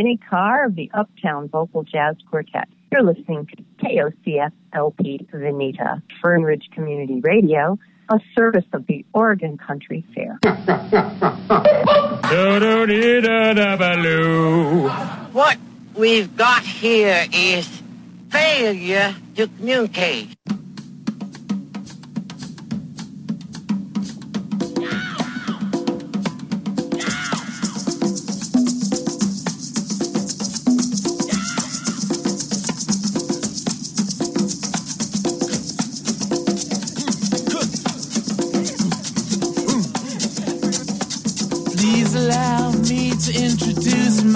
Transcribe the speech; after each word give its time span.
Hi, 0.00 0.06
this 0.06 0.06
Ginny 0.06 0.16
Carr 0.30 0.64
of 0.64 0.76
the 0.76 0.90
Uptown 0.94 1.48
Vocal 1.48 1.82
Jazz 1.82 2.16
Quartet. 2.30 2.68
You're 2.90 3.02
listening 3.02 3.46
to 3.46 3.56
KOCF 3.84 4.52
LP 4.72 5.26
Veneta, 5.32 6.02
Fern 6.22 6.42
Ridge 6.42 6.70
Community 6.72 7.20
Radio, 7.20 7.78
a 8.08 8.18
service 8.34 8.64
of 8.72 8.86
the 8.86 9.04
Oregon 9.12 9.58
Country 9.58 10.04
Fair. 10.14 10.38
what 15.32 15.58
we've 15.94 16.34
got 16.36 16.62
here 16.62 17.26
is 17.32 17.68
failure 18.30 19.14
to 19.36 19.48
communicate. 19.48 20.28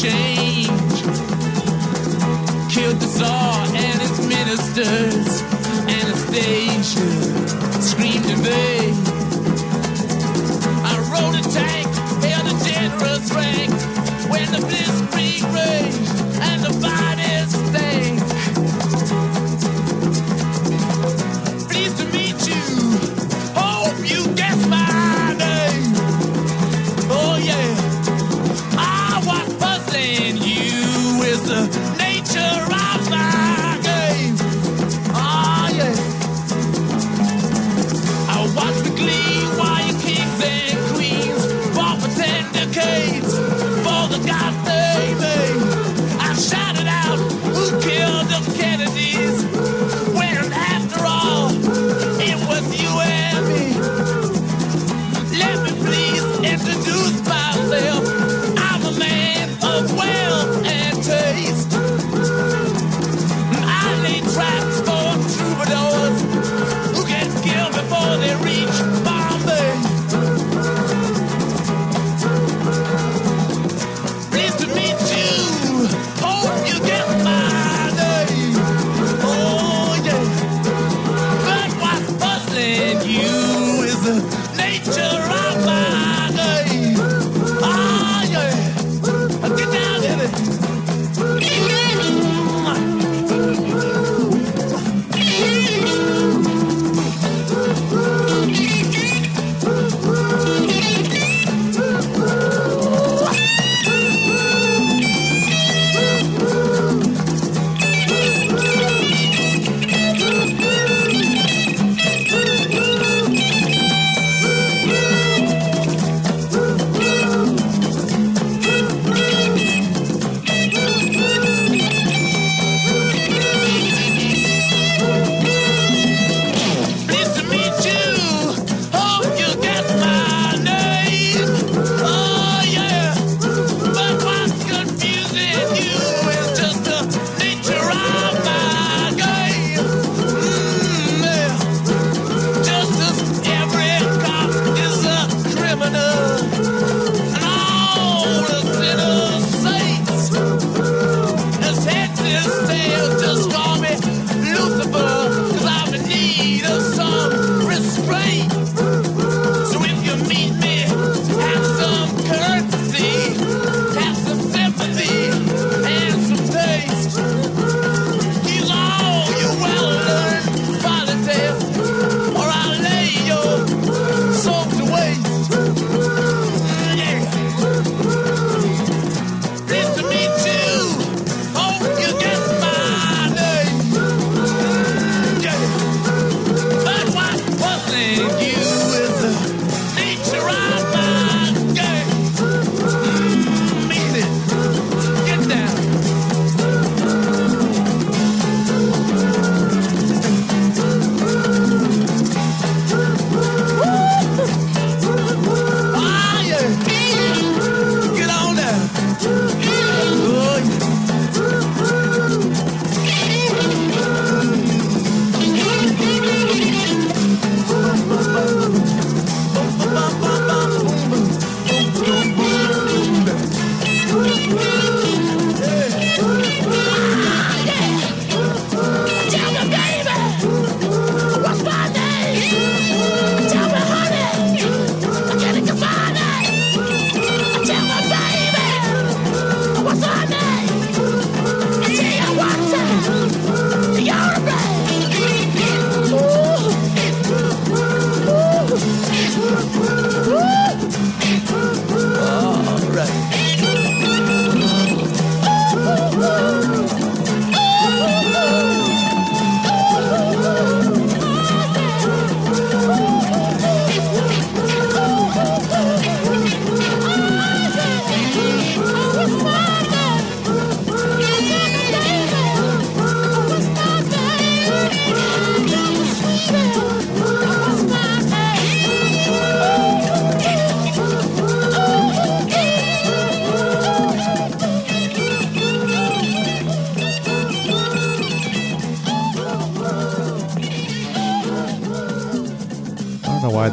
Change. 0.00 0.47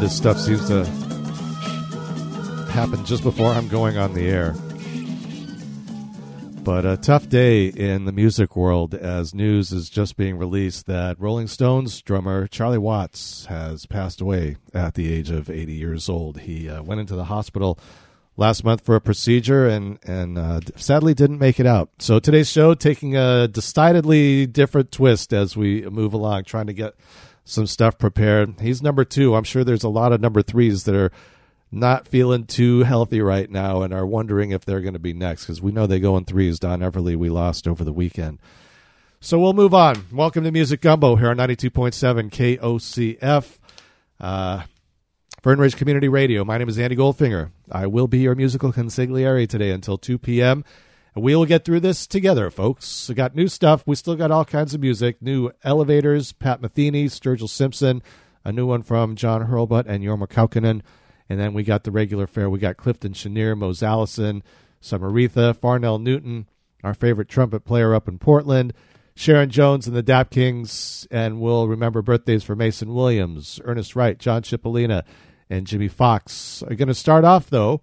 This 0.06 0.18
stuff 0.18 0.38
seems 0.38 0.68
to 0.68 0.86
happen 2.69 3.04
just 3.06 3.24
before 3.24 3.52
I'm 3.52 3.68
going 3.68 3.98
on 3.98 4.13
the 4.13 4.28
air. 4.28 4.54
But 6.63 6.86
a 6.86 6.96
tough 6.96 7.28
day 7.28 7.69
in 7.69 8.06
the 8.06 8.12
music 8.12 8.56
world 8.56 8.94
as 8.94 9.34
news 9.34 9.72
is 9.72 9.90
just 9.90 10.16
being 10.16 10.38
released 10.38 10.86
that 10.86 11.19
Rolling 11.19 11.48
Stones 11.48 12.04
drummer 12.04 12.46
Charlie 12.46 12.78
Watts 12.78 13.48
has 13.48 13.88
passed 13.88 14.22
away 14.22 14.57
at 14.75 14.94
the 14.94 15.12
age 15.12 15.31
of 15.31 15.50
80 15.50 15.74
years 15.74 16.08
old. 16.08 16.42
He 16.42 16.69
uh, 16.69 16.84
went 16.84 17.01
into 17.01 17.16
the 17.16 17.25
hospital 17.25 17.80
last 18.38 18.63
month 18.63 18.81
for 18.81 18.96
a 18.96 19.01
procedure 19.01 19.68
and 19.68 19.98
and 20.04 20.38
uh, 20.38 20.60
sadly 20.75 21.16
didn't 21.16 21.40
make 21.40 21.60
it 21.60 21.66
out. 21.66 21.90
So 21.98 22.19
today's 22.19 22.51
show 22.51 22.75
taking 22.75 23.18
a 23.18 23.48
decidedly 23.48 24.46
different 24.46 24.92
twist 24.92 25.34
as 25.34 25.58
we 25.58 25.81
move 25.90 26.13
along, 26.13 26.44
trying 26.44 26.68
to 26.68 26.74
get 26.74 26.94
some 27.46 27.68
stuff 27.68 27.98
prepared. 27.98 28.60
He's 28.60 28.82
number 28.82 29.06
two. 29.06 29.36
I'm 29.36 29.44
sure 29.44 29.64
there's 29.64 29.84
a 29.84 29.90
lot 29.90 30.12
of 30.12 30.20
number 30.20 30.42
threes 30.42 30.84
that 30.84 30.96
are 30.96 31.12
not 31.72 32.08
feeling 32.08 32.46
too 32.46 32.84
healthy 32.84 33.22
right 33.22 33.50
now 33.50 33.84
and 33.84 33.94
are 33.94 34.06
wondering 34.06 34.52
if 34.52 34.66
they're 34.66 34.82
going 34.82 34.94
to 34.94 35.00
be 35.00 35.14
next 35.14 35.46
because 35.46 35.62
we 35.62 35.72
know 35.72 35.86
they 35.86 36.00
go 36.00 36.18
in 36.18 36.26
threes. 36.26 36.60
Don 36.60 36.80
Everly, 36.80 37.16
we 37.16 37.30
lost 37.30 37.68
over 37.68 37.84
the 37.84 37.94
weekend. 37.94 38.40
So 39.20 39.40
we'll 39.40 39.54
move 39.54 39.74
on. 39.74 40.06
Welcome 40.12 40.44
to 40.44 40.52
Music 40.52 40.82
Gumbo 40.82 41.16
here 41.16 41.30
on 41.30 41.38
92.7 41.38 42.60
KOCF. 42.60 43.58
Uh, 44.20 44.64
Fern 45.42 45.60
Ridge 45.60 45.76
Community 45.76 46.08
Radio. 46.08 46.44
My 46.44 46.58
name 46.58 46.70
is 46.70 46.80
Andy 46.80 46.96
Goldfinger. 46.96 47.52
I 47.72 47.86
will 47.86 48.08
be 48.08 48.20
your 48.20 48.34
musical 48.34 48.74
consigliere 48.74 49.48
today 49.48 49.70
until 49.70 49.98
2 49.98 50.18
p.m. 50.18 50.64
And 51.16 51.24
we 51.24 51.36
will 51.36 51.46
get 51.46 51.64
through 51.64 51.80
this 51.80 52.06
together, 52.06 52.50
folks. 52.50 53.08
We 53.08 53.16
got 53.16 53.36
new 53.36 53.48
stuff. 53.48 53.84
We 53.88 53.96
still 53.96 54.16
got 54.16 54.32
all 54.32 54.44
kinds 54.44 54.74
of 54.74 54.82
music. 54.82 55.22
New 55.22 55.50
Elovaters, 55.64 56.38
Pat 56.38 56.62
Metheny, 56.62 57.06
Sturgill 57.06 57.50
Simpson, 57.50 58.04
a 58.44 58.52
new 58.52 58.66
one 58.66 58.84
from 58.84 59.16
John 59.16 59.48
Hurlbut 59.48 59.86
and 59.88 60.04
Jorma 60.04 60.28
Kaukonen. 60.28 60.82
And 61.30 61.40
then 61.40 61.54
we 61.54 61.64
got 61.64 61.86
the 61.86 61.92
regular 61.92 62.28
fare. 62.28 62.50
We 62.50 62.60
got 62.60 62.76
Clifton 62.76 63.14
Chenier, 63.14 63.56
Mose 63.56 63.82
Allison, 63.82 64.44
some 64.82 65.02
Aretha, 65.02 65.56
Farnell 65.56 66.00
Newton, 66.00 66.48
our 66.84 66.94
favorite 66.94 67.30
trumpet 67.30 67.64
player 67.64 67.96
up 67.96 68.10
in 68.10 68.20
Portland, 68.20 68.74
Sharon 69.16 69.50
Jones 69.50 69.88
and 69.88 69.96
the 69.96 70.04
Dap 70.04 70.30
Kings, 70.30 71.08
and 71.10 71.40
we'll 71.40 71.70
remember 71.70 72.02
birthdays 72.02 72.44
for 72.44 72.56
Mason 72.56 72.94
Williams, 72.94 73.62
Ernest 73.64 73.96
Wright, 73.96 74.20
John 74.20 74.44
Cipollina, 74.44 75.04
and 75.50 75.66
Jimmy 75.66 75.88
Fox. 75.88 76.62
I'm 76.70 76.76
going 76.76 76.90
to 76.90 76.94
start 76.94 77.24
off, 77.24 77.50
though, 77.50 77.82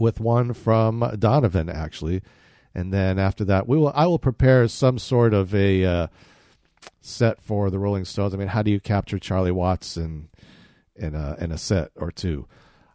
with 0.00 0.20
one 0.20 0.52
from 0.52 1.16
Donovan, 1.18 1.68
actually. 1.68 2.22
And 2.74 2.92
then 2.92 3.18
after 3.18 3.44
that, 3.46 3.68
we 3.68 3.76
will 3.76 3.92
I 3.94 4.06
will 4.06 4.18
prepare 4.18 4.66
some 4.68 4.98
sort 4.98 5.34
of 5.34 5.54
a 5.54 5.84
uh, 5.84 6.06
set 7.00 7.42
for 7.42 7.70
the 7.70 7.78
Rolling 7.78 8.04
Stones. 8.04 8.34
I 8.34 8.36
mean, 8.36 8.48
how 8.48 8.62
do 8.62 8.70
you 8.70 8.80
capture 8.80 9.18
Charlie 9.18 9.50
Watts 9.50 9.96
in 9.96 10.28
in 10.96 11.14
a, 11.14 11.36
in 11.40 11.50
a 11.52 11.58
set 11.58 11.90
or 11.96 12.10
two? 12.10 12.46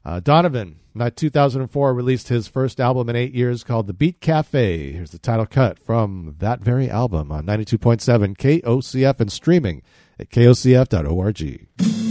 Uh, 0.05 0.19
Donovan, 0.19 0.79
not 0.93 1.15
2004, 1.15 1.93
released 1.93 2.27
his 2.27 2.47
first 2.47 2.79
album 2.79 3.09
in 3.09 3.15
eight 3.15 3.33
years 3.33 3.63
called 3.63 3.87
The 3.87 3.93
Beat 3.93 4.21
Cafe. 4.21 4.91
Here's 4.91 5.09
the 5.09 5.17
title 5.17 5.47
cut 5.47 5.79
from 5.79 6.35
that 6.37 6.61
very 6.61 6.89
album 6.89 7.31
on 7.31 7.45
92.7 7.47 8.37
KOCF 8.37 9.19
and 9.19 9.31
streaming 9.31 9.81
at 10.19 10.29
kocf.org. 10.29 12.04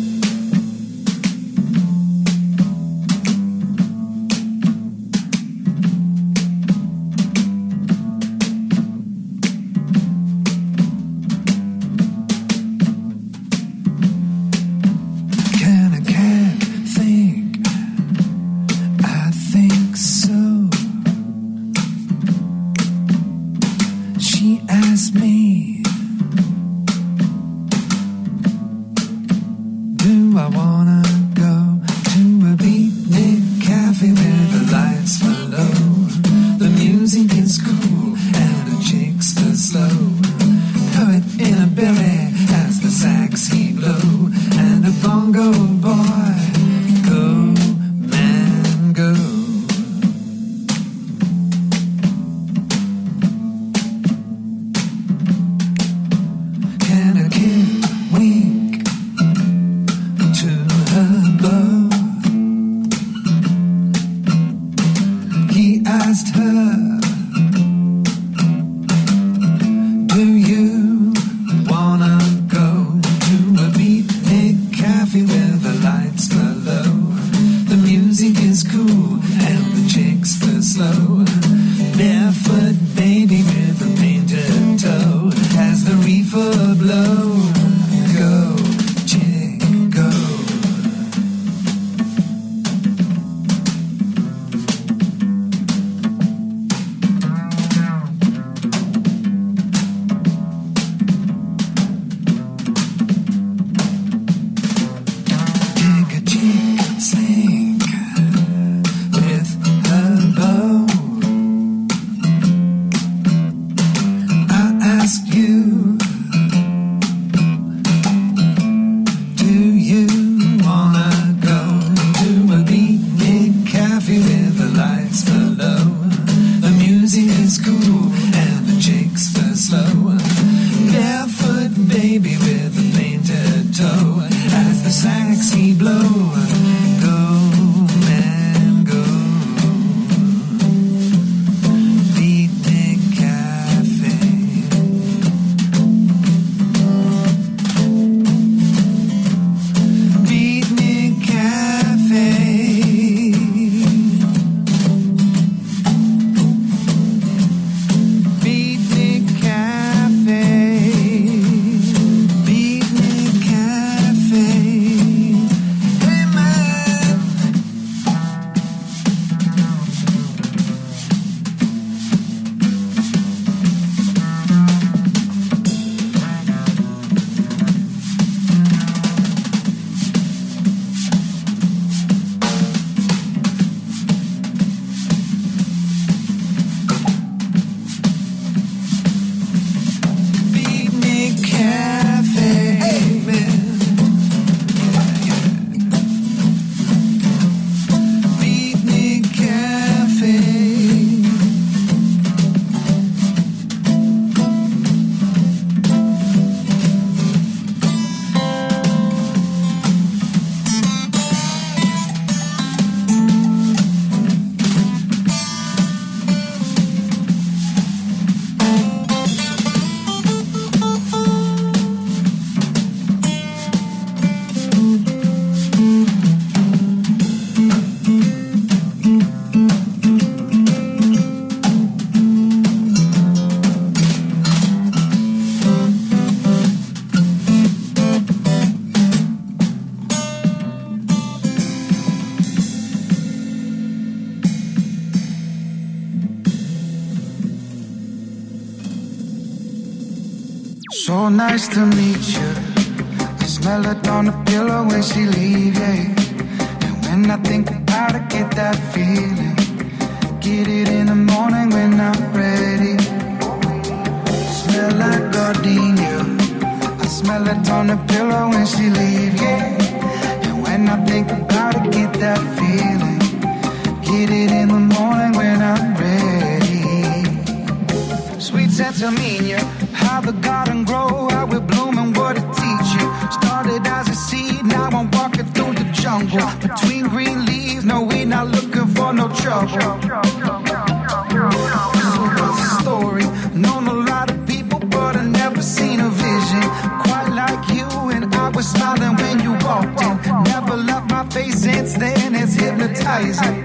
hypnotizing. 303.23 303.65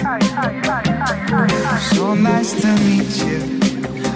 So 1.96 2.14
nice 2.14 2.54
to 2.62 2.68
meet 2.86 3.14
you. 3.26 3.40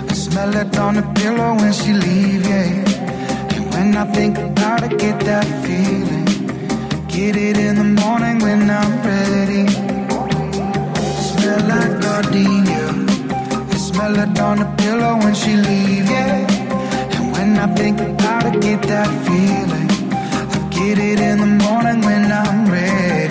I 0.09 0.13
smell 0.13 0.55
it 0.55 0.77
on 0.77 0.95
the 0.95 1.03
pillow 1.19 1.55
when 1.55 1.73
she 1.73 1.93
leave, 1.93 2.45
yeah. 2.45 3.55
And 3.55 3.73
when 3.73 3.97
I 3.97 4.05
think 4.13 4.37
about 4.37 4.83
it, 4.83 4.97
get 4.99 5.19
that 5.21 5.45
feeling. 5.63 6.25
Get 7.07 7.35
it 7.35 7.57
in 7.57 7.75
the 7.75 7.89
morning 8.01 8.39
when 8.39 8.69
I'm 8.69 8.93
ready. 9.03 9.67
Smell 11.29 11.61
like 11.71 12.01
gardenia. 12.01 12.85
I 13.73 13.77
smell 13.77 14.15
it 14.19 14.39
on 14.39 14.57
the 14.59 14.69
pillow 14.77 15.17
when 15.17 15.35
she 15.35 15.55
leave, 15.55 16.09
yeah. 16.09 17.15
And 17.15 17.31
when 17.31 17.57
I 17.57 17.67
think 17.75 17.99
about 17.99 18.45
it, 18.47 18.61
get 18.61 18.81
that 18.83 19.09
feeling. 19.25 19.89
I 20.55 20.69
get 20.69 20.97
it 20.97 21.19
in 21.19 21.37
the 21.39 21.51
morning 21.65 22.01
when 22.01 22.31
I'm 22.31 22.71
ready. 22.71 23.22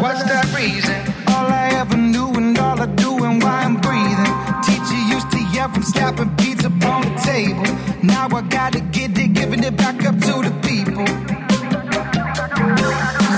What's 0.00 0.22
that 0.24 0.46
reason? 0.56 0.96
All 1.28 1.46
I 1.46 1.68
ever 1.80 1.94
knew 1.94 2.30
and 2.32 2.56
all 2.58 2.80
I 2.80 2.86
do 2.86 3.22
and 3.22 3.42
why 3.42 3.64
I'm 3.68 3.76
breathing. 3.76 4.32
Teacher 4.64 5.00
used 5.14 5.30
to 5.30 5.40
yell 5.52 5.68
from 5.68 5.82
slapping 5.82 6.30
beats 6.36 6.64
upon 6.64 7.02
the 7.02 7.14
table. 7.20 7.66
Now 8.02 8.26
I 8.34 8.40
gotta 8.40 8.80
get 8.80 9.18
it, 9.18 9.34
giving 9.34 9.62
it 9.62 9.76
back 9.76 10.02
up 10.06 10.16
to 10.26 10.34
the 10.46 10.54
people. 10.64 11.06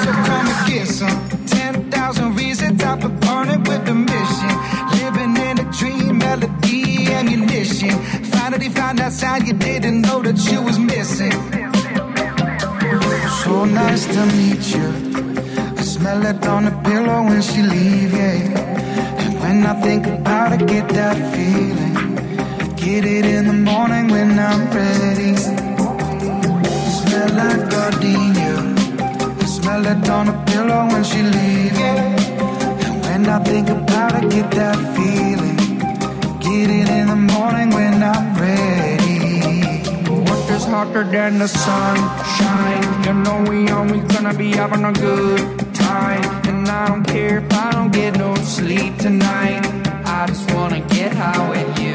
So 0.02 0.10
come 0.28 0.46
and 0.52 0.60
get 0.70 0.86
some. 0.86 1.18
10,000 1.46 2.36
reasons 2.36 2.80
I've 2.80 3.00
been 3.00 3.18
burning 3.18 3.64
with 3.64 3.84
the 3.84 3.94
mission. 3.94 4.54
Living 5.02 5.36
in 5.48 5.58
a 5.58 5.66
dream, 5.72 6.18
melody, 6.18 7.12
ammunition. 7.12 7.90
Finally 8.36 8.68
found 8.68 9.00
that 9.00 9.12
sound 9.12 9.48
you 9.48 9.54
didn't 9.54 10.00
know 10.00 10.22
that 10.22 10.38
you 10.48 10.62
was 10.62 10.78
missing. 10.78 11.32
So 13.42 13.64
nice 13.64 14.06
to 14.14 14.26
meet 14.36 14.64
you. 14.76 15.11
Smell 16.02 16.26
it 16.26 16.44
on 16.48 16.64
the 16.64 16.72
pillow 16.82 17.22
when 17.22 17.40
she 17.40 17.62
leave, 17.62 18.12
yeah. 18.12 19.22
And 19.22 19.40
when 19.40 19.64
I 19.64 19.80
think 19.82 20.04
about 20.04 20.52
it, 20.52 20.66
get 20.66 20.88
that 20.88 21.16
feeling. 21.32 21.94
Get 22.74 23.04
it 23.04 23.24
in 23.24 23.46
the 23.46 23.52
morning 23.52 24.08
when 24.08 24.36
I'm 24.36 24.62
ready. 24.74 25.36
Smell 26.96 27.30
like 27.40 27.70
gardenia. 27.70 28.56
I 29.42 29.44
smell 29.46 29.86
it 29.86 30.08
on 30.10 30.26
the 30.26 30.36
pillow 30.50 30.88
when 30.90 31.04
she 31.04 31.22
leave, 31.22 31.78
yeah. 31.78 33.12
And 33.12 33.24
when 33.24 33.28
I 33.28 33.38
think 33.44 33.68
about 33.68 34.24
it, 34.24 34.28
get 34.28 34.50
that 34.58 34.78
feeling. 34.96 35.56
Get 36.40 36.68
it 36.68 36.88
in 36.98 37.06
the 37.14 37.20
morning 37.34 37.70
when 37.70 38.02
I'm 38.02 38.34
ready. 38.34 39.20
What 40.10 40.50
is 40.50 40.64
hotter 40.64 41.04
than 41.04 41.38
the 41.38 41.46
sunshine? 41.46 43.04
You 43.04 43.14
know 43.22 43.44
we 43.48 43.68
always 43.68 44.02
gonna 44.12 44.34
be 44.34 44.50
having 44.50 44.84
a 44.84 44.92
good 44.92 45.71
I 46.82 46.88
don't 46.88 47.04
care 47.04 47.38
if 47.38 47.52
I 47.52 47.70
don't 47.70 47.92
get 47.92 48.18
no 48.18 48.34
sleep 48.34 48.98
tonight. 48.98 49.64
I 50.04 50.26
just 50.26 50.50
wanna 50.52 50.80
get 50.88 51.12
high 51.14 51.48
with 51.48 51.78
you. 51.78 51.94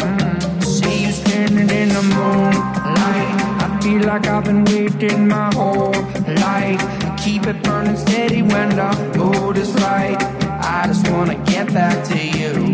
Mm. 0.00 0.64
See 0.64 1.04
you 1.04 1.12
standing 1.12 1.68
in 1.68 1.90
the 1.90 2.02
moonlight. 2.02 3.34
I 3.64 3.78
feel 3.82 4.00
like 4.04 4.26
I've 4.28 4.44
been 4.44 4.64
waiting 4.64 5.28
my 5.28 5.52
whole 5.54 5.92
life. 6.46 6.80
Keep 7.22 7.48
it 7.48 7.62
burning 7.64 7.98
steady 7.98 8.40
when 8.40 8.70
the 8.70 8.90
mood 9.18 9.58
is 9.58 9.70
right. 9.74 10.16
I 10.74 10.86
just 10.86 11.06
wanna 11.10 11.34
get 11.44 11.70
back 11.74 12.02
to 12.12 12.18
you. 12.38 12.72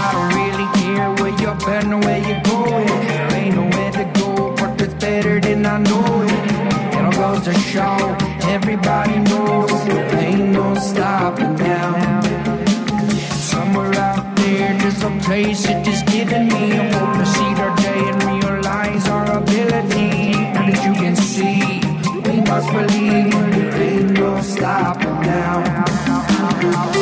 I 0.00 0.08
don't 0.14 0.32
really 0.40 0.68
care 0.80 1.10
where 1.20 1.34
you're 1.42 1.60
been 1.66 2.00
where 2.00 2.22
you're 2.26 2.40
going. 2.40 2.86
There 2.86 3.34
ain't 3.34 3.54
nowhere 3.54 3.92
to 3.92 4.04
go, 4.18 4.54
but 4.56 4.80
it's 4.80 4.94
better 4.94 5.40
than 5.40 5.66
I 5.66 5.76
know 5.76 6.21
goes 7.44 7.64
show, 7.64 8.16
everybody 8.48 9.18
knows 9.18 9.84
there 9.84 10.14
ain't 10.16 10.50
no 10.50 10.74
stopping 10.74 11.54
now. 11.56 12.20
Somewhere 13.34 13.94
out 13.94 14.36
there, 14.36 14.78
there's 14.78 15.02
a 15.02 15.10
place 15.24 15.64
that 15.64 15.86
is 15.86 16.02
giving 16.02 16.48
me 16.48 16.72
a 16.72 16.92
hope 16.94 17.16
to 17.18 17.26
see 17.26 17.54
their 17.54 17.74
day 17.76 18.02
and 18.10 18.42
realize 18.42 19.08
our 19.08 19.38
ability. 19.38 20.34
And 20.56 20.72
as 20.72 20.84
you 20.84 20.92
can 20.92 21.16
see, 21.16 21.80
we 22.26 22.40
must 22.42 22.70
believe 22.72 23.32
there 23.32 23.82
ain't 23.82 24.10
no 24.12 24.40
stopping 24.40 25.20
now. 25.22 27.01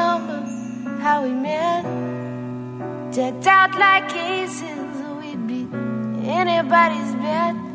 remember 0.00 0.98
how 1.00 1.22
we 1.22 1.32
met. 1.32 1.84
Decked 3.12 3.46
out 3.46 3.72
like 3.78 4.14
aces, 4.14 4.96
we'd 5.20 5.46
be 5.46 5.68
anybody's 6.26 7.14
bet. 7.16 7.69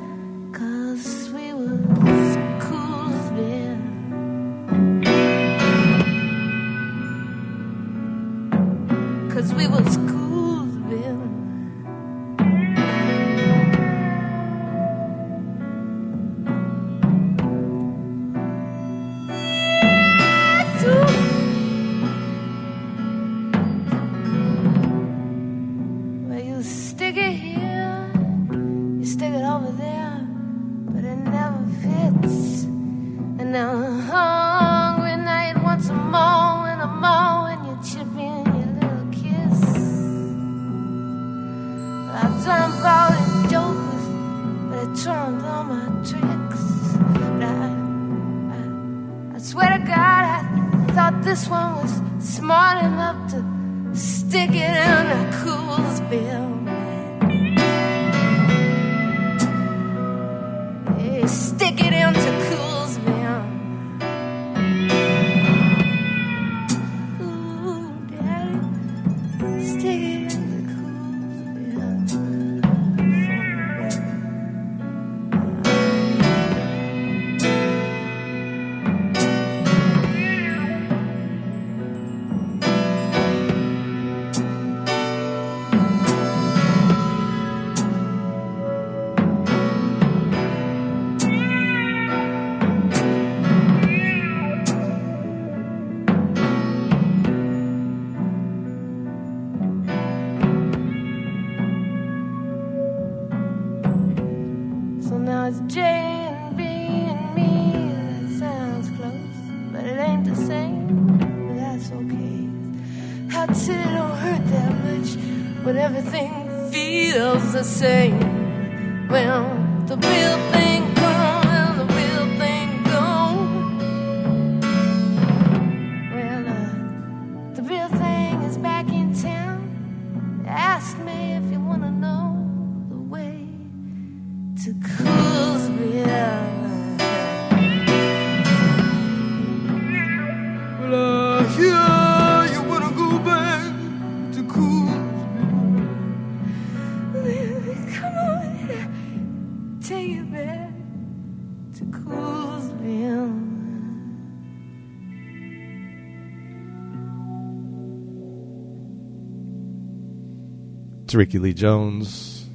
Rickie 161.16 161.40
Lee 161.40 161.54
Jones 161.54 162.46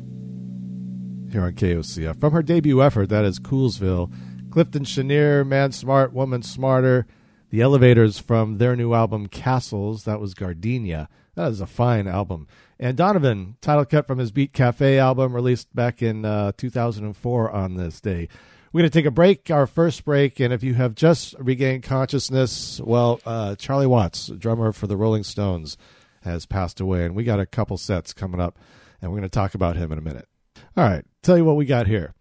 here 1.33 1.43
on 1.43 1.53
KOCF. 1.53 2.21
From 2.21 2.33
her 2.33 2.43
debut 2.43 2.83
effort, 2.83 3.09
that 3.09 3.25
is 3.25 3.39
Coolsville, 3.39 4.13
Clifton 4.51 4.85
Chenier, 4.85 5.45
Man 5.45 5.73
Smart, 5.73 6.13
Woman 6.13 6.43
Smarter, 6.43 7.07
The 7.51 7.61
Elovaters 7.61 8.23
from 8.23 8.59
their 8.59 8.77
new 8.77 8.93
album 8.93 9.29
Castles, 9.29 10.05
that 10.05 10.21
was 10.21 10.35
Gardenia. 10.35 11.09
That 11.37 11.51
is 11.53 11.61
a 11.61 11.67
fine 11.67 12.07
album. 12.07 12.49
And 12.79 12.97
Donovan, 12.97 13.57
title 13.61 13.85
cut 13.85 14.07
from 14.07 14.19
his 14.19 14.33
Beat 14.33 14.53
Cafe 14.53 14.99
album, 14.99 15.35
released 15.35 15.75
back 15.75 16.03
in 16.03 16.25
uh, 16.25 16.53
2004 16.57 17.51
on 17.51 17.77
this 17.77 18.01
day. 18.01 18.29
We're 18.73 18.83
going 18.83 18.91
to 18.91 18.99
take 18.99 19.07
a 19.07 19.11
break, 19.11 19.51
our 19.51 19.67
first 19.67 20.05
break, 20.05 20.39
and 20.39 20.53
if 20.53 20.63
you 20.63 20.75
have 20.75 20.95
just 20.95 21.35
regained 21.39 21.83
consciousness, 21.83 22.81
well, 22.81 23.21
uh, 23.25 23.57
Charlie 23.57 23.87
Watts, 23.87 24.29
drummer 24.29 24.73
for 24.73 24.87
the 24.87 24.97
Rolling 24.97 25.25
Stones, 25.25 25.77
has 26.23 26.47
passed 26.47 26.81
away, 26.81 27.05
and 27.05 27.15
we 27.15 27.25
got 27.25 27.41
a 27.41 27.47
couple 27.47 27.77
sets 27.77 28.13
coming 28.13 28.41
up, 28.41 28.59
and 29.01 29.11
we're 29.11 29.19
going 29.19 29.29
to 29.29 29.35
talk 29.35 29.55
about 29.55 29.77
him 29.77 29.91
in 29.93 29.99
a 29.99 30.03
minute. 30.03 30.29
All 30.77 30.85
right, 30.85 31.05
tell 31.23 31.37
you 31.37 31.45
what 31.45 31.57
we 31.57 31.65
got 31.65 31.87
here. 31.87 32.15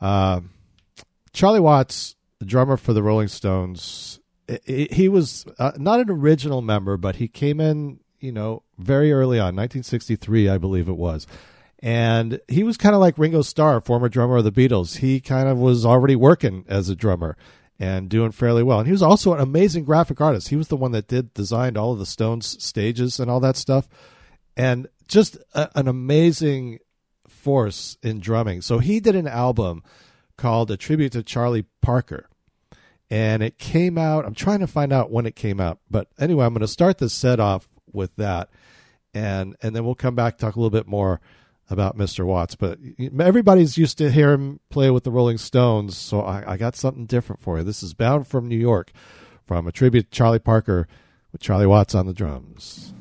Uh, 0.00 0.40
Charlie 1.32 1.60
Watts, 1.60 2.16
the 2.38 2.46
drummer 2.46 2.76
for 2.76 2.92
the 2.92 3.02
Rolling 3.02 3.28
Stones, 3.28 4.20
i- 4.48 4.58
i- 4.68 4.88
he 4.90 5.08
was 5.08 5.44
uh, 5.58 5.72
not 5.76 6.00
an 6.00 6.10
original 6.10 6.62
member, 6.62 6.96
but 6.96 7.16
he 7.16 7.28
came 7.28 7.60
in, 7.60 8.00
you 8.20 8.32
know, 8.32 8.62
very 8.78 9.12
early 9.12 9.38
on, 9.38 9.54
1963, 9.56 10.48
I 10.48 10.58
believe 10.58 10.88
it 10.88 10.96
was. 10.96 11.26
And 11.80 12.40
he 12.48 12.62
was 12.62 12.76
kind 12.78 12.94
of 12.94 13.00
like 13.00 13.18
Ringo 13.18 13.42
Starr, 13.42 13.80
former 13.82 14.08
drummer 14.08 14.38
of 14.38 14.44
the 14.44 14.52
Beatles. 14.52 14.98
He 14.98 15.20
kind 15.20 15.48
of 15.48 15.58
was 15.58 15.84
already 15.84 16.16
working 16.16 16.64
as 16.68 16.88
a 16.88 16.96
drummer 16.96 17.36
and 17.78 18.08
doing 18.08 18.32
fairly 18.32 18.62
well. 18.62 18.78
And 18.78 18.86
he 18.86 18.92
was 18.92 19.02
also 19.02 19.34
an 19.34 19.40
amazing 19.40 19.84
graphic 19.84 20.20
artist. 20.20 20.48
He 20.48 20.56
was 20.56 20.68
the 20.68 20.76
one 20.76 20.92
that 20.92 21.08
did 21.08 21.34
designed 21.34 21.76
all 21.76 21.92
of 21.92 21.98
the 21.98 22.06
Stones 22.06 22.62
stages 22.62 23.18
and 23.18 23.30
all 23.30 23.40
that 23.40 23.56
stuff. 23.56 23.88
And 24.56 24.86
just 25.08 25.36
a, 25.54 25.70
an 25.78 25.88
amazing 25.88 26.78
force 27.28 27.96
in 28.02 28.20
drumming. 28.20 28.62
So 28.62 28.78
he 28.78 29.00
did 29.00 29.16
an 29.16 29.26
album 29.26 29.82
called 30.36 30.70
A 30.70 30.76
Tribute 30.76 31.12
to 31.12 31.22
Charlie 31.22 31.66
Parker. 31.82 32.28
And 33.10 33.42
it 33.42 33.58
came 33.58 33.98
out, 33.98 34.24
I'm 34.24 34.34
trying 34.34 34.60
to 34.60 34.66
find 34.66 34.92
out 34.92 35.10
when 35.10 35.26
it 35.26 35.36
came 35.36 35.60
out. 35.60 35.78
But 35.90 36.08
anyway, 36.18 36.46
I'm 36.46 36.54
going 36.54 36.62
to 36.62 36.68
start 36.68 36.98
this 36.98 37.12
set 37.12 37.38
off 37.38 37.68
with 37.92 38.14
that. 38.16 38.48
And 39.12 39.54
and 39.62 39.76
then 39.76 39.84
we'll 39.84 39.94
come 39.94 40.16
back 40.16 40.38
talk 40.38 40.56
a 40.56 40.58
little 40.58 40.70
bit 40.70 40.88
more 40.88 41.20
about 41.74 41.98
Mr. 41.98 42.24
Watts. 42.24 42.54
But 42.54 42.78
everybody's 43.20 43.76
used 43.76 43.98
to 43.98 44.10
hear 44.10 44.32
him 44.32 44.60
play 44.70 44.90
with 44.90 45.04
the 45.04 45.10
Rolling 45.10 45.36
Stones, 45.36 45.94
so 45.98 46.22
I, 46.22 46.54
I 46.54 46.56
got 46.56 46.74
something 46.76 47.04
different 47.04 47.42
for 47.42 47.58
you. 47.58 47.64
This 47.64 47.82
is 47.82 47.92
Bound 47.92 48.26
from 48.26 48.48
New 48.48 48.56
York 48.56 48.92
from 49.46 49.66
a 49.66 49.72
tribute 49.72 50.10
to 50.10 50.16
Charlie 50.16 50.38
Parker 50.38 50.88
with 51.32 51.42
Charlie 51.42 51.66
Watts 51.66 51.94
on 51.94 52.06
the 52.06 52.14
drums. 52.14 52.94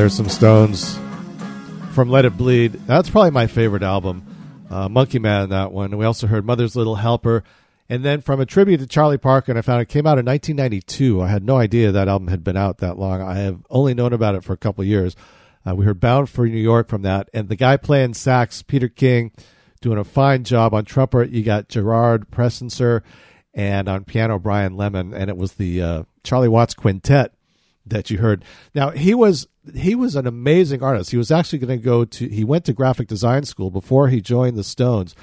There's 0.00 0.14
some 0.14 0.30
Stones 0.30 0.98
from 1.92 2.08
Let 2.08 2.24
It 2.24 2.34
Bleed. 2.34 2.72
That's 2.86 3.10
probably 3.10 3.32
my 3.32 3.46
favorite 3.46 3.82
album. 3.82 4.24
Uh, 4.70 4.88
Monkey 4.88 5.18
Man, 5.18 5.50
that 5.50 5.72
one. 5.72 5.94
We 5.94 6.06
also 6.06 6.26
heard 6.26 6.46
Mother's 6.46 6.74
Little 6.74 6.94
Helper. 6.94 7.44
And 7.90 8.02
then 8.02 8.22
from 8.22 8.40
a 8.40 8.46
tribute 8.46 8.78
to 8.78 8.86
Charlie 8.86 9.18
Parker, 9.18 9.52
and 9.52 9.58
I 9.58 9.60
found 9.60 9.82
it 9.82 9.90
came 9.90 10.06
out 10.06 10.18
in 10.18 10.24
1992. 10.24 11.20
I 11.20 11.28
had 11.28 11.44
no 11.44 11.58
idea 11.58 11.92
that 11.92 12.08
album 12.08 12.28
had 12.28 12.42
been 12.42 12.56
out 12.56 12.78
that 12.78 12.98
long. 12.98 13.20
I 13.20 13.34
have 13.40 13.58
only 13.68 13.92
known 13.92 14.14
about 14.14 14.34
it 14.34 14.42
for 14.42 14.54
a 14.54 14.56
couple 14.56 14.82
years. 14.84 15.16
Uh, 15.68 15.74
we 15.74 15.84
heard 15.84 16.00
Bound 16.00 16.30
for 16.30 16.46
New 16.46 16.56
York 16.56 16.88
from 16.88 17.02
that. 17.02 17.28
And 17.34 17.50
the 17.50 17.54
guy 17.56 17.76
playing 17.76 18.14
sax, 18.14 18.62
Peter 18.62 18.88
King, 18.88 19.32
doing 19.82 19.98
a 19.98 20.04
fine 20.04 20.44
job 20.44 20.72
on 20.72 20.86
trumpet. 20.86 21.28
You 21.28 21.42
got 21.42 21.68
Gerard 21.68 22.30
Presencer 22.30 23.02
and 23.52 23.86
on 23.86 24.04
piano, 24.04 24.38
Brian 24.38 24.78
Lemon. 24.78 25.12
And 25.12 25.28
it 25.28 25.36
was 25.36 25.56
the 25.56 25.82
uh, 25.82 26.02
Charlie 26.24 26.48
Watts 26.48 26.72
Quintet 26.72 27.34
that 27.86 28.10
you 28.10 28.18
heard. 28.18 28.44
Now, 28.74 28.90
he 28.90 29.14
was 29.14 29.48
he 29.74 29.94
was 29.94 30.16
an 30.16 30.26
amazing 30.26 30.82
artist. 30.82 31.10
He 31.10 31.16
was 31.16 31.30
actually 31.30 31.58
going 31.60 31.78
to 31.78 31.84
go 31.84 32.04
to 32.04 32.28
he 32.28 32.44
went 32.44 32.64
to 32.66 32.72
graphic 32.72 33.08
design 33.08 33.44
school 33.44 33.70
before 33.70 34.08
he 34.08 34.20
joined 34.20 34.56
the 34.56 34.64
Stones. 34.64 35.14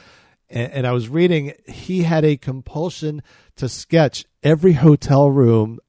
And, 0.50 0.72
and 0.72 0.88
I 0.88 0.92
was 0.92 1.10
reading 1.10 1.54
he 1.66 2.04
had 2.04 2.24
a 2.24 2.38
compulsion 2.38 3.22
to 3.56 3.68
sketch 3.68 4.26
every 4.44 4.74
hotel 4.74 5.30
room 5.30 5.80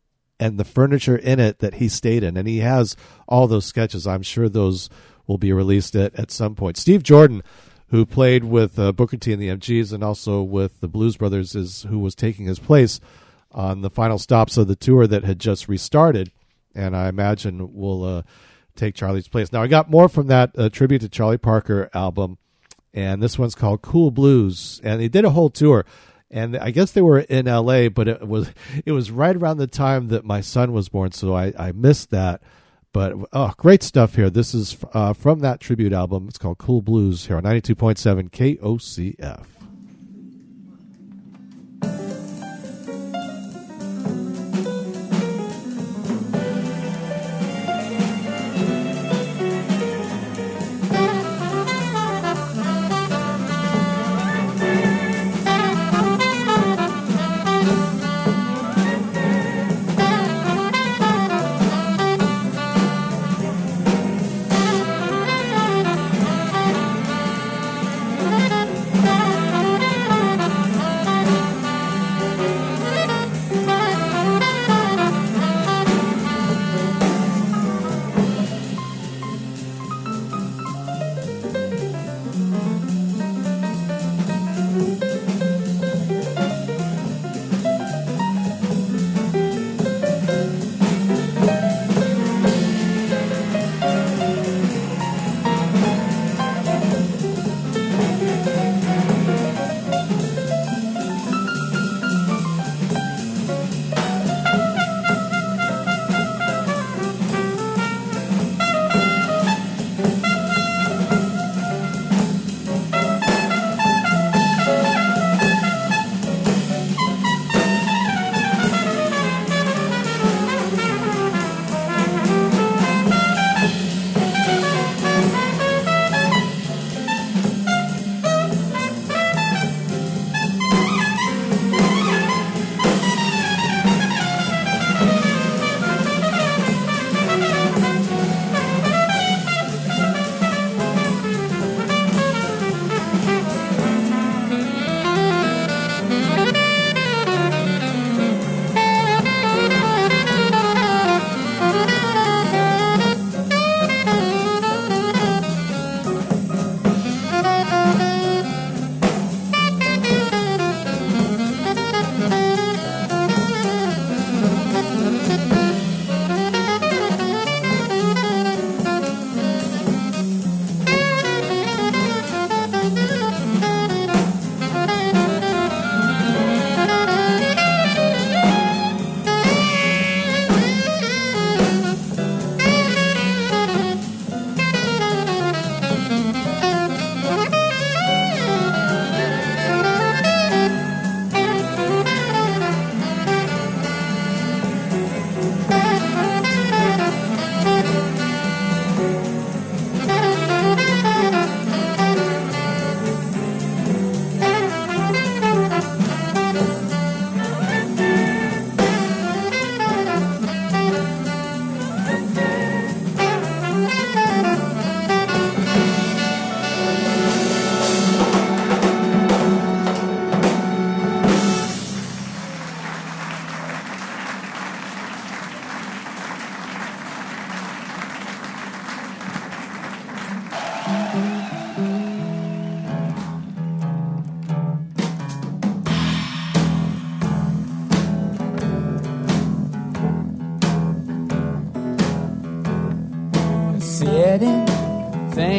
and 0.40 0.58
the 0.58 0.64
furniture 0.64 1.16
in 1.16 1.40
it 1.40 1.58
that 1.58 1.74
he 1.74 1.88
stayed 1.88 2.22
in. 2.22 2.36
And 2.36 2.46
he 2.46 2.58
has 2.58 2.96
all 3.26 3.46
those 3.46 3.66
sketches. 3.66 4.06
I'm 4.06 4.22
sure 4.22 4.48
those 4.48 4.88
will 5.26 5.38
be 5.38 5.52
released 5.52 5.94
at, 5.94 6.14
at 6.14 6.30
some 6.30 6.54
point. 6.54 6.76
Steve 6.76 7.02
Jordan, 7.02 7.42
who 7.88 8.06
played 8.06 8.44
with 8.44 8.78
uh, 8.78 8.92
Booker 8.92 9.16
T 9.16 9.32
and 9.32 9.42
the 9.42 9.48
MGs 9.48 9.92
and 9.92 10.04
also 10.04 10.42
with 10.42 10.80
the 10.80 10.88
Blues 10.88 11.16
Brothers, 11.16 11.54
is 11.54 11.82
who 11.88 11.98
was 11.98 12.14
taking 12.14 12.46
his 12.46 12.58
place 12.58 13.00
on 13.50 13.80
the 13.80 13.90
final 13.90 14.18
stops 14.18 14.56
of 14.56 14.68
the 14.68 14.76
tour 14.76 15.06
that 15.06 15.24
had 15.24 15.38
just 15.38 15.68
restarted. 15.68 16.30
And 16.78 16.96
I 16.96 17.08
imagine 17.08 17.74
will 17.74 18.04
uh, 18.04 18.22
take 18.76 18.94
Charlie's 18.94 19.28
place. 19.28 19.52
Now, 19.52 19.62
I 19.62 19.66
got 19.66 19.90
more 19.90 20.08
from 20.08 20.28
that 20.28 20.52
uh, 20.56 20.68
tribute 20.68 21.00
to 21.00 21.08
Charlie 21.08 21.38
Parker 21.38 21.90
album, 21.92 22.38
and 22.94 23.22
this 23.22 23.38
one's 23.38 23.54
called 23.54 23.82
Cool 23.82 24.10
Blues. 24.10 24.80
And 24.84 25.00
they 25.00 25.08
did 25.08 25.24
a 25.24 25.30
whole 25.30 25.50
tour 25.50 25.84
and 26.30 26.56
I 26.56 26.70
guess 26.70 26.92
they 26.92 27.00
were 27.00 27.20
in 27.20 27.48
L.A., 27.48 27.88
but 27.88 28.08
it 28.08 28.26
was 28.26 28.50
it 28.84 28.92
was 28.92 29.10
right 29.10 29.34
around 29.34 29.58
the 29.58 29.66
time 29.66 30.08
that 30.08 30.24
my 30.24 30.40
son 30.40 30.72
was 30.72 30.88
born, 30.88 31.12
so 31.12 31.34
I, 31.34 31.52
I 31.58 31.72
missed 31.72 32.10
that. 32.10 32.42
But 32.92 33.14
oh, 33.32 33.52
great 33.56 33.82
stuff 33.82 34.14
here! 34.14 34.30
This 34.30 34.54
is 34.54 34.76
uh, 34.92 35.12
from 35.12 35.40
that 35.40 35.60
tribute 35.60 35.92
album. 35.92 36.26
It's 36.28 36.38
called 36.38 36.58
Cool 36.58 36.82
Blues 36.82 37.26
here 37.26 37.36
on 37.36 37.44
ninety 37.44 37.60
two 37.60 37.74
point 37.74 37.98
seven 37.98 38.28
KOCF. 38.28 39.57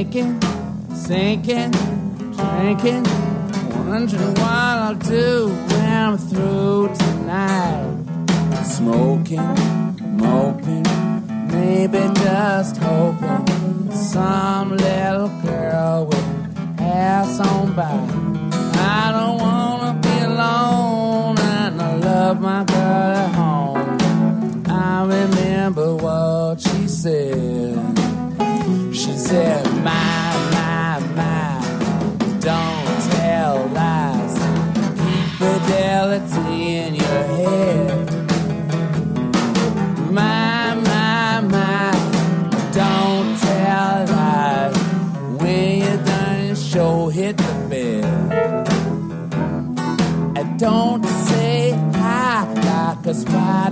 Thinking, 0.04 0.40
sinking, 0.96 1.72
drinking, 2.32 3.04
wondering 3.86 4.34
what 4.36 4.76
I'll 4.86 4.96
do 4.96 5.50
when 5.50 5.92
I'm 5.92 6.18
through 6.18 6.88
tonight. 6.96 8.64
Smoking, 8.64 9.50
moping, 10.16 10.86
maybe 11.48 12.00
just 12.24 12.78
hoping 12.78 13.92
some 13.92 14.78
little 14.78 15.28
girl 15.44 16.06
will 16.06 16.76
pass 16.78 17.42
on 17.42 17.74
by. 17.76 17.92
I 18.80 19.12
don't 19.12 19.38
wanna 19.38 20.00
be 20.02 20.18
alone, 20.32 21.38
and 21.40 21.82
I 21.82 21.96
love 21.98 22.40
my 22.40 22.64
girl 22.64 23.12
at 23.26 23.36
home. 23.36 24.64
I 24.66 25.04
remember 25.04 25.94
what 25.98 26.62
she 26.62 26.88
said. 26.88 28.00
She 28.94 29.14
said, 29.14 29.69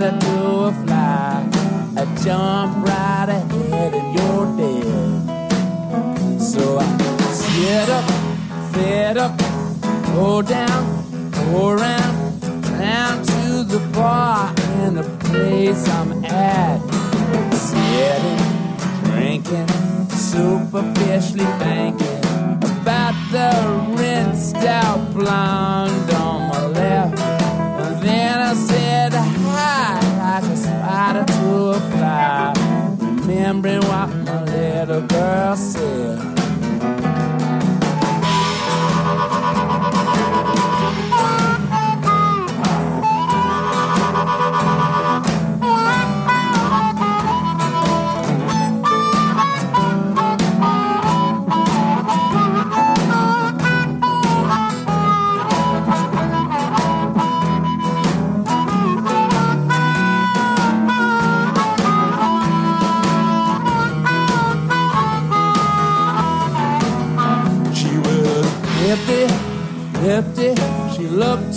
spider 0.08 0.20
to 0.20 0.34
a 0.64 0.72
fly. 0.84 1.48
I 1.96 2.04
jump 2.22 2.86
right 2.86 3.28
ahead 3.28 3.94
and 3.94 4.18
you're 4.18 4.56
dead. 4.56 6.40
So 6.40 6.78
I 6.78 6.86
sit 7.32 7.88
up, 7.88 8.04
fed 8.72 9.16
up, 9.18 9.38
go 10.14 10.42
down, 10.42 11.30
go 11.32 11.68
around, 11.70 12.40
down 12.78 13.24
to 13.24 13.64
the 13.64 13.80
bar 13.92 14.54
in 14.82 14.94
the 14.94 15.04
place 15.20 15.88
I'm 15.88 16.24
at. 16.24 16.80
Sitting, 17.52 18.42
drinking, 19.10 19.68
superficially 20.10 21.46
thinking 21.58 22.22
about 22.80 23.14
the 23.32 23.96
rinsed 23.96 24.56
out 24.56 25.12
blonde 25.12 25.97
remembering 33.48 33.80
what 33.88 34.08
my 34.26 34.44
little 34.44 35.00
girl 35.00 35.56
said. 35.56 36.37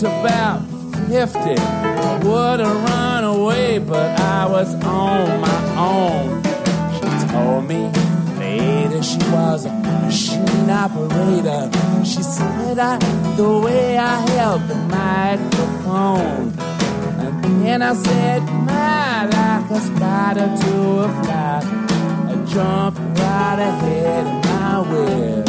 Looked 0.02 0.26
about 0.26 0.62
fifty. 1.08 1.56
I 1.58 2.20
would 2.24 2.60
have 2.60 2.84
run 2.90 3.24
away, 3.24 3.80
but 3.80 4.20
I 4.20 4.46
was 4.48 4.74
on 4.84 5.42
my 5.42 5.76
own. 5.78 6.44
She 6.94 7.28
told 7.32 7.68
me 7.68 7.90
later 8.38 9.04
she 9.04 9.18
was 9.32 9.66
a 9.66 9.72
machine 9.72 10.70
operator. 10.70 11.70
She 12.04 12.24
said 12.24 12.80
I, 12.80 12.98
the 13.36 13.60
way 13.60 13.98
I 13.98 14.16
held 14.32 14.68
the 14.68 14.76
microphone. 14.76 16.54
And 17.44 17.66
then 17.66 17.82
I 17.82 17.94
said, 17.94 18.44
my, 18.44 19.26
like 19.26 19.72
a 19.72 19.80
spider 19.80 20.48
to 20.62 21.00
a 21.00 21.24
fly. 21.24 21.62
I 22.28 22.46
jumped 22.46 23.00
right 23.20 23.60
ahead 23.60 24.28
of 24.28 24.44
my 24.46 24.80
web. 24.92 25.48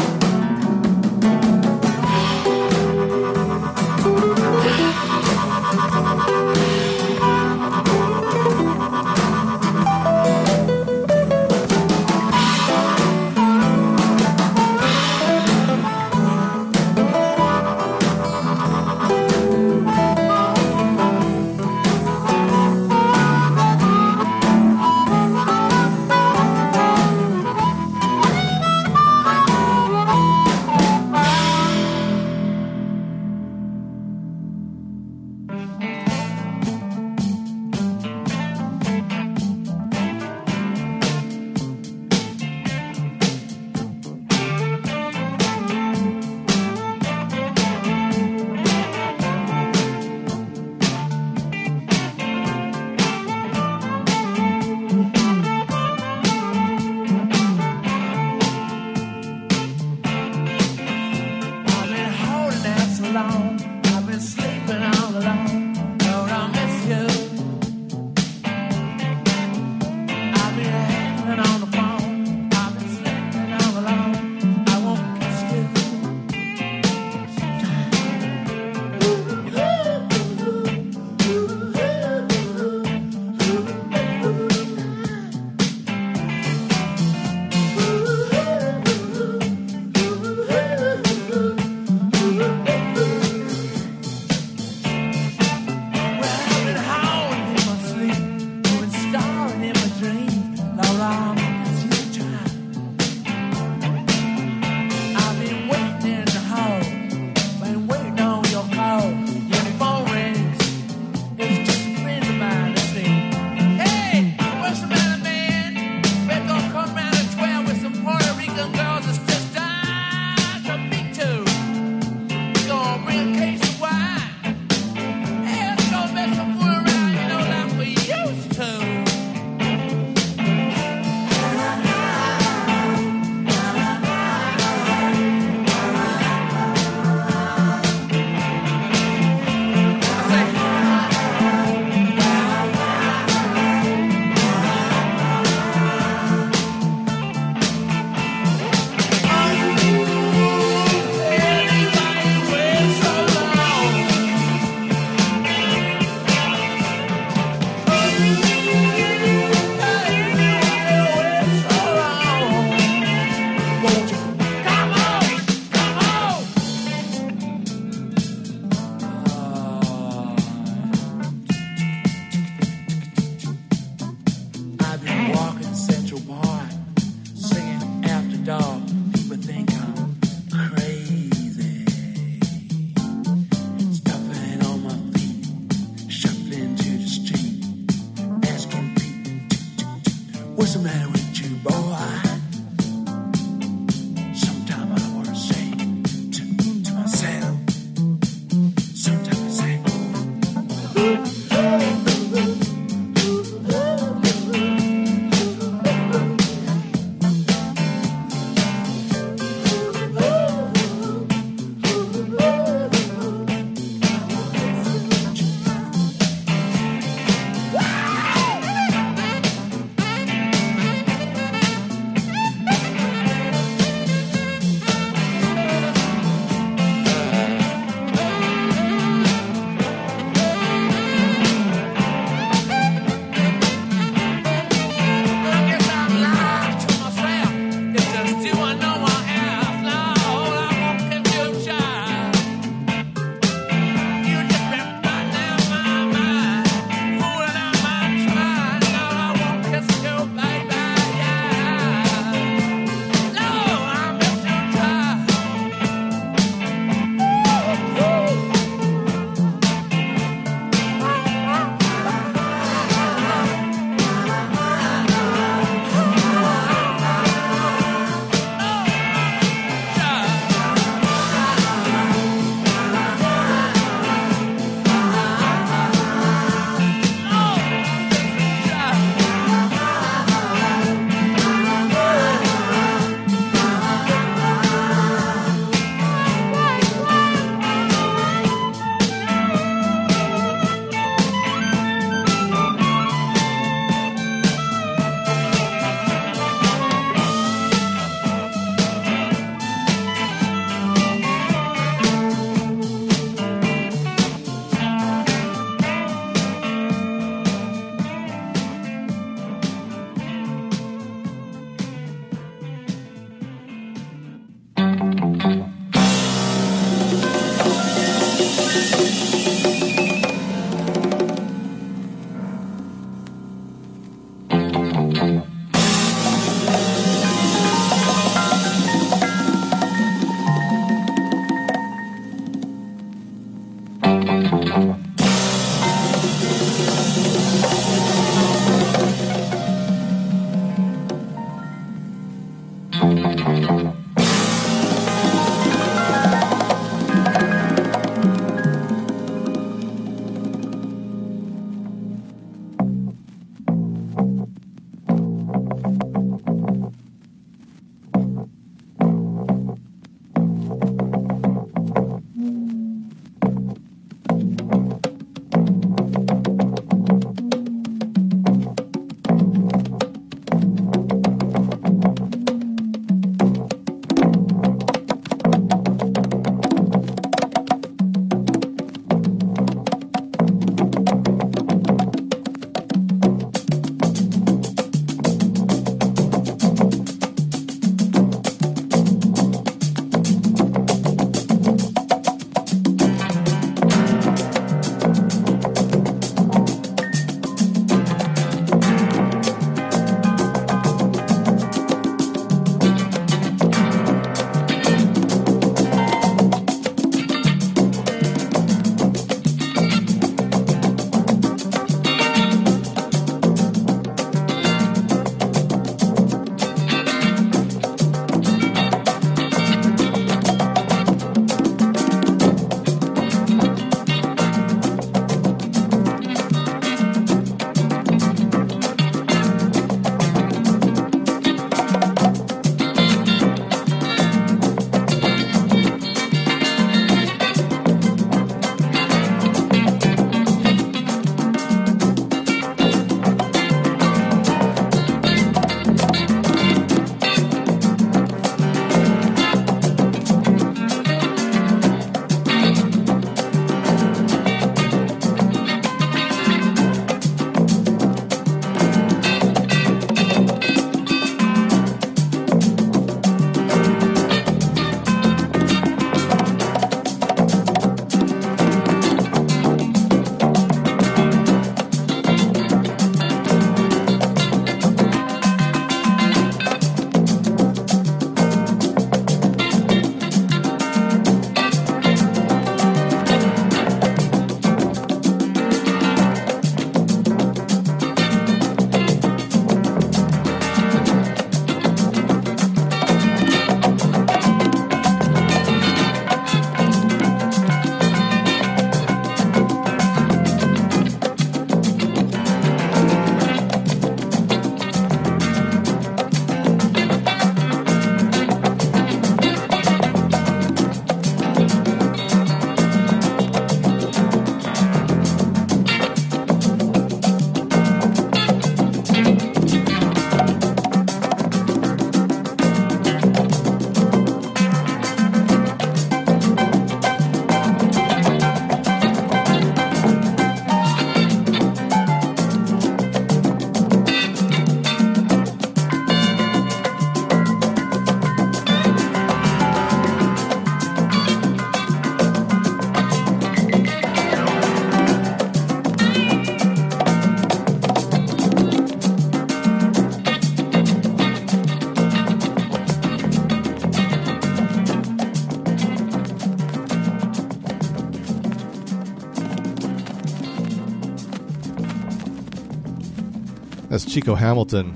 Chico 564.12 564.34
Hamilton. 564.34 564.94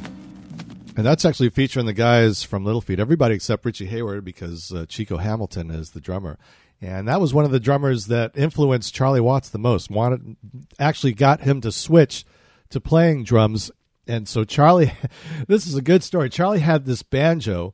And 0.95 1.07
that's 1.07 1.25
actually 1.25 1.49
featuring 1.49 1.87
the 1.87 1.95
guys 1.95 2.43
from 2.43 2.67
Little 2.67 2.83
Feat, 2.83 3.01
everybody 3.01 3.35
except 3.35 3.65
Richie 3.65 3.87
Hayward, 3.87 4.27
because 4.27 4.75
uh, 4.75 4.85
Chico 4.91 5.17
Hamilton 5.17 5.71
is 5.71 5.93
the 5.93 6.03
drummer. 6.03 6.39
And 6.83 7.09
that 7.09 7.19
was 7.19 7.33
one 7.33 7.47
of 7.47 7.51
the 7.51 7.59
drummers 7.59 8.09
that 8.09 8.33
influenced 8.37 8.95
Charlie 8.95 9.23
Watts 9.23 9.49
the 9.49 9.59
most. 9.59 9.91
Wanted 9.91 10.37
actually 10.79 11.15
got 11.15 11.41
him 11.41 11.63
to 11.63 11.73
switch 11.73 12.27
to 12.69 12.79
playing 12.79 13.25
drums. 13.25 13.71
And 14.07 14.29
so 14.29 14.45
Charlie, 14.45 14.93
this 15.49 15.67
is 15.67 15.77
a 15.77 15.83
good 15.83 16.03
story. 16.03 16.29
Charlie 16.29 16.61
had 16.61 16.85
this 16.85 17.03
banjo, 17.03 17.73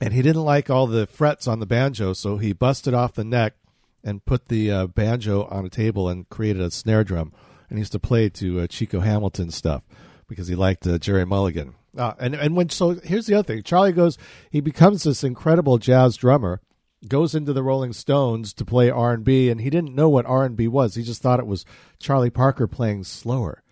and 0.00 0.12
he 0.12 0.22
didn't 0.22 0.42
like 0.42 0.68
all 0.68 0.88
the 0.88 1.06
frets 1.06 1.46
on 1.46 1.60
the 1.60 1.66
banjo, 1.66 2.14
so 2.14 2.38
he 2.38 2.52
busted 2.52 2.94
off 2.94 3.14
the 3.14 3.22
neck 3.22 3.54
and 4.02 4.24
put 4.24 4.48
the 4.48 4.72
uh, 4.72 4.86
banjo 4.88 5.44
on 5.44 5.64
a 5.64 5.70
table 5.70 6.08
and 6.08 6.28
created 6.30 6.62
a 6.62 6.72
snare 6.72 7.04
drum. 7.04 7.32
And 7.70 7.78
he 7.78 7.82
used 7.82 7.92
to 7.92 8.00
play 8.00 8.28
to 8.30 8.58
uh, 8.58 8.66
Chico 8.66 8.98
Hamilton 8.98 9.52
stuff 9.52 9.84
because 10.28 10.48
he 10.48 10.54
liked 10.54 10.86
uh, 10.86 10.98
Gerry 10.98 11.24
Mulligan. 11.24 11.74
Uh, 11.96 12.14
and 12.18 12.34
and 12.34 12.56
when 12.56 12.68
so 12.68 12.90
here's 13.02 13.26
the 13.26 13.34
other 13.34 13.54
thing. 13.54 13.62
Charlie 13.62 13.92
goes, 13.92 14.18
he 14.50 14.60
becomes 14.60 15.02
this 15.02 15.24
incredible 15.24 15.78
jazz 15.78 16.16
drummer, 16.16 16.60
goes 17.08 17.34
into 17.34 17.52
the 17.52 17.62
Rolling 17.62 17.92
Stones 17.92 18.52
to 18.54 18.64
play 18.64 18.90
R 18.90 19.12
and 19.12 19.24
B, 19.24 19.48
and 19.50 19.60
he 19.60 19.70
didn't 19.70 19.94
know 19.94 20.08
what 20.08 20.26
R 20.26 20.44
and 20.44 20.56
B 20.56 20.68
was. 20.68 20.94
He 20.94 21.02
just 21.02 21.22
thought 21.22 21.40
it 21.40 21.46
was 21.46 21.64
Charlie 21.98 22.30
Parker 22.30 22.66
playing 22.66 23.04
slower. 23.04 23.62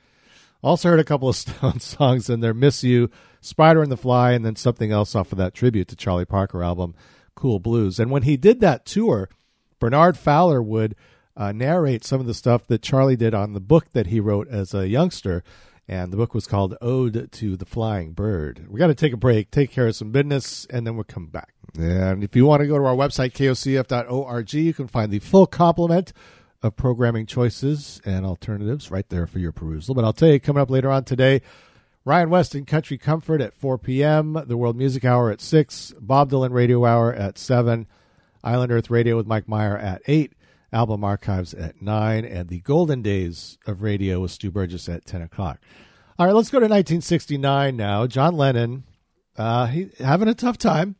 Also 0.62 0.88
heard 0.88 1.00
a 1.00 1.04
couple 1.04 1.28
of 1.28 1.36
Stone 1.36 1.80
songs 1.80 2.28
in 2.28 2.40
there, 2.40 2.54
"Miss 2.54 2.82
You," 2.82 3.10
"Spider 3.40 3.82
and 3.82 3.92
the 3.92 3.96
Fly," 3.96 4.32
and 4.32 4.44
then 4.44 4.56
something 4.56 4.90
else 4.90 5.14
off 5.14 5.30
of 5.30 5.38
that 5.38 5.54
tribute 5.54 5.88
to 5.88 5.96
Charlie 5.96 6.24
Parker 6.24 6.62
album 6.62 6.94
cool 7.36 7.60
blues. 7.60 8.00
And 8.00 8.10
when 8.10 8.22
he 8.22 8.36
did 8.36 8.60
that 8.60 8.84
tour, 8.84 9.28
Bernard 9.78 10.18
Fowler 10.18 10.60
would 10.60 10.96
uh, 11.36 11.52
narrate 11.52 12.02
some 12.02 12.18
of 12.18 12.26
the 12.26 12.34
stuff 12.34 12.66
that 12.66 12.82
Charlie 12.82 13.16
did 13.16 13.34
on 13.34 13.52
the 13.52 13.60
book 13.60 13.92
that 13.92 14.08
he 14.08 14.18
wrote 14.18 14.48
as 14.48 14.74
a 14.74 14.88
youngster. 14.88 15.44
And 15.88 16.12
the 16.12 16.16
book 16.16 16.34
was 16.34 16.46
called 16.48 16.76
Ode 16.80 17.30
to 17.30 17.56
the 17.56 17.64
Flying 17.64 18.12
Bird. 18.12 18.66
We 18.68 18.78
got 18.78 18.88
to 18.88 18.94
take 18.94 19.12
a 19.12 19.16
break, 19.16 19.52
take 19.52 19.70
care 19.70 19.86
of 19.86 19.94
some 19.94 20.10
business, 20.10 20.66
and 20.68 20.84
then 20.84 20.96
we'll 20.96 21.04
come 21.04 21.26
back. 21.26 21.54
And 21.78 22.24
if 22.24 22.34
you 22.34 22.44
want 22.44 22.60
to 22.62 22.66
go 22.66 22.76
to 22.76 22.84
our 22.84 22.96
website, 22.96 23.32
kocf.org, 23.32 24.52
you 24.52 24.74
can 24.74 24.88
find 24.88 25.12
the 25.12 25.20
full 25.20 25.46
complement 25.46 26.12
of 26.62 26.74
programming 26.74 27.26
choices 27.26 28.00
and 28.04 28.26
alternatives 28.26 28.90
right 28.90 29.08
there 29.08 29.26
for 29.26 29.38
your 29.38 29.52
perusal. 29.52 29.94
But 29.94 30.04
I'll 30.04 30.12
tell 30.12 30.30
you, 30.30 30.40
coming 30.40 30.60
up 30.60 30.70
later 30.70 30.90
on 30.90 31.04
today, 31.04 31.42
Ryan 32.04 32.30
West 32.30 32.54
in 32.54 32.64
Country 32.64 32.98
Comfort 32.98 33.40
at 33.40 33.54
4 33.54 33.78
p.m., 33.78 34.42
the 34.46 34.56
World 34.56 34.76
Music 34.76 35.04
Hour 35.04 35.30
at 35.30 35.40
6, 35.40 35.94
Bob 36.00 36.30
Dylan 36.30 36.52
Radio 36.52 36.84
Hour 36.84 37.12
at 37.12 37.38
7, 37.38 37.86
Island 38.42 38.72
Earth 38.72 38.90
Radio 38.90 39.16
with 39.16 39.26
Mike 39.26 39.48
Meyer 39.48 39.76
at 39.76 40.02
8, 40.06 40.32
Album 40.72 41.04
Archives 41.04 41.54
at 41.54 41.80
9, 41.80 42.24
and 42.24 42.48
the 42.48 42.60
Golden 42.60 43.02
Days 43.02 43.58
of 43.66 43.82
Radio 43.82 44.20
with 44.20 44.30
Stu 44.30 44.50
Burgess 44.50 44.88
at 44.88 45.06
10 45.06 45.22
o'clock. 45.22 45.60
All 46.18 46.26
right, 46.26 46.34
let's 46.34 46.50
go 46.50 46.58
to 46.58 46.64
1969 46.64 47.76
now. 47.76 48.06
John 48.06 48.36
Lennon, 48.36 48.84
uh, 49.36 49.66
he 49.66 49.90
having 49.98 50.28
a 50.28 50.34
tough 50.34 50.58
time, 50.58 50.96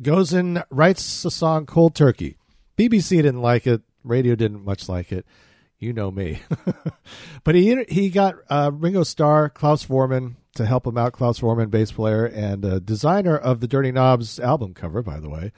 goes 0.00 0.32
and 0.32 0.64
writes 0.70 1.24
a 1.24 1.30
song, 1.30 1.66
Cold 1.66 1.94
Turkey. 1.94 2.36
BBC 2.76 3.08
didn't 3.16 3.42
like 3.42 3.66
it, 3.66 3.82
radio 4.04 4.34
didn't 4.34 4.64
much 4.64 4.88
like 4.88 5.12
it. 5.12 5.26
You 5.78 5.94
know 5.94 6.10
me. 6.10 6.40
but 7.44 7.54
he 7.54 7.84
he 7.88 8.10
got 8.10 8.34
uh, 8.50 8.70
Ringo 8.72 9.02
Starr, 9.02 9.48
Klaus 9.48 9.84
Voormann 9.86 10.36
to 10.56 10.66
help 10.66 10.86
him 10.86 10.98
out. 10.98 11.14
Klaus 11.14 11.40
Voormann, 11.40 11.70
bass 11.70 11.90
player 11.90 12.26
and 12.26 12.64
uh, 12.64 12.78
designer 12.80 13.36
of 13.36 13.60
the 13.60 13.68
Dirty 13.68 13.90
Knobs 13.90 14.38
album 14.38 14.74
cover, 14.74 15.02
by 15.02 15.20
the 15.20 15.30
way. 15.30 15.52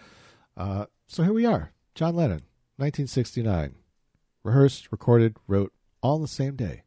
Uh, 0.57 0.87
so 1.09 1.25
here 1.25 1.33
we 1.33 1.45
are, 1.45 1.73
John 1.97 2.15
Lennon, 2.15 2.43
1969, 2.83 3.77
rehearsed, 4.43 4.91
recorded, 4.91 5.37
wrote, 5.47 5.73
all 6.03 6.19
the 6.19 6.27
same 6.27 6.57
day. 6.57 6.83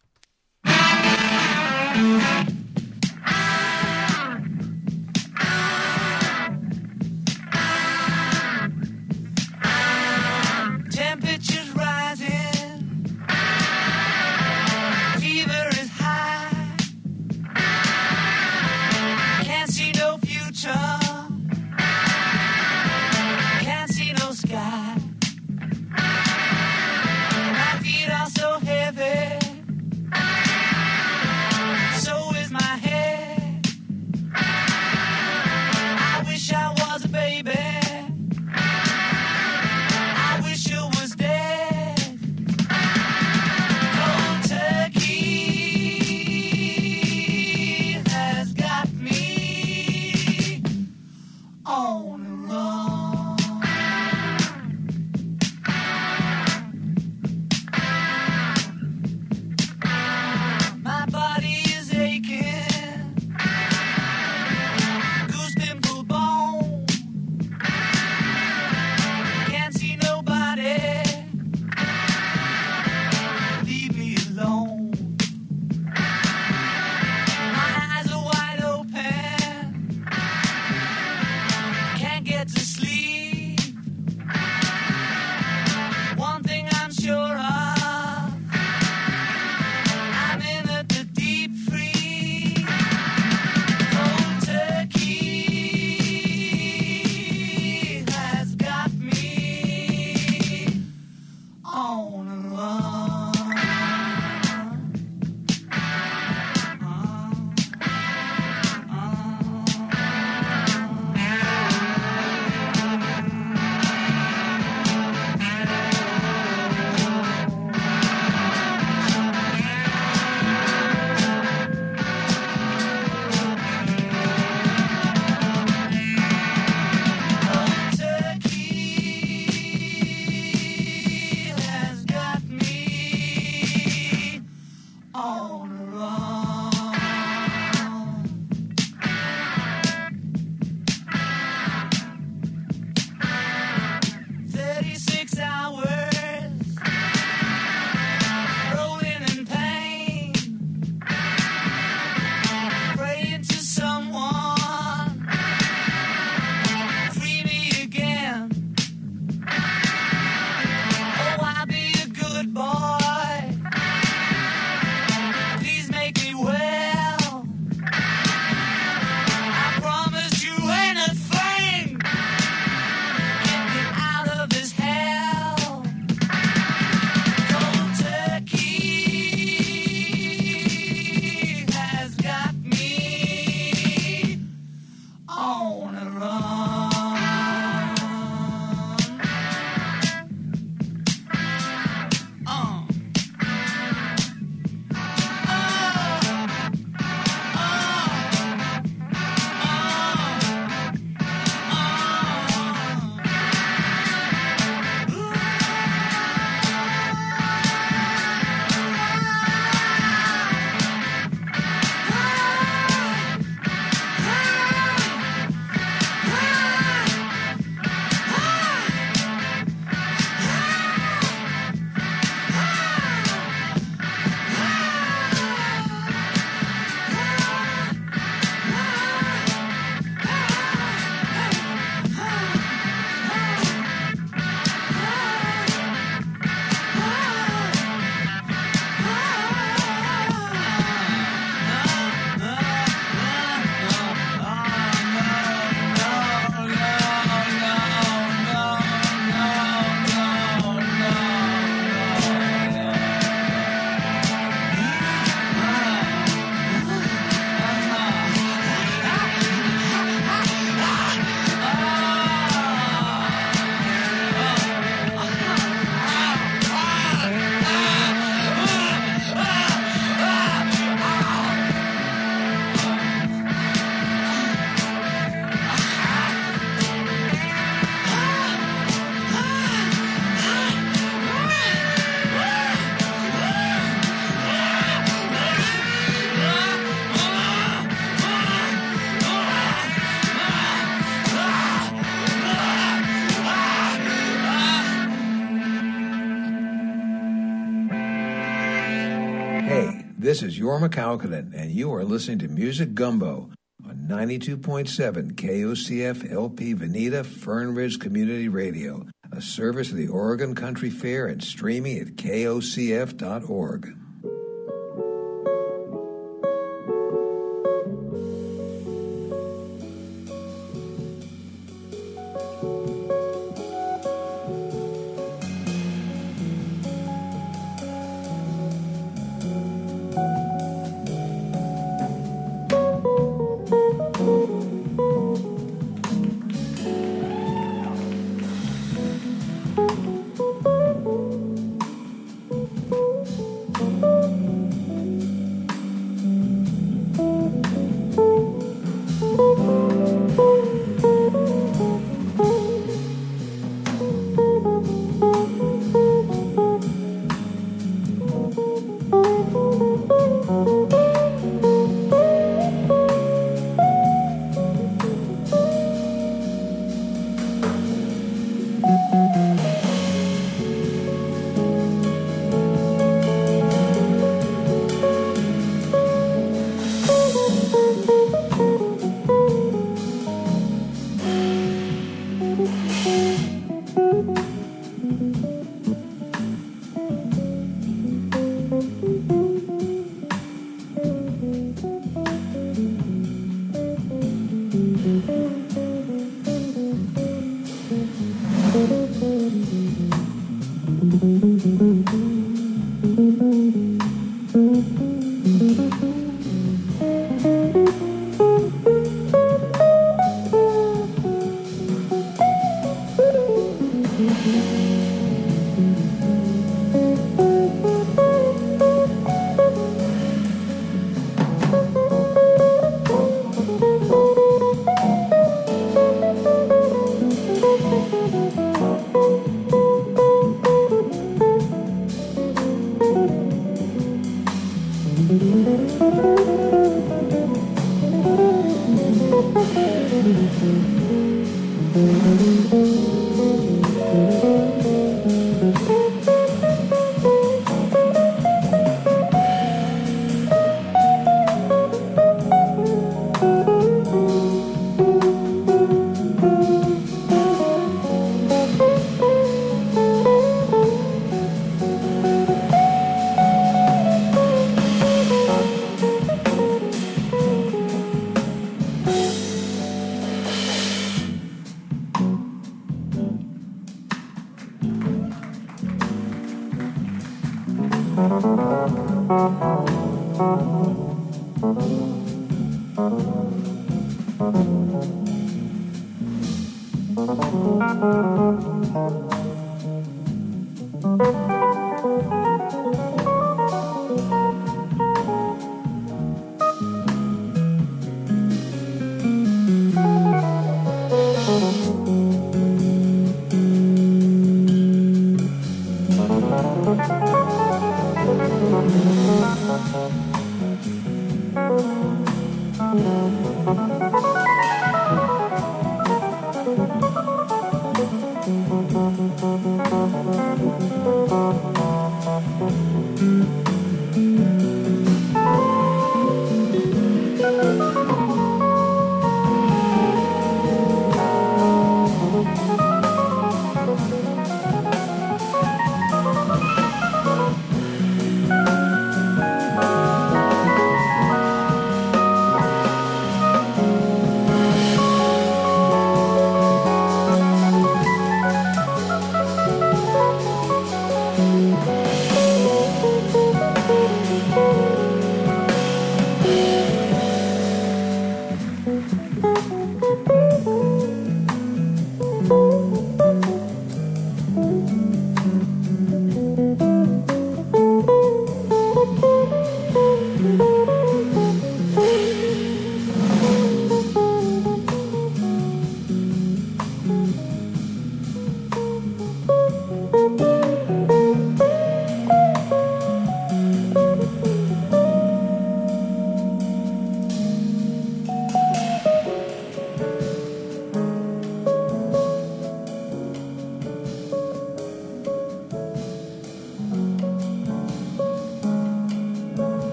This 300.35 300.43
is 300.43 300.59
Jorma 300.59 300.89
Kaukonen, 300.89 301.53
and 301.53 301.71
you 301.71 301.93
are 301.93 302.03
listening 302.03 302.39
to 302.39 302.49
Music 302.49 302.93
Gumbo 302.93 303.51
on 303.87 304.05
92.7 304.09 305.31
KOCF 305.31 306.29
LP 306.29 306.75
Veneta 306.75 307.25
Fern 307.25 307.73
Ridge 307.73 307.99
Community 307.99 308.49
Radio, 308.49 309.07
a 309.31 309.39
service 309.39 309.91
of 309.91 309.95
the 309.95 310.09
Oregon 310.09 310.53
Country 310.53 310.89
Fair 310.89 311.27
and 311.27 311.41
streaming 311.41 311.99
at 311.99 312.17
kocf.org. 312.17 313.94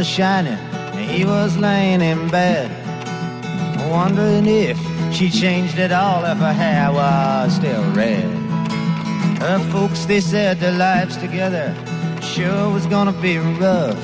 was 0.00 0.08
shining, 0.08 0.54
and 0.96 1.10
he 1.10 1.26
was 1.26 1.58
laying 1.58 2.00
in 2.00 2.26
bed, 2.28 2.70
wondering 3.90 4.46
if 4.46 4.78
she 5.12 5.28
changed 5.28 5.78
at 5.78 5.92
all 5.92 6.24
if 6.24 6.38
her 6.38 6.54
hair 6.54 6.90
was 6.90 7.54
still 7.54 7.84
red. 7.92 8.24
Her 9.40 9.58
folks, 9.70 10.06
they 10.06 10.22
said 10.22 10.58
their 10.58 10.72
lives 10.72 11.18
together 11.18 11.76
sure 12.22 12.70
was 12.70 12.86
gonna 12.86 13.12
be 13.12 13.36
rough. 13.36 14.02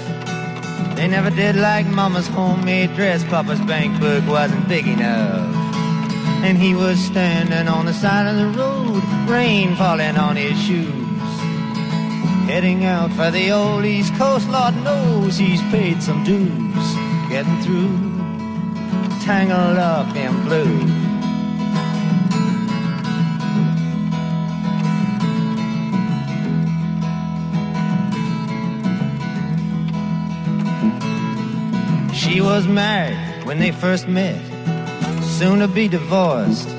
They 0.97 1.09
never 1.09 1.31
did 1.31 1.57
like 1.57 1.87
Mama's 1.87 2.27
homemade 2.27 2.95
dress, 2.95 3.25
Papa's 3.25 3.61
bank 3.61 3.99
book 3.99 4.23
wasn't 4.27 4.69
big 4.69 4.87
enough. 4.87 5.49
And 6.45 6.59
he 6.59 6.75
was 6.75 6.99
standing 6.99 7.69
on 7.69 7.87
the 7.87 7.95
side 7.95 8.27
of 8.27 8.37
the 8.37 8.49
road, 8.61 9.03
rain 9.27 9.75
falling 9.77 10.19
on 10.19 10.37
his 10.37 10.61
shoes. 10.61 11.06
Heading 12.57 12.87
out 12.87 13.13
for 13.13 13.31
the 13.31 13.51
old 13.51 13.85
East 13.85 14.15
Coast, 14.15 14.49
Lord 14.49 14.75
knows 14.77 15.37
he's 15.37 15.61
paid 15.65 16.03
some 16.03 16.25
dues. 16.25 16.87
Getting 17.29 17.61
through, 17.61 17.99
tangled 19.27 19.77
up 19.77 20.17
in 20.17 20.33
blue. 20.47 20.81
She 32.15 32.41
was 32.41 32.67
married 32.67 33.45
when 33.45 33.59
they 33.59 33.71
first 33.71 34.09
met, 34.09 34.41
soon 35.23 35.59
to 35.59 35.69
be 35.69 35.89
divorced. 35.89 36.76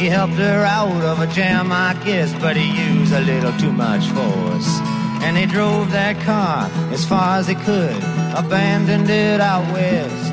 He 0.00 0.06
helped 0.06 0.32
her 0.36 0.64
out 0.64 1.02
of 1.02 1.20
a 1.20 1.26
jam, 1.26 1.70
I 1.70 1.92
guess, 2.06 2.32
but 2.40 2.56
he 2.56 2.64
used 2.64 3.12
a 3.12 3.20
little 3.20 3.52
too 3.58 3.70
much 3.70 4.06
force. 4.06 4.80
And 5.20 5.36
they 5.36 5.44
drove 5.44 5.90
that 5.90 6.18
car 6.24 6.70
as 6.90 7.04
far 7.04 7.36
as 7.36 7.48
they 7.48 7.54
could, 7.54 8.02
abandoned 8.34 9.10
it 9.10 9.42
out 9.42 9.70
west. 9.74 10.32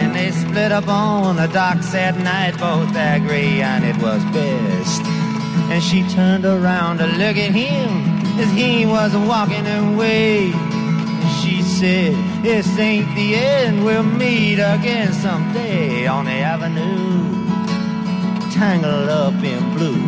And 0.00 0.12
they 0.12 0.32
split 0.32 0.72
up 0.72 0.88
on 0.88 1.36
the 1.36 1.46
docks 1.46 1.92
that 1.92 2.18
night, 2.18 2.58
both 2.58 2.90
agree 2.96 3.62
and 3.62 3.84
it 3.84 3.96
was 4.02 4.24
best. 4.34 5.02
And 5.70 5.80
she 5.80 6.02
turned 6.08 6.44
around 6.44 6.98
to 6.98 7.06
look 7.06 7.36
at 7.36 7.52
him 7.52 8.02
as 8.40 8.50
he 8.50 8.86
was 8.86 9.14
walking 9.14 9.68
away. 9.68 10.50
And 10.50 11.44
she 11.44 11.62
said, 11.62 12.16
This 12.42 12.66
ain't 12.76 13.14
the 13.14 13.36
end, 13.36 13.84
we'll 13.84 14.02
meet 14.02 14.54
again 14.54 15.12
someday 15.12 16.08
on 16.08 16.24
the 16.24 16.32
avenue 16.32 17.35
tangled 18.56 19.10
up 19.10 19.34
in 19.44 19.62
blue. 19.74 20.00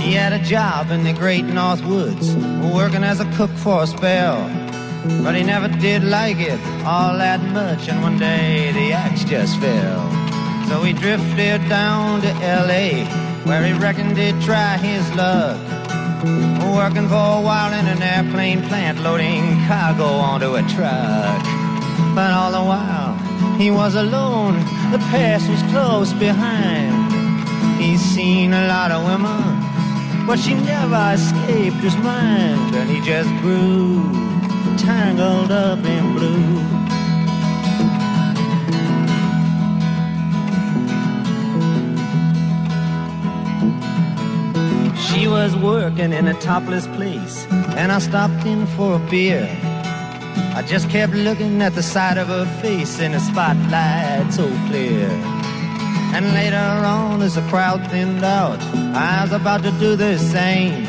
He 0.00 0.12
had 0.14 0.32
a 0.32 0.38
job 0.44 0.92
in 0.92 1.02
the 1.02 1.12
great 1.12 1.44
North 1.44 1.84
Woods, 1.84 2.36
working 2.72 3.02
as 3.02 3.18
a 3.18 3.28
cook 3.32 3.50
for 3.50 3.82
a 3.82 3.86
spell. 3.88 4.48
But 5.24 5.34
he 5.34 5.42
never 5.42 5.66
did 5.66 6.04
like 6.04 6.38
it 6.38 6.60
all 6.84 7.18
that 7.18 7.42
much, 7.52 7.88
and 7.88 8.00
one 8.00 8.16
day 8.16 8.70
the 8.70 8.92
axe 8.92 9.24
just 9.24 9.58
fell. 9.58 10.08
So 10.68 10.84
he 10.84 10.92
drifted 10.92 11.68
down 11.68 12.20
to 12.20 12.28
L.A., 12.28 13.06
where 13.44 13.64
he 13.64 13.72
reckoned 13.72 14.16
he'd 14.16 14.40
try 14.40 14.76
his 14.76 15.04
luck. 15.16 15.58
Working 16.70 17.08
for 17.08 17.14
a 17.14 17.40
while 17.40 17.72
in 17.72 17.86
an 17.86 18.02
airplane 18.02 18.62
plant, 18.62 19.00
loading 19.00 19.42
cargo 19.66 20.04
onto 20.04 20.54
a 20.54 20.62
truck. 20.62 21.42
But 22.14 22.30
all 22.30 22.52
the 22.52 22.64
while, 22.64 23.14
he 23.58 23.70
was 23.70 23.94
alone, 23.94 24.54
the 24.90 24.98
past 25.10 25.48
was 25.50 25.62
close 25.70 26.12
behind. 26.14 27.12
He's 27.80 28.00
seen 28.00 28.52
a 28.52 28.66
lot 28.66 28.90
of 28.90 29.04
women, 29.04 30.26
but 30.26 30.38
she 30.38 30.54
never 30.54 31.12
escaped 31.12 31.76
his 31.76 31.96
mind, 31.98 32.74
and 32.74 32.88
he 32.88 33.00
just 33.02 33.28
grew 33.42 34.02
tangled 34.78 35.52
up 35.52 35.84
in 35.84 36.14
blue. 36.14 36.79
Was 45.30 45.54
working 45.54 46.12
in 46.12 46.26
a 46.26 46.34
topless 46.40 46.88
place, 46.88 47.46
and 47.78 47.92
I 47.92 48.00
stopped 48.00 48.44
in 48.44 48.66
for 48.74 48.96
a 48.96 48.98
beer. 49.10 49.48
I 50.58 50.64
just 50.66 50.90
kept 50.90 51.12
looking 51.12 51.62
at 51.62 51.74
the 51.74 51.84
side 51.84 52.18
of 52.18 52.26
her 52.26 52.46
face 52.60 52.98
in 52.98 53.12
the 53.12 53.20
spotlight 53.20 54.32
so 54.32 54.46
clear. 54.66 55.08
And 56.14 56.34
later 56.34 56.56
on, 56.56 57.22
as 57.22 57.36
the 57.36 57.42
crowd 57.42 57.80
thinned 57.90 58.24
out, 58.24 58.60
I 58.92 59.22
was 59.22 59.32
about 59.32 59.62
to 59.62 59.70
do 59.78 59.94
the 59.94 60.18
same. 60.18 60.84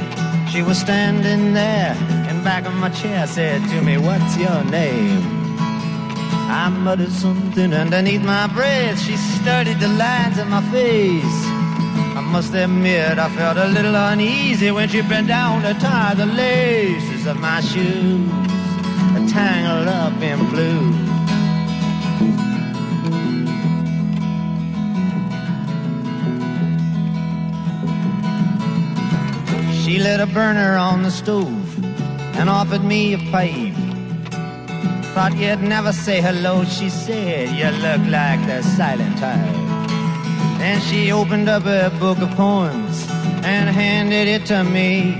She 0.51 0.63
was 0.63 0.79
standing 0.79 1.53
there 1.53 1.95
in 2.27 2.43
back 2.43 2.65
of 2.65 2.73
my 2.73 2.89
chair, 2.89 3.27
said 3.27 3.61
to 3.69 3.81
me, 3.83 3.99
What's 3.99 4.35
your 4.37 4.63
name? 4.65 5.21
I 6.49 6.67
muttered 6.69 7.11
something 7.11 7.73
underneath 7.73 8.23
my 8.23 8.47
breath. 8.47 8.99
She 8.99 9.15
studied 9.15 9.79
the 9.79 9.87
lines 9.87 10.39
in 10.39 10.49
my 10.49 10.63
face. 10.71 11.40
Must 12.31 12.53
admit, 12.53 13.19
I 13.19 13.29
felt 13.35 13.57
a 13.57 13.67
little 13.67 13.93
uneasy 13.93 14.71
when 14.71 14.87
she 14.87 15.01
bent 15.01 15.27
down 15.27 15.63
to 15.63 15.73
tie 15.73 16.13
the 16.13 16.25
laces 16.25 17.27
of 17.27 17.37
my 17.37 17.59
shoes, 17.59 18.31
tangled 19.29 19.89
up 19.89 20.13
in 20.21 20.39
blue. 20.49 20.93
She 29.83 29.99
lit 29.99 30.21
a 30.21 30.25
burner 30.25 30.77
on 30.77 31.03
the 31.03 31.11
stove 31.11 31.85
and 32.37 32.49
offered 32.49 32.85
me 32.85 33.13
a 33.13 33.17
pipe. 33.29 33.75
Thought 35.13 35.35
you'd 35.35 35.61
never 35.61 35.91
say 35.91 36.21
hello, 36.21 36.63
she 36.63 36.89
said. 36.89 37.49
You 37.49 37.69
look 37.81 38.09
like 38.09 38.39
the 38.47 38.63
silent 38.63 39.17
type. 39.17 39.60
And 40.61 40.81
she 40.83 41.11
opened 41.11 41.49
up 41.49 41.65
a 41.65 41.89
book 41.99 42.19
of 42.19 42.29
poems 42.31 43.07
and 43.43 43.67
handed 43.67 44.27
it 44.27 44.45
to 44.45 44.63
me. 44.63 45.15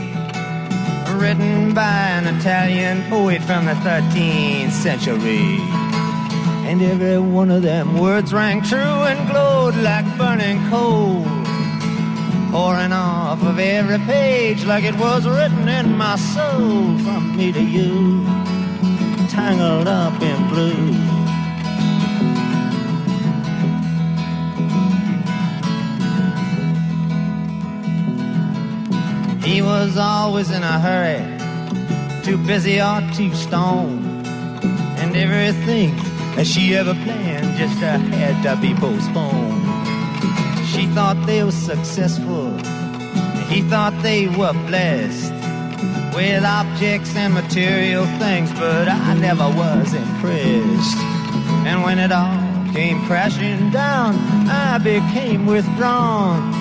Written 1.19 1.73
by 1.73 2.09
an 2.17 2.35
Italian 2.35 3.01
poet 3.09 3.41
from 3.41 3.65
the 3.65 3.73
13th 3.73 4.71
century. 4.71 5.57
And 6.69 6.81
every 6.81 7.19
one 7.19 7.49
of 7.49 7.63
them 7.63 7.97
words 7.97 8.31
rang 8.33 8.61
true 8.61 8.77
and 8.79 9.29
glowed 9.29 9.75
like 9.77 10.05
burning 10.17 10.59
coal. 10.69 11.23
Pouring 12.51 12.91
off 12.91 13.41
of 13.43 13.57
every 13.57 13.99
page 14.05 14.63
like 14.65 14.83
it 14.83 14.95
was 14.95 15.27
written 15.27 15.67
in 15.67 15.97
my 15.97 16.17
soul 16.17 16.97
from 16.99 17.35
me 17.35 17.51
to 17.51 17.63
you, 17.63 18.25
tangled 19.29 19.87
up 19.87 20.21
in 20.21 20.47
blue. 20.49 21.10
He 29.43 29.61
was 29.61 29.97
always 29.97 30.51
in 30.51 30.61
a 30.61 30.79
hurry, 30.79 31.21
too 32.23 32.37
busy 32.37 32.79
or 32.79 33.01
too 33.13 33.33
stoned. 33.33 34.05
And 35.01 35.15
everything 35.15 35.95
that 36.35 36.45
she 36.45 36.75
ever 36.75 36.93
planned 36.93 37.57
just 37.57 37.81
uh, 37.81 37.97
had 37.97 38.43
to 38.43 38.61
be 38.61 38.73
postponed. 38.75 39.61
She 40.67 40.85
thought 40.87 41.17
they 41.25 41.43
were 41.43 41.51
successful, 41.51 42.51
he 43.49 43.61
thought 43.63 43.93
they 44.03 44.27
were 44.27 44.53
blessed 44.67 45.33
with 46.15 46.43
objects 46.43 47.15
and 47.15 47.33
material 47.33 48.05
things, 48.19 48.51
but 48.53 48.87
I 48.87 49.15
never 49.15 49.47
was 49.49 49.93
impressed. 49.93 50.97
And 51.65 51.81
when 51.83 51.97
it 51.97 52.11
all 52.11 52.73
came 52.73 53.03
crashing 53.07 53.71
down, 53.71 54.15
I 54.47 54.77
became 54.77 55.47
withdrawn. 55.47 56.60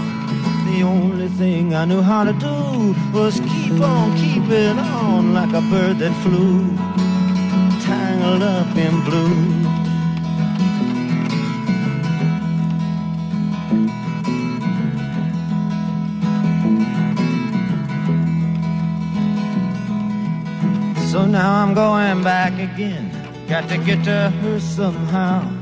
The 0.70 0.84
only 0.84 1.28
thing 1.28 1.74
I 1.74 1.84
knew 1.84 2.00
how 2.00 2.22
to 2.22 2.32
do 2.32 2.94
was 3.12 3.40
keep 3.40 3.80
on 3.80 4.16
keeping 4.16 4.78
on 4.78 5.34
like 5.34 5.52
a 5.52 5.60
bird 5.62 5.98
that 5.98 6.14
flew, 6.22 6.64
tangled 7.84 8.42
up 8.42 8.76
in 8.76 8.94
blue. 9.04 9.80
So 21.10 21.26
now 21.26 21.62
I'm 21.62 21.74
going 21.74 22.22
back 22.22 22.52
again. 22.52 23.10
Got 23.48 23.68
to 23.70 23.78
get 23.78 24.04
to 24.04 24.30
her 24.30 24.60
somehow. 24.60 25.59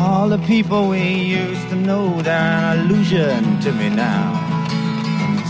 All 0.00 0.30
the 0.30 0.38
people 0.38 0.88
we 0.88 1.12
used 1.12 1.68
to 1.68 1.76
know, 1.76 2.22
they're 2.22 2.34
an 2.34 2.78
illusion 2.78 3.60
to 3.60 3.70
me 3.70 3.90
now. 3.90 4.32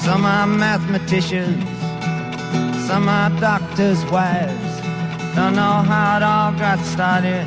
Some 0.04 0.24
are 0.24 0.44
mathematicians, 0.44 1.62
some 2.88 3.08
are 3.08 3.30
doctors' 3.38 4.04
wives. 4.06 4.72
Don't 5.36 5.54
know 5.54 5.76
how 5.90 6.16
it 6.16 6.24
all 6.24 6.52
got 6.58 6.84
started, 6.84 7.46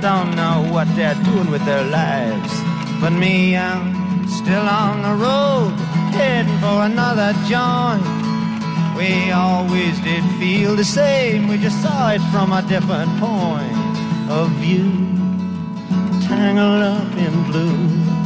don't 0.00 0.34
know 0.36 0.66
what 0.72 0.88
they're 0.96 1.22
doing 1.22 1.50
with 1.50 1.62
their 1.66 1.84
lives. 1.84 2.52
But 2.98 3.10
me, 3.10 3.54
I'm 3.54 4.26
still 4.26 4.66
on 4.66 5.02
the 5.02 5.14
road, 5.22 5.74
heading 6.16 6.58
for 6.60 6.78
another 6.90 7.34
joint. 7.52 8.08
We 8.96 9.32
always 9.32 10.00
did 10.00 10.24
feel 10.40 10.76
the 10.76 10.84
same, 10.84 11.46
we 11.46 11.58
just 11.58 11.82
saw 11.82 12.10
it 12.12 12.22
from 12.32 12.52
a 12.52 12.62
different 12.62 13.10
point 13.20 14.30
of 14.30 14.48
view 14.52 15.17
tangled 16.28 16.82
up 16.82 17.16
in 17.16 17.44
blue. 17.50 18.17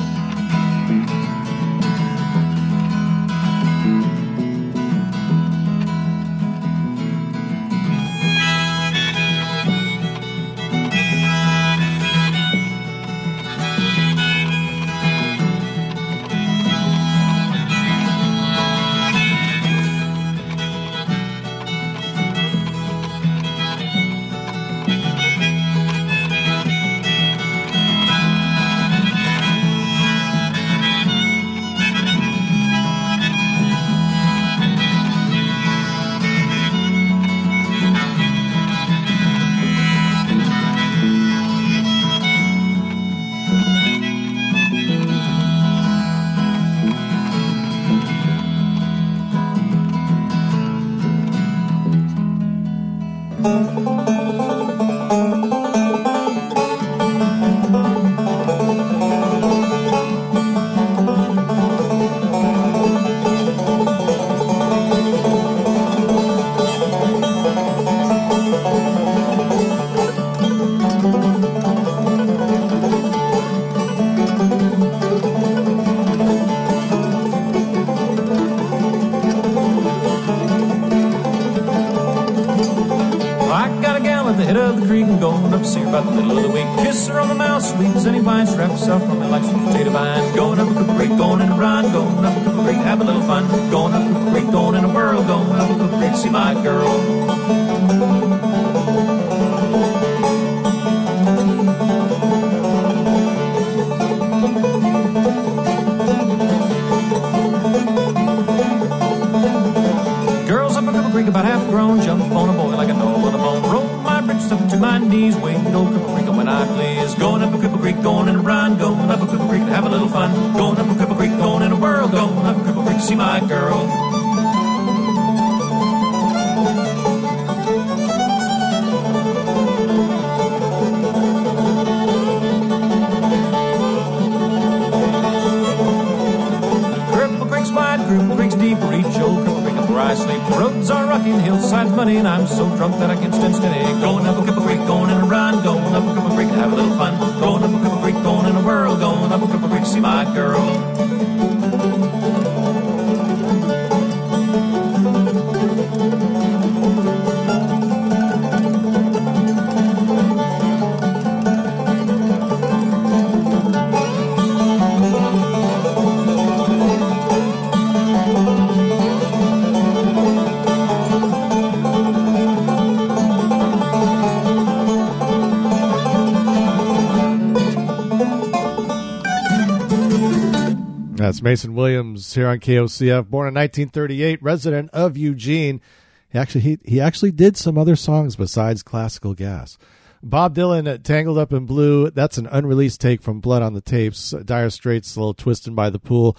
Mason 181.53 181.75
Williams 181.75 182.35
here 182.35 182.49
on 182.49 182.61
KOCF, 182.61 183.29
born 183.29 183.47
in 183.47 183.53
1938, 183.53 184.43
resident 184.43 184.89
of 184.95 185.19
Eugene. 185.19 185.83
He 186.31 186.39
actually 186.39 186.63
he, 186.63 186.79
he 186.83 186.99
actually 186.99 187.31
did 187.31 187.59
some 187.59 187.77
other 187.77 187.95
songs 187.95 188.37
besides 188.37 188.83
classical 188.83 189.35
gas. 189.35 189.77
Bob 190.23 190.55
Dylan, 190.55 190.89
uh, 190.89 190.97
Tangled 190.97 191.37
Up 191.37 191.53
in 191.53 191.67
Blue. 191.67 192.09
That's 192.09 192.39
an 192.39 192.47
unreleased 192.47 193.03
take 193.03 193.21
from 193.21 193.41
Blood 193.41 193.61
on 193.61 193.75
the 193.75 193.83
Tapes. 193.83 194.31
Dire 194.31 194.71
Straits, 194.71 195.15
a 195.15 195.21
little 195.21 195.35
twisted 195.35 195.77
by 195.77 195.91
the 195.91 195.99
pool. 195.99 196.39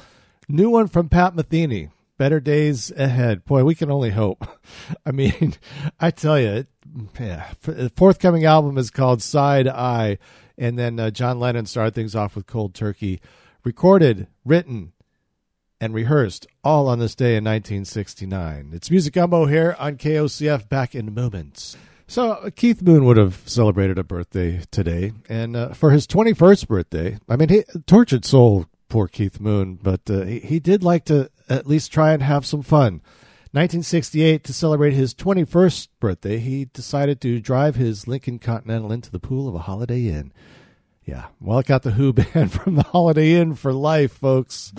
New 0.50 0.72
one 0.72 0.88
from 0.88 1.10
Pat 1.10 1.36
Metheny. 1.36 1.92
Better 2.18 2.40
days 2.40 2.92
ahead. 2.98 3.46
Boy, 3.46 3.64
we 3.64 3.76
can 3.76 3.92
only 3.92 4.10
hope. 4.10 4.48
I 5.06 5.12
mean, 5.12 5.54
I 6.00 6.10
tell 6.10 6.40
you, 6.40 6.66
yeah, 7.20 7.52
the 7.62 7.92
forthcoming 7.96 8.46
album 8.46 8.80
is 8.80 8.90
called 8.90 9.22
Side 9.22 9.68
Eye, 9.68 10.18
and 10.58 10.80
then 10.80 11.00
uh, 11.00 11.12
John 11.12 11.40
Lennon 11.40 11.68
started 11.68 11.94
things 11.94 12.16
off 12.16 12.36
with 12.36 12.48
Cold 12.48 12.74
Turkey. 12.74 13.22
Recorded, 13.64 14.26
written, 14.44 14.93
and 15.84 15.94
rehearsed 15.94 16.48
all 16.64 16.88
on 16.88 17.00
this 17.00 17.14
day 17.14 17.36
in 17.36 17.44
1969. 17.44 18.70
It's 18.72 18.90
Music 18.90 19.14
Gumbo 19.14 19.48
here 19.48 19.76
on 19.78 19.98
KOCF 19.98 20.70
back 20.70 20.96
in 20.96 21.14
moments. 21.14 21.76
So, 22.08 22.32
uh, 22.32 22.52
Keith 22.56 22.82
Moon 22.82 23.04
would 23.04 23.18
have 23.18 23.42
celebrated 23.46 23.98
a 23.98 24.04
birthday 24.06 24.62
today, 24.72 25.12
and 25.28 25.58
uh, 25.58 25.74
for 25.74 25.92
his 25.92 26.08
21st 26.08 26.70
birthday, 26.70 27.18
I 27.28 27.36
mean, 27.36 27.50
he 27.50 27.64
tortured 27.86 28.24
soul, 28.24 28.68
poor 28.88 29.10
Keith 29.10 29.42
Moon, 29.42 29.76
but 29.76 30.10
uh, 30.10 30.22
he, 30.22 30.40
he 30.40 30.60
did 30.62 30.86
like 30.86 31.04
to 31.06 31.30
at 31.50 31.68
least 31.68 31.92
try 31.92 32.14
and 32.14 32.24
have 32.24 32.46
some 32.46 32.62
fun. 32.62 33.02
1968, 33.52 34.42
to 34.46 34.54
celebrate 34.54 34.94
his 34.94 35.14
21st 35.14 35.90
birthday, 36.00 36.38
he 36.40 36.64
decided 36.64 37.20
to 37.20 37.42
drive 37.42 37.76
his 37.76 38.08
Lincoln 38.08 38.40
Continental 38.40 38.94
into 38.94 39.12
the 39.12 39.20
pool 39.20 39.50
of 39.50 39.56
a 39.56 39.60
Holiday 39.60 40.08
Inn. 40.08 40.32
Yeah, 41.04 41.26
well, 41.42 41.60
it 41.60 41.66
got 41.66 41.84
the 41.84 41.92
Who 41.92 42.14
banned 42.14 42.54
from 42.54 42.76
the 42.76 42.84
Holiday 42.84 43.34
Inn 43.34 43.56
for 43.56 43.74
life, 43.74 44.14
folks. 44.14 44.72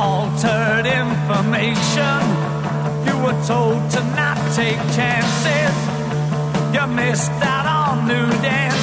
Altered 0.00 0.86
information. 0.86 2.20
You 3.06 3.14
were 3.24 3.38
told 3.44 3.80
to 3.94 4.00
not 4.16 4.38
take 4.56 4.80
chances. 4.96 5.76
You 6.74 6.86
missed 6.86 7.30
out 7.42 7.66
on 7.66 8.08
new 8.08 8.28
dances. 8.40 8.79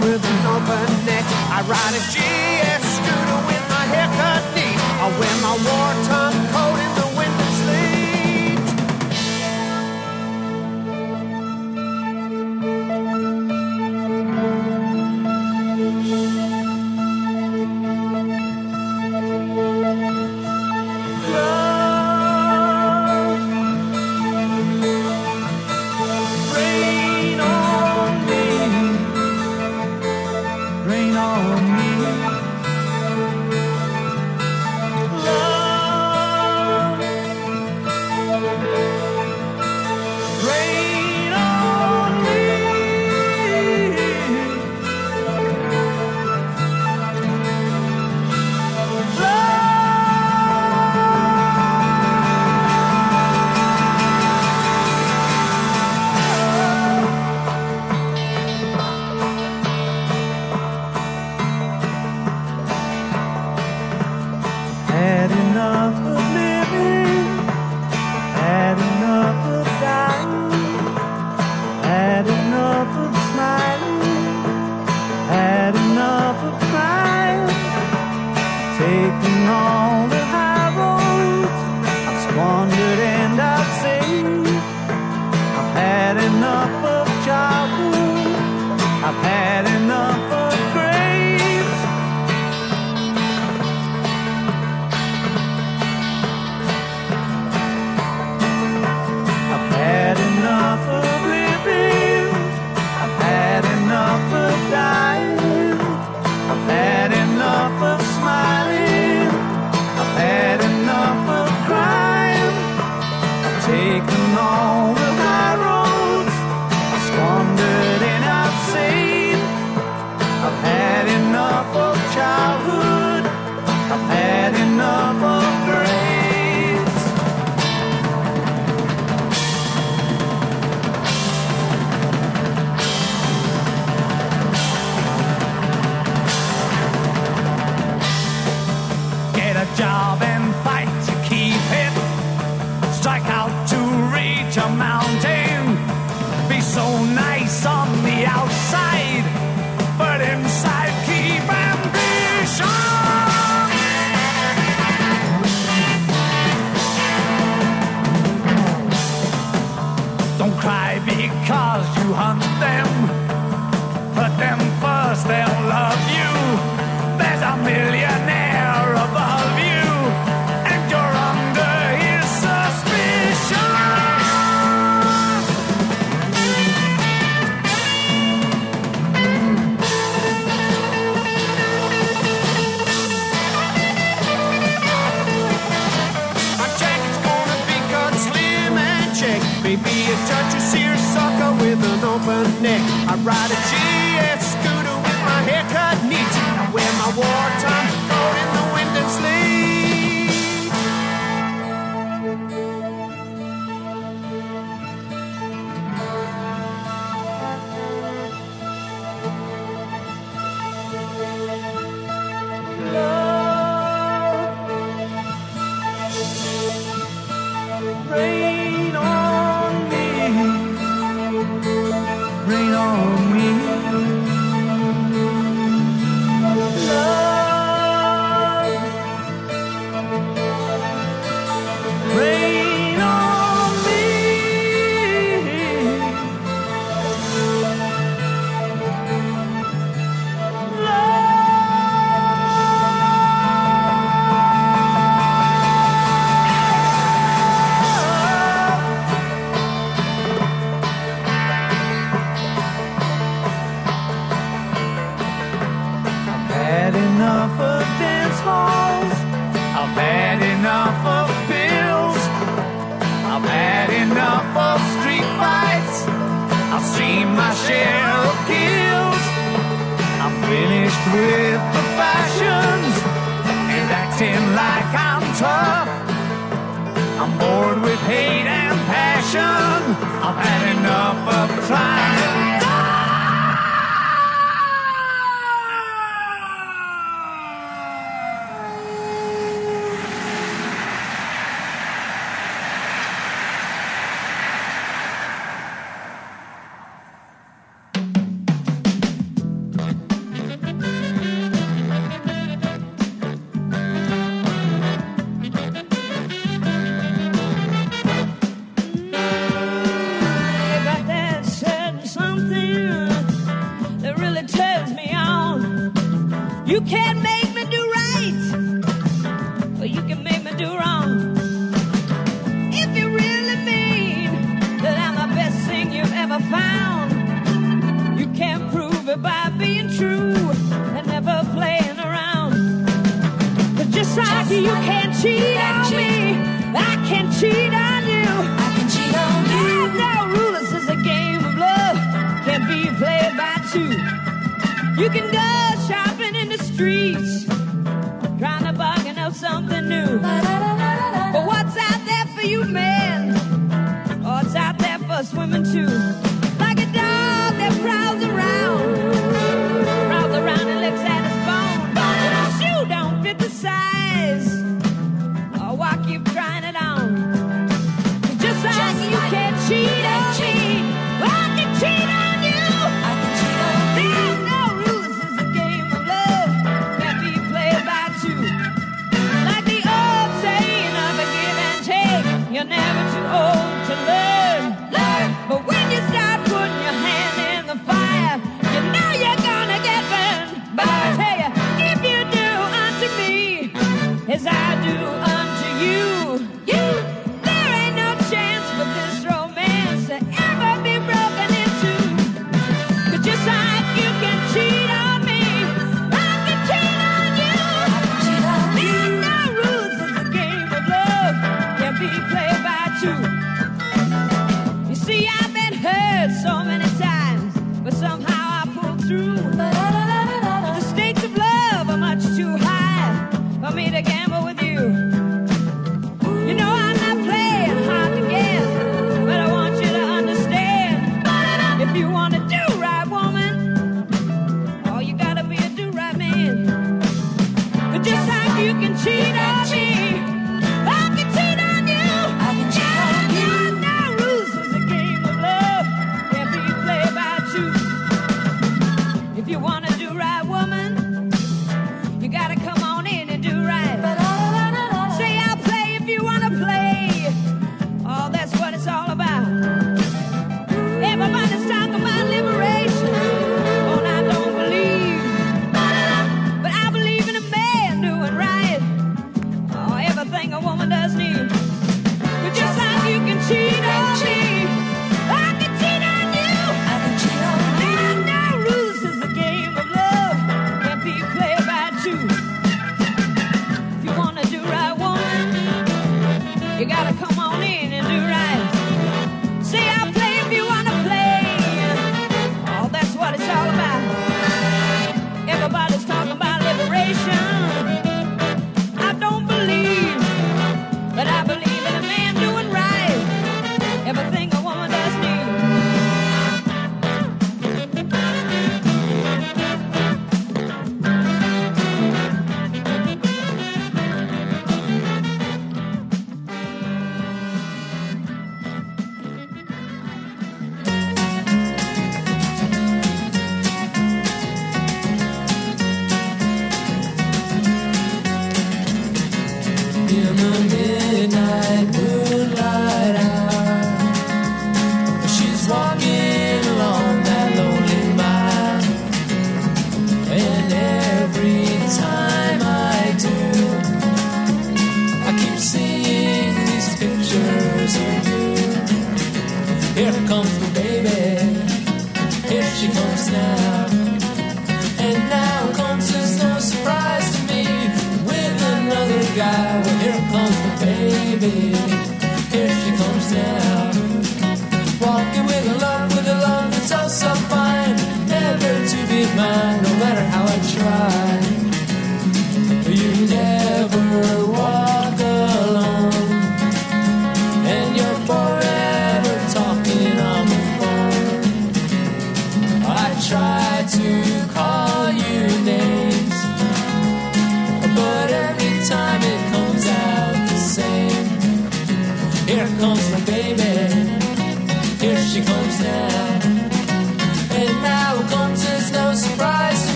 With 0.00 0.24
an 0.24 0.40
open 0.48 0.88
neck. 1.04 1.24
I 1.52 1.60
ride 1.68 1.94
a 1.94 2.02
GS 2.12 2.82
scooter 2.96 3.40
with 3.48 3.64
my 3.68 3.84
haircut 3.92 4.42
neat. 4.56 4.78
I 5.00 5.06
wear 5.18 5.36
my 5.44 5.54
war-time 5.60 6.09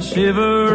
shiver 0.00 0.67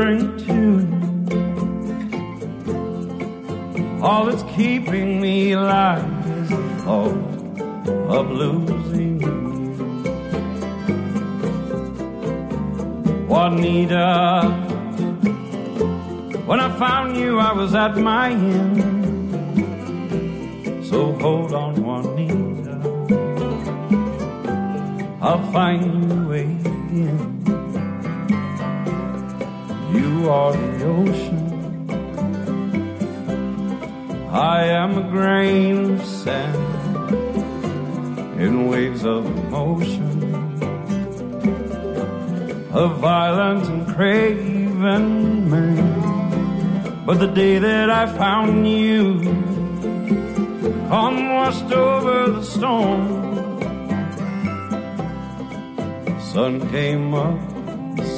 day 47.34 47.58
that 47.58 47.90
I 47.90 48.06
found 48.06 48.68
you. 48.68 49.20
Come 50.88 51.34
washed 51.34 51.72
over 51.72 52.32
the 52.32 52.44
storm. 52.44 53.02
The 56.06 56.20
sun 56.32 56.70
came 56.70 57.14
up, 57.16 57.40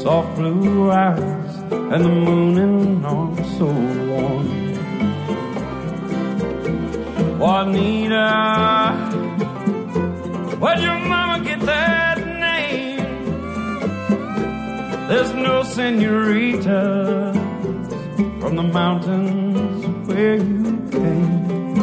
soft 0.04 0.36
blue 0.36 0.92
eyes, 0.92 1.56
and 1.72 2.04
the 2.04 2.10
moon 2.10 2.58
in 2.58 3.06
all 3.06 3.36
so 3.58 3.68
warm. 4.10 4.48
Juanita, 7.40 8.28
where'd 10.60 10.82
your 10.82 11.00
mama 11.00 11.44
get 11.46 11.62
that 11.62 12.18
name? 12.48 12.98
There's 15.08 15.34
no 15.34 15.64
senorita 15.64 17.35
from 18.46 18.58
the 18.58 18.62
mountains 18.62 20.08
where 20.08 20.36
you 20.36 20.78
came. 20.92 21.80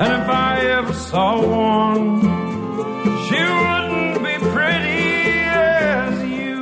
And 0.00 0.10
if 0.20 0.28
I 0.28 0.60
ever 0.78 0.92
saw 0.92 1.32
one, 1.44 2.20
she 3.26 3.40
wouldn't 3.58 4.18
be 4.28 4.34
pretty 4.54 5.10
as 5.50 6.14
you, 6.36 6.60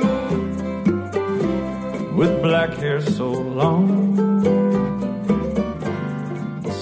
with 2.15 2.41
black 2.41 2.73
hair 2.81 2.99
so 2.99 3.29
long, 3.29 4.17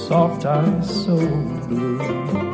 soft 0.07 0.45
eyes 0.45 1.05
so 1.05 1.17
blue. 1.67 2.50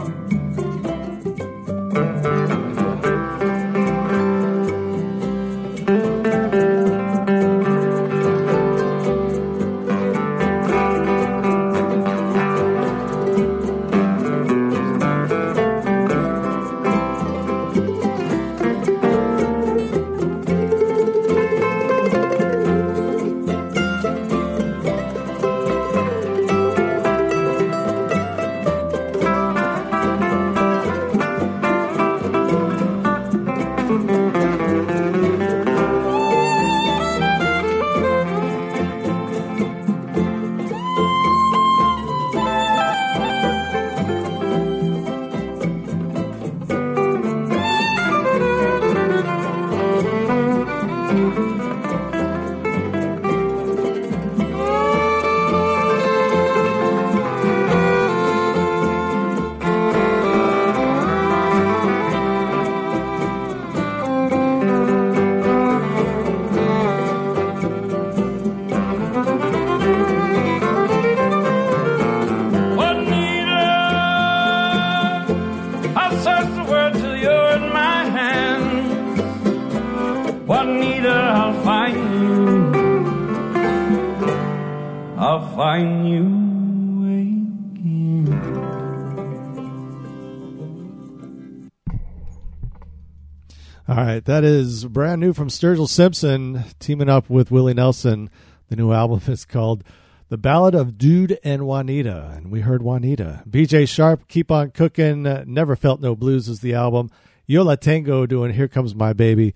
That 94.28 94.44
is 94.44 94.84
brand 94.84 95.22
new 95.22 95.32
from 95.32 95.48
Sturgill 95.48 95.88
Simpson 95.88 96.66
teaming 96.80 97.08
up 97.08 97.30
with 97.30 97.50
Willie 97.50 97.74
Nelson. 97.74 98.30
The 98.68 98.76
new 98.76 98.92
album 98.92 99.22
is 99.32 99.46
called 99.46 99.86
The 100.28 100.38
Ballad 100.38 100.76
of 100.76 100.98
Dude 100.98 101.40
and 101.46 101.66
Juanita, 101.66 102.34
and 102.36 102.52
we 102.52 102.60
heard 102.60 102.82
Juanita. 102.82 103.44
BJ 103.50 103.88
Sharp, 103.88 104.28
Keep 104.28 104.52
on 104.52 104.72
Cooking, 104.72 105.24
Never 105.46 105.78
Felt 105.78 106.02
No 106.02 106.14
Blues 106.14 106.50
is 106.50 106.60
the 106.60 106.74
album. 106.74 107.10
Yo 107.46 107.64
La 107.64 107.76
Tengo 107.76 108.26
doing 108.26 108.52
Here 108.52 108.68
Comes 108.68 108.94
My 108.94 109.14
Baby. 109.14 109.56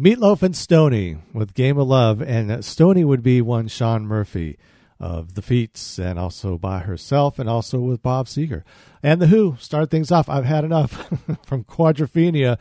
Meatloaf 0.00 0.42
and 0.42 0.56
Stoney 0.56 1.18
with 1.34 1.52
Game 1.52 1.76
of 1.76 1.86
Love, 1.86 2.22
and 2.22 2.64
Stoney 2.64 3.04
would 3.04 3.22
be 3.22 3.42
one 3.42 3.68
Shaun 3.68 4.06
Murphy 4.06 4.56
of 4.98 5.34
the 5.34 5.42
Feats, 5.42 5.98
and 5.98 6.18
also 6.18 6.56
by 6.56 6.78
herself, 6.78 7.38
and 7.38 7.50
also 7.50 7.80
with 7.80 8.02
Bob 8.02 8.28
Seger. 8.28 8.62
And 9.02 9.20
The 9.20 9.26
Who 9.26 9.56
start 9.60 9.90
things 9.90 10.10
off. 10.10 10.30
I've 10.30 10.46
had 10.46 10.64
enough 10.64 11.06
from 11.44 11.64
Quadrophenia. 11.64 12.58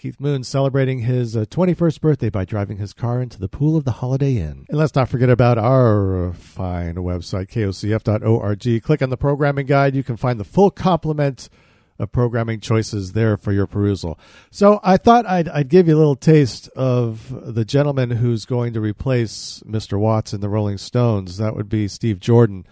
Keith 0.00 0.18
Moon 0.18 0.42
celebrating 0.42 1.00
his 1.00 1.36
uh, 1.36 1.44
21st 1.44 2.00
birthday 2.00 2.30
by 2.30 2.46
driving 2.46 2.78
his 2.78 2.94
car 2.94 3.20
into 3.20 3.38
the 3.38 3.50
pool 3.50 3.76
of 3.76 3.84
the 3.84 3.90
Holiday 3.90 4.38
Inn. 4.38 4.64
And 4.70 4.78
let's 4.78 4.94
not 4.94 5.10
forget 5.10 5.28
about 5.28 5.58
our 5.58 6.32
fine 6.32 6.94
website, 6.94 7.48
kocf.org. 7.48 8.82
Click 8.82 9.02
on 9.02 9.10
the 9.10 9.18
programming 9.18 9.66
guide. 9.66 9.94
You 9.94 10.02
can 10.02 10.16
find 10.16 10.40
the 10.40 10.44
full 10.44 10.70
complement 10.70 11.50
of 11.98 12.10
programming 12.12 12.60
choices 12.60 13.12
there 13.12 13.36
for 13.36 13.52
your 13.52 13.66
perusal. 13.66 14.18
So 14.50 14.80
I 14.82 14.96
thought 14.96 15.26
I'd, 15.26 15.50
I'd 15.50 15.68
give 15.68 15.86
you 15.86 15.96
a 15.96 15.98
little 15.98 16.16
taste 16.16 16.68
of 16.68 17.54
the 17.54 17.66
gentleman 17.66 18.12
who's 18.12 18.46
going 18.46 18.72
to 18.72 18.80
replace 18.80 19.62
Mr. 19.66 19.98
Watts 19.98 20.32
in 20.32 20.40
the 20.40 20.48
Rolling 20.48 20.78
Stones. 20.78 21.36
That 21.36 21.54
would 21.54 21.68
be 21.68 21.88
Steve 21.88 22.20
Jordan 22.20 22.66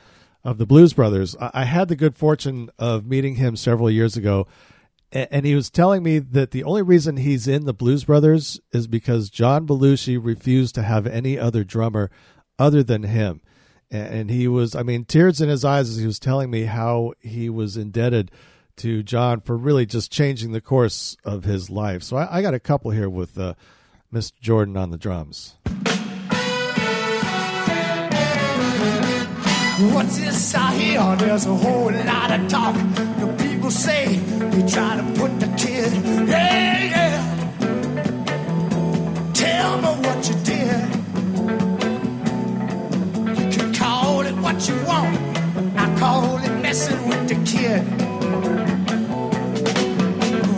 of 0.45 0.57
the 0.57 0.65
Blues 0.65 0.95
Brothers. 0.95 1.37
I, 1.39 1.51
I 1.53 1.65
had 1.65 1.89
the 1.89 1.97
good 1.97 2.17
fortune 2.17 2.71
of 2.79 3.05
meeting 3.05 3.35
him 3.35 3.55
several 3.55 3.91
years 3.91 4.17
ago 4.17 4.47
and 5.13 5.47
he 5.47 5.55
was 5.55 5.71
telling 5.71 6.03
me 6.03 6.19
that 6.19 6.51
the 6.51 6.65
only 6.65 6.83
reason 6.83 7.17
he's 7.17 7.49
in 7.49 7.65
the 7.65 7.73
Blues 7.73 8.05
Brothers 8.05 8.61
is 8.73 8.87
because 8.87 9.31
John 9.31 9.67
Belushi 9.67 10.19
refused 10.23 10.75
to 10.75 10.83
have 10.83 11.07
any 11.07 11.39
other 11.39 11.65
drummer 11.65 12.11
other 12.59 12.83
than 12.83 13.05
him. 13.05 13.41
And 13.91 14.31
he 14.31 14.47
was, 14.49 14.75
I 14.75 14.83
mean, 14.83 15.07
tears 15.07 15.41
in 15.41 15.49
his 15.49 15.65
eyes 15.65 15.89
as 15.89 15.97
he 15.97 16.05
was 16.05 16.19
telling 16.19 16.51
me 16.51 16.65
how 16.65 17.15
he 17.21 17.49
was 17.49 17.79
indebted 17.79 18.31
to 18.77 19.03
John 19.03 19.41
for 19.41 19.57
really 19.57 19.87
just 19.87 20.13
changing 20.13 20.53
the 20.53 20.61
course 20.61 21.17
of 21.25 21.45
his 21.45 21.71
life. 21.71 22.03
So 22.03 22.19
I, 22.19 22.39
I 22.39 22.43
got 22.43 22.53
a 22.53 22.61
couple 22.61 22.91
here 22.91 23.09
with 23.09 23.39
uh, 23.39 23.55
Mr. 24.13 24.39
Jordan 24.41 24.77
on 24.77 24.91
the 24.91 24.99
drums. 24.99 25.57
What's 29.81 30.19
this 30.19 30.55
I 30.57 30.75
hear? 30.75 31.17
There's 31.17 31.47
a 31.47 31.55
whole 31.55 31.93
lot 31.93 32.33
of 32.33 32.49
talk. 32.49 32.75
The 32.75 33.37
people 33.39 33.71
say 33.71 34.17
they 34.17 34.67
try 34.67 34.97
to 34.97 35.05
put 35.15 35.39
the 35.39 35.47
kid. 35.57 35.93
Yeah, 36.29 36.85
yeah. 36.95 37.23
Tell 39.35 39.79
me 39.79 39.89
what 40.05 40.29
you 40.29 40.35
did. 40.43 40.81
You 43.39 43.57
can 43.57 43.73
call 43.73 44.23
it 44.23 44.35
what 44.39 44.69
you 44.69 44.75
want. 44.85 45.17
I 45.79 45.97
call 46.01 46.39
it 46.39 46.61
messing 46.61 47.09
with 47.09 47.29
the 47.29 47.37
kid. 47.45 47.83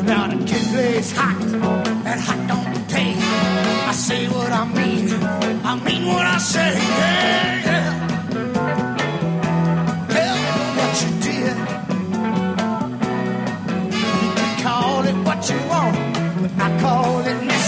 Now 0.06 0.28
the 0.28 0.38
kid 0.46 0.62
plays 0.72 1.12
hot, 1.14 1.42
and 2.06 2.20
hot 2.26 2.48
don't 2.48 2.88
pay. 2.88 3.14
I 3.86 3.92
say 3.92 4.28
what 4.28 4.50
I 4.50 4.64
mean. 4.64 5.12
I 5.62 5.74
mean 5.84 6.06
what 6.06 6.24
I 6.24 6.38
say. 6.38 6.72
Yeah, 6.74 7.59
call 17.30 17.48
it 17.48 17.59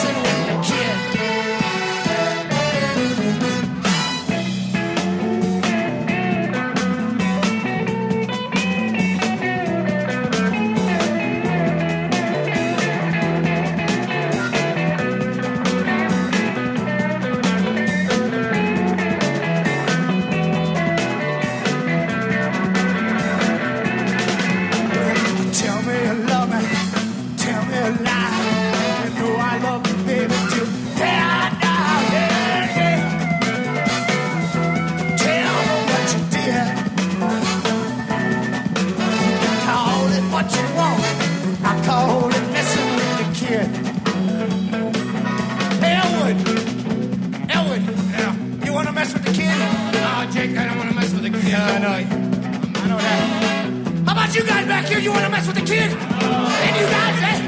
you 54.43 54.49
guys 54.49 54.67
back 54.67 54.87
here? 54.87 54.99
You 54.99 55.13
want 55.13 55.25
to 55.25 55.31
mess 55.31 55.47
with 55.47 55.57
the 55.57 55.63
kid? 55.63 55.93
And 55.93 56.77
you 56.77 56.87
guys, 56.97 57.23
eh? 57.31 57.39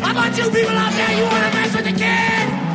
How 0.00 0.10
about 0.10 0.36
you 0.36 0.50
people 0.50 0.76
out 0.76 0.92
there? 0.92 1.16
You 1.16 1.22
want 1.22 1.44
to 1.46 1.58
mess 1.58 1.74
with 1.76 1.84
the 1.84 1.92
kid? 1.92 2.67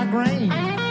Like 0.00 0.12
rain. 0.14 0.89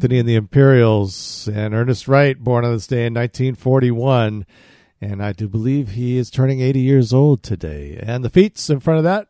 Anthony 0.00 0.18
and 0.18 0.28
the 0.30 0.34
Imperials 0.34 1.46
and 1.46 1.74
Ernest 1.74 2.08
Wright, 2.08 2.42
born 2.42 2.64
on 2.64 2.72
this 2.72 2.86
day 2.86 3.04
in 3.04 3.12
1941. 3.12 4.46
And 4.98 5.22
I 5.22 5.32
do 5.32 5.46
believe 5.46 5.90
he 5.90 6.16
is 6.16 6.30
turning 6.30 6.62
80 6.62 6.80
years 6.80 7.12
old 7.12 7.42
today. 7.42 8.02
And 8.02 8.24
the 8.24 8.30
feats 8.30 8.70
in 8.70 8.80
front 8.80 8.96
of 8.96 9.04
that 9.04 9.28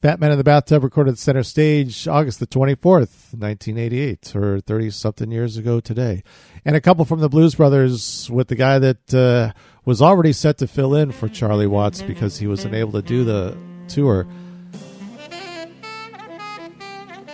Fat 0.00 0.20
Man 0.20 0.30
in 0.30 0.38
the 0.38 0.44
Bathtub 0.44 0.84
recorded 0.84 1.18
center 1.18 1.42
stage 1.42 2.06
August 2.06 2.38
the 2.38 2.46
24th, 2.46 3.34
1988, 3.34 4.36
or 4.36 4.60
30 4.60 4.90
something 4.90 5.32
years 5.32 5.56
ago 5.56 5.80
today. 5.80 6.22
And 6.64 6.76
a 6.76 6.80
couple 6.80 7.04
from 7.04 7.18
the 7.18 7.28
Blues 7.28 7.56
Brothers 7.56 8.30
with 8.30 8.46
the 8.46 8.54
guy 8.54 8.78
that 8.78 9.12
uh, 9.12 9.52
was 9.84 10.00
already 10.00 10.32
set 10.32 10.56
to 10.58 10.68
fill 10.68 10.94
in 10.94 11.10
for 11.10 11.28
Charlie 11.28 11.66
Watts 11.66 12.00
because 12.00 12.38
he 12.38 12.46
was 12.46 12.64
unable 12.64 12.92
to 12.92 13.02
do 13.02 13.24
the 13.24 13.56
tour. 13.88 14.28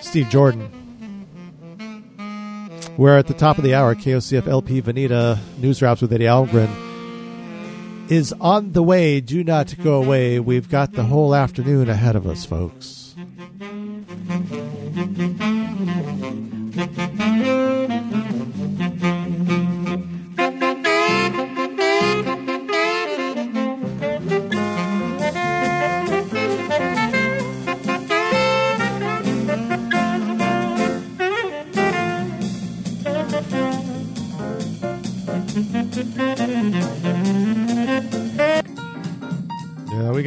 Steve 0.01 0.31
Jordan. 0.31 0.78
We're 2.99 3.17
at 3.17 3.29
the 3.29 3.35
top 3.35 3.59
of 3.59 3.65
the 3.65 3.75
hour. 3.75 3.95
KOCF 3.95 4.49
LP 4.49 4.83
Vanita 4.83 5.39
News 5.59 5.81
Wraps 5.81 6.03
with 6.03 6.13
Eddie 6.13 6.25
Algren 6.25 6.69
is 8.11 8.35
on 8.41 8.73
the 8.73 8.83
way. 8.83 9.21
Do 9.21 9.45
not 9.45 9.73
go 9.85 10.03
away. 10.03 10.41
We've 10.41 10.69
got 10.69 10.95
the 10.95 11.05
whole 11.05 11.33
afternoon 11.33 11.89
ahead 11.89 12.17
of 12.17 12.27
us, 12.27 12.45
folks. 12.45 13.08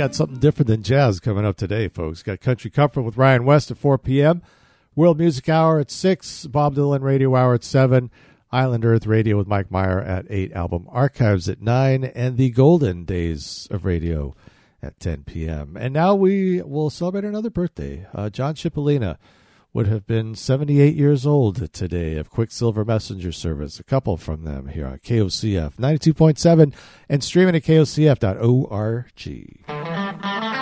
Got 0.02 0.15
something 0.15 0.40
different 0.40 0.68
than 0.68 0.82
jazz 0.82 1.19
coming 1.19 1.45
up 1.45 1.56
today, 1.56 1.88
folks. 1.88 2.23
Got 2.23 2.41
Country 2.41 2.72
Comfort 2.72 3.03
with 3.03 3.18
Ryan 3.18 3.45
West 3.45 3.69
at 3.69 3.78
4 3.78 3.99
p.m., 3.99 4.41
World 4.95 5.19
Music 5.19 5.48
Hour 5.48 5.78
at 5.78 5.91
6, 5.91 6.48
Bob 6.48 6.73
Dylan 6.73 7.02
Radio 7.02 7.36
Hour 7.36 7.53
at 7.53 7.64
7, 7.64 8.10
Island 8.52 8.84
Earth 8.84 9.06
Radio 9.06 9.38
with 9.38 9.45
Mike 9.45 9.69
Meyer 9.69 10.02
at 10.02 10.26
8, 10.28 10.53
Album 10.53 10.88
Archives 10.90 11.48
at 11.48 11.61
9, 11.61 12.03
and 12.03 12.36
the 12.36 12.49
Golden 12.49 13.06
Days 13.06 13.68
of 13.69 13.86
Radio 13.86 14.36
at 14.82 14.99
10 14.99 15.26
p.m. 15.26 15.78
And 15.80 15.94
now 15.94 16.15
we 16.15 16.64
will 16.64 16.90
celebrate 16.90 17.23
another 17.23 17.52
birthday. 17.52 18.07
Uh, 18.11 18.32
John 18.32 18.56
Cipollina 18.56 19.18
would 19.73 19.88
have 19.88 20.06
been 20.06 20.36
78 20.36 20.95
years 20.95 21.26
old 21.26 21.72
today 21.72 22.18
of 22.18 22.30
Quicksilver 22.30 22.84
Messenger 22.84 23.32
Service. 23.32 23.80
A 23.80 23.84
couple 23.84 24.18
from 24.18 24.44
them 24.44 24.68
here 24.68 24.86
on 24.86 24.98
KOCF 24.98 25.76
92.7 25.76 26.73
and 27.07 27.23
streaming 27.23 27.56
at 27.56 27.64
kocf.org. 27.64 29.11
I'll 30.23 30.60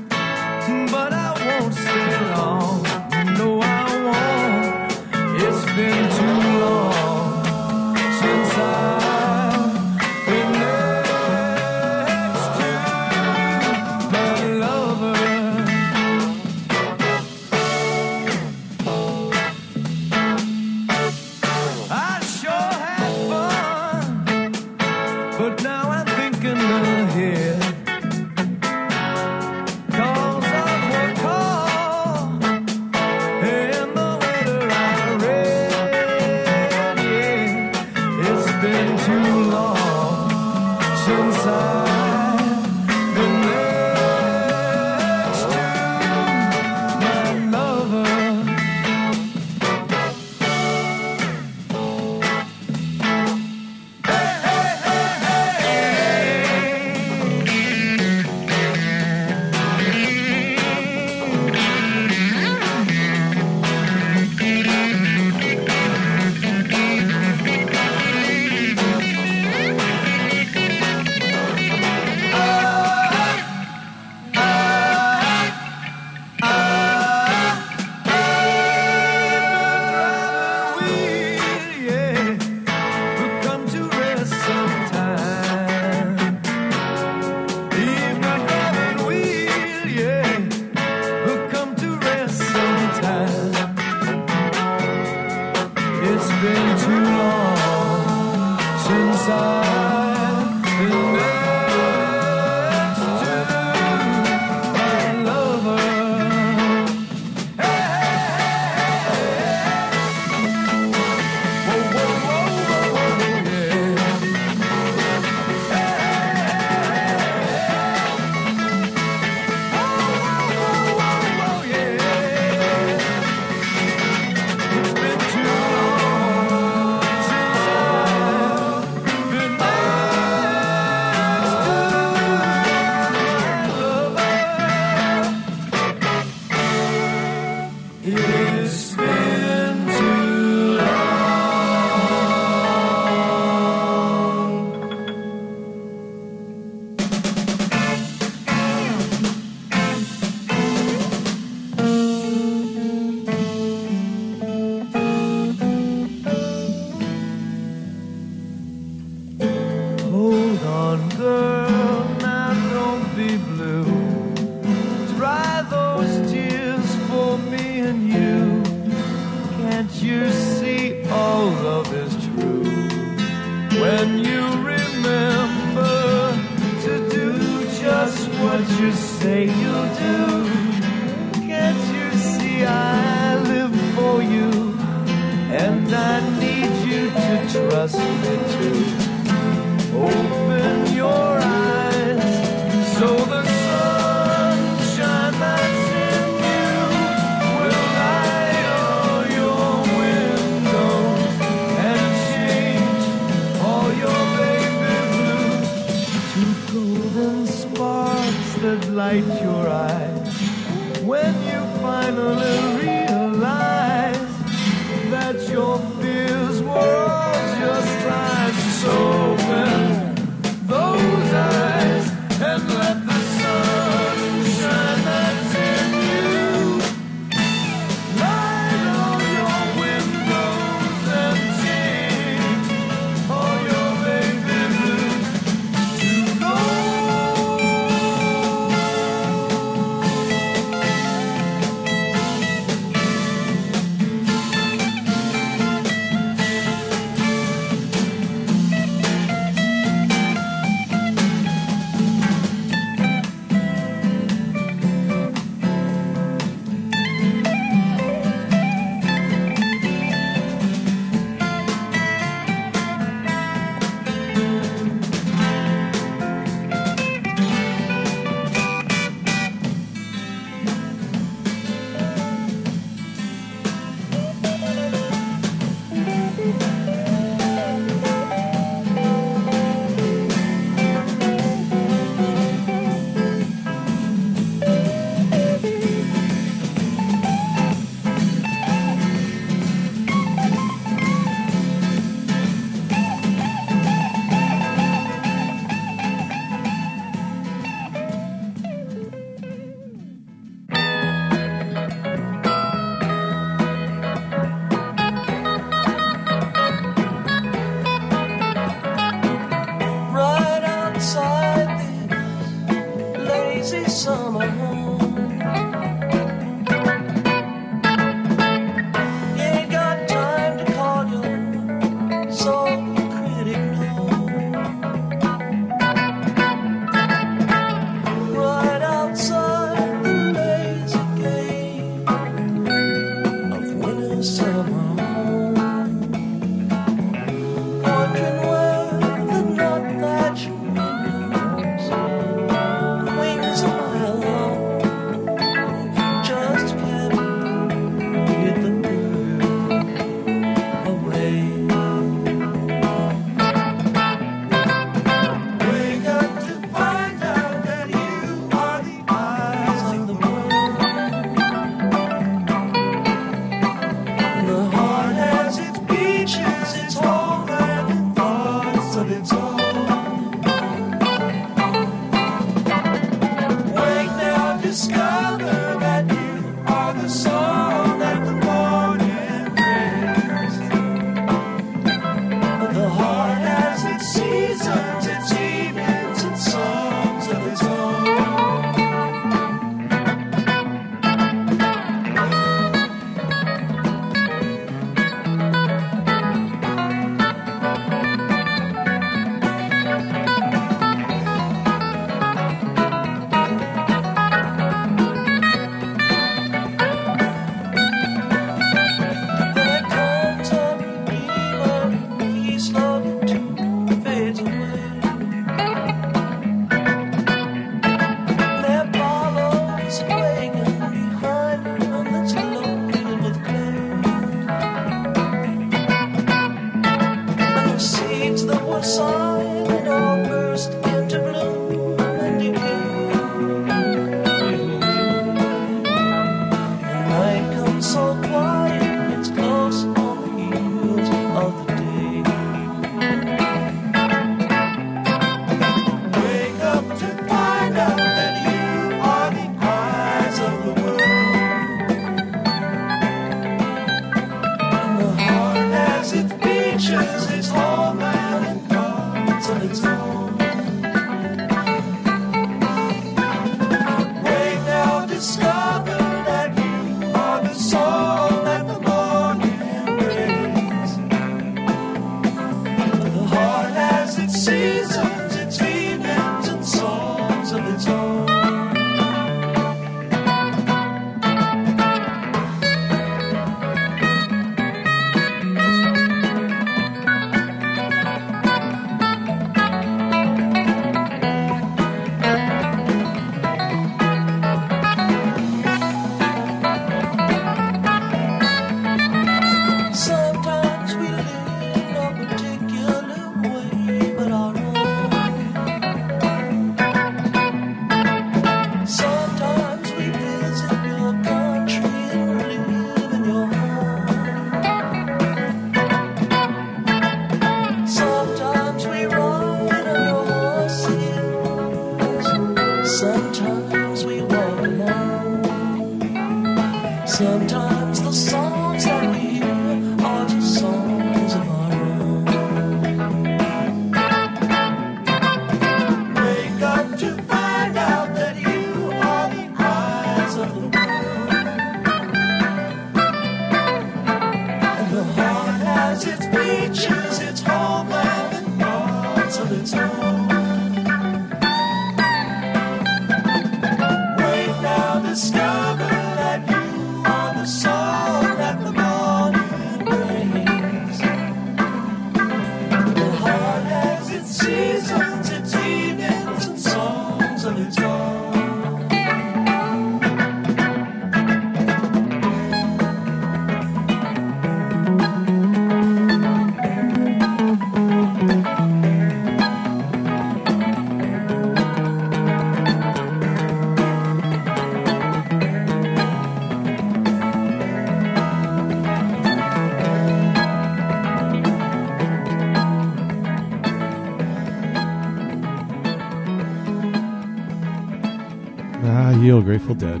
Grateful 599.42 599.74
Dead. 599.74 600.00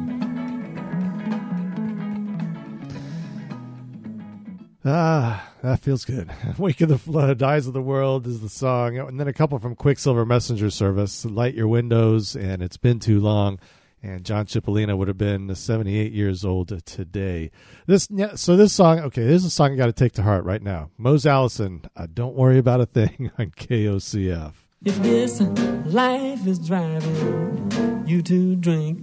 Ah, 4.84 5.52
that 5.62 5.80
feels 5.80 6.04
good. 6.04 6.30
Wake 6.58 6.80
of 6.80 6.88
the 6.88 6.98
Flood, 6.98 7.42
Eyes 7.42 7.66
of 7.66 7.74
the 7.74 7.82
World 7.82 8.26
is 8.26 8.40
the 8.40 8.48
song. 8.48 8.98
And 8.98 9.20
then 9.20 9.28
a 9.28 9.32
couple 9.32 9.58
from 9.58 9.74
Quicksilver 9.74 10.24
Messenger 10.24 10.70
Service, 10.70 11.24
Light 11.24 11.54
Your 11.54 11.68
Windows, 11.68 12.34
and 12.34 12.62
It's 12.62 12.76
Been 12.76 12.98
Too 12.98 13.20
Long. 13.20 13.58
And 14.02 14.24
John 14.24 14.46
Cipollina 14.46 14.96
would 14.96 15.08
have 15.08 15.18
been 15.18 15.54
78 15.54 16.12
years 16.12 16.44
old 16.44 16.68
today. 16.86 17.50
This, 17.86 18.08
yeah, 18.10 18.36
so 18.36 18.56
this 18.56 18.72
song, 18.72 19.00
okay, 19.00 19.24
this 19.24 19.42
is 19.42 19.46
a 19.46 19.50
song 19.50 19.72
I 19.72 19.76
got 19.76 19.86
to 19.86 19.92
take 19.92 20.12
to 20.12 20.22
heart 20.22 20.44
right 20.44 20.62
now. 20.62 20.90
Mose 20.96 21.26
Allison, 21.26 21.82
uh, 21.96 22.06
Don't 22.12 22.36
Worry 22.36 22.58
About 22.58 22.80
a 22.80 22.86
Thing 22.86 23.30
on 23.38 23.50
KOCF. 23.50 24.54
If 24.84 25.02
this 25.02 25.40
life 25.86 26.46
is 26.46 26.60
driving 26.60 28.04
you 28.06 28.22
to 28.22 28.54
drink, 28.54 29.00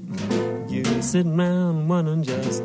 you 0.70 0.86
sitting 1.02 1.38
around 1.38 1.90
wondering 1.90 2.24
just 2.24 2.64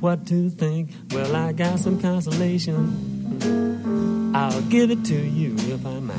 what 0.00 0.26
to 0.28 0.48
think. 0.48 0.88
Well, 1.10 1.36
I 1.36 1.52
got 1.52 1.80
some 1.80 2.00
consolation. 2.00 4.32
I'll 4.34 4.62
give 4.62 4.90
it 4.90 5.04
to 5.04 5.14
you 5.14 5.54
if 5.58 5.84
I 5.84 6.00
might. 6.00 6.16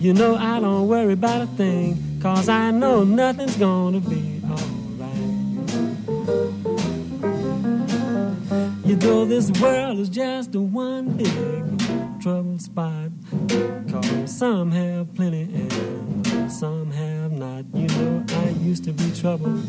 You 0.00 0.14
know, 0.14 0.36
I 0.36 0.58
don't 0.58 0.88
worry 0.88 1.12
about 1.12 1.42
a 1.42 1.46
thing, 1.46 2.02
cause 2.22 2.48
I 2.48 2.70
know 2.70 3.04
nothing's 3.04 3.56
gonna 3.56 4.00
be 4.00 4.40
alright. 4.44 4.62
You 8.86 8.96
know, 8.96 9.26
this 9.26 9.50
world 9.60 9.98
is 9.98 10.08
just 10.08 10.54
a 10.54 10.60
one 10.62 11.18
big 11.18 11.85
trouble 12.26 12.58
spot. 12.58 13.12
Cause 13.88 14.36
some 14.36 14.72
have 14.72 15.14
plenty 15.14 15.42
and 15.42 16.50
some 16.50 16.90
have 16.90 17.30
not. 17.30 17.64
You 17.72 17.86
know, 17.86 18.24
I 18.30 18.48
used 18.64 18.82
to 18.82 18.92
be 18.92 19.12
trouble, 19.12 19.62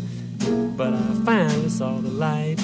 but 0.76 0.92
I 0.92 1.14
finally 1.24 1.70
saw 1.70 2.00
the 2.00 2.10
light. 2.10 2.58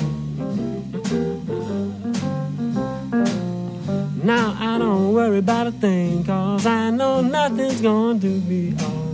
Now 4.24 4.58
I 4.60 4.80
don't 4.80 5.14
worry 5.14 5.38
about 5.38 5.68
a 5.68 5.72
thing, 5.72 6.24
cause 6.24 6.66
I 6.66 6.90
know 6.90 7.22
nothing's 7.22 7.80
going 7.80 8.20
to 8.22 8.40
be 8.40 8.74
alright. 8.82 9.14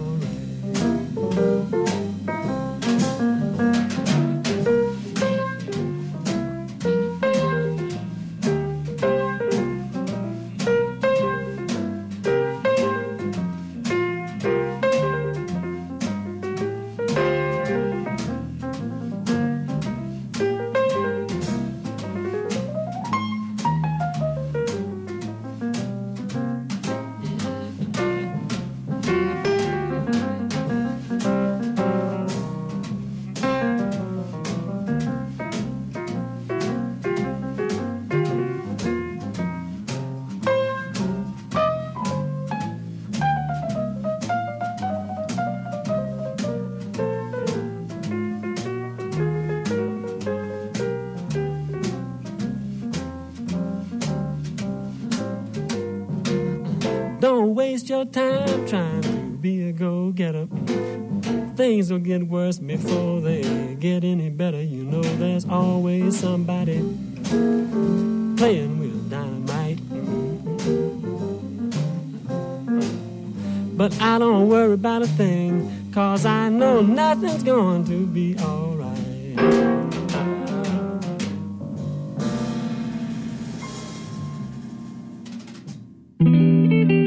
Time 58.12 58.68
trying 58.68 59.02
to 59.02 59.10
be 59.42 59.70
a 59.70 59.72
go 59.72 60.12
getter. 60.12 60.48
Things 61.56 61.92
will 61.92 62.00
get 62.00 62.28
worse 62.28 62.58
before 62.58 63.22
they 63.22 63.76
get 63.80 64.04
any 64.04 64.30
better. 64.30 64.62
You 64.62 64.84
know, 64.84 65.02
there's 65.02 65.46
always 65.46 66.20
somebody 66.20 66.80
playing 68.38 68.80
with 68.80 69.10
dynamite. 69.10 69.80
But 73.78 74.00
I 74.02 74.18
don't 74.20 74.50
worry 74.50 74.74
about 74.74 75.04
a 75.04 75.08
thing, 75.08 75.92
cause 75.94 76.26
I 76.26 76.50
know 76.50 76.82
nothing's 76.82 77.44
going 77.44 77.86
to 77.86 78.06
be 78.08 78.38
alright. 78.40 79.00
Two 86.20 86.99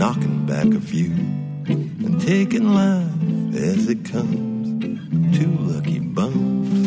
knocking 0.00 0.46
back 0.46 0.64
a 0.68 0.80
few, 0.80 1.12
and 1.66 2.18
taking 2.22 2.72
life 2.72 3.54
as 3.54 3.86
it 3.86 4.02
comes. 4.02 5.36
Two 5.36 5.52
lucky 5.70 5.98
bums. 5.98 6.86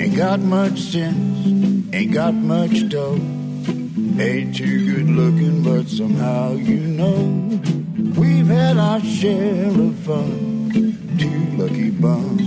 Ain't 0.00 0.16
got 0.16 0.38
much 0.38 0.78
sense, 0.78 1.92
ain't 1.92 2.12
got 2.12 2.34
much 2.34 2.88
dough. 2.88 3.18
Ain't 4.16 4.54
too 4.54 4.78
good 4.94 5.08
looking, 5.10 5.64
but 5.64 5.88
somehow 5.88 6.52
you 6.52 6.76
know 6.76 7.18
we've 8.16 8.46
had 8.46 8.76
our 8.76 9.00
share 9.00 9.70
of 9.70 9.96
fun. 10.06 10.70
Two 11.18 11.40
lucky 11.60 11.90
bums. 11.90 12.46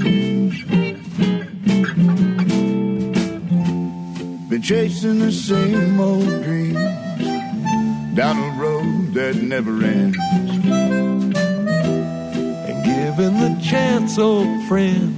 Been 4.49 4.61
chasing 4.61 5.19
the 5.19 5.31
same 5.33 5.99
old 5.99 6.23
dreams 6.43 6.96
down 8.17 8.37
a 8.39 8.49
road 8.59 9.13
that 9.13 9.35
never 9.35 9.83
ends. 9.83 10.17
And 12.67 12.83
given 12.83 13.37
the 13.37 13.55
chance, 13.63 14.17
old 14.17 14.67
friend, 14.67 15.15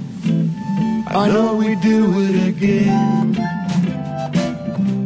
I, 1.08 1.28
know, 1.28 1.56
we 1.56 1.76
do 1.76 2.12
it 2.18 2.46
again. 2.46 3.38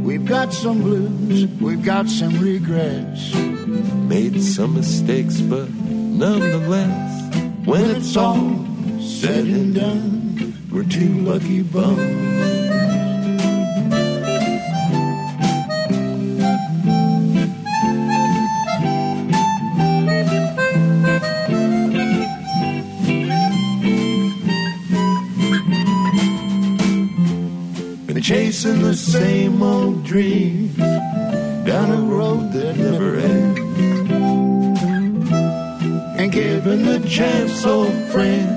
We've 0.02 0.24
got 0.26 0.52
some 0.52 0.82
blues, 0.82 1.46
we've 1.60 1.84
got 1.84 2.08
some 2.08 2.40
regrets. 2.40 3.32
Made 3.32 4.42
some 4.42 4.74
mistakes, 4.74 5.40
but 5.40 5.70
nonetheless, 5.70 7.32
when, 7.32 7.64
when 7.64 7.90
it's 7.92 8.16
all 8.16 8.66
said 8.98 9.44
and 9.44 9.72
done, 9.72 10.52
we're 10.72 10.82
two 10.82 11.20
lucky 11.20 11.62
bums. 11.62 12.23
chasing 28.24 28.80
the 28.80 28.96
same 28.96 29.62
old 29.62 30.02
dreams 30.02 30.74
down 30.78 31.90
a 31.90 32.00
road 32.00 32.50
that 32.54 32.74
never 32.74 33.16
ends. 33.16 33.60
And 36.18 36.32
given 36.32 36.86
the 36.86 37.06
chance, 37.06 37.66
old 37.66 37.92
friend, 38.12 38.48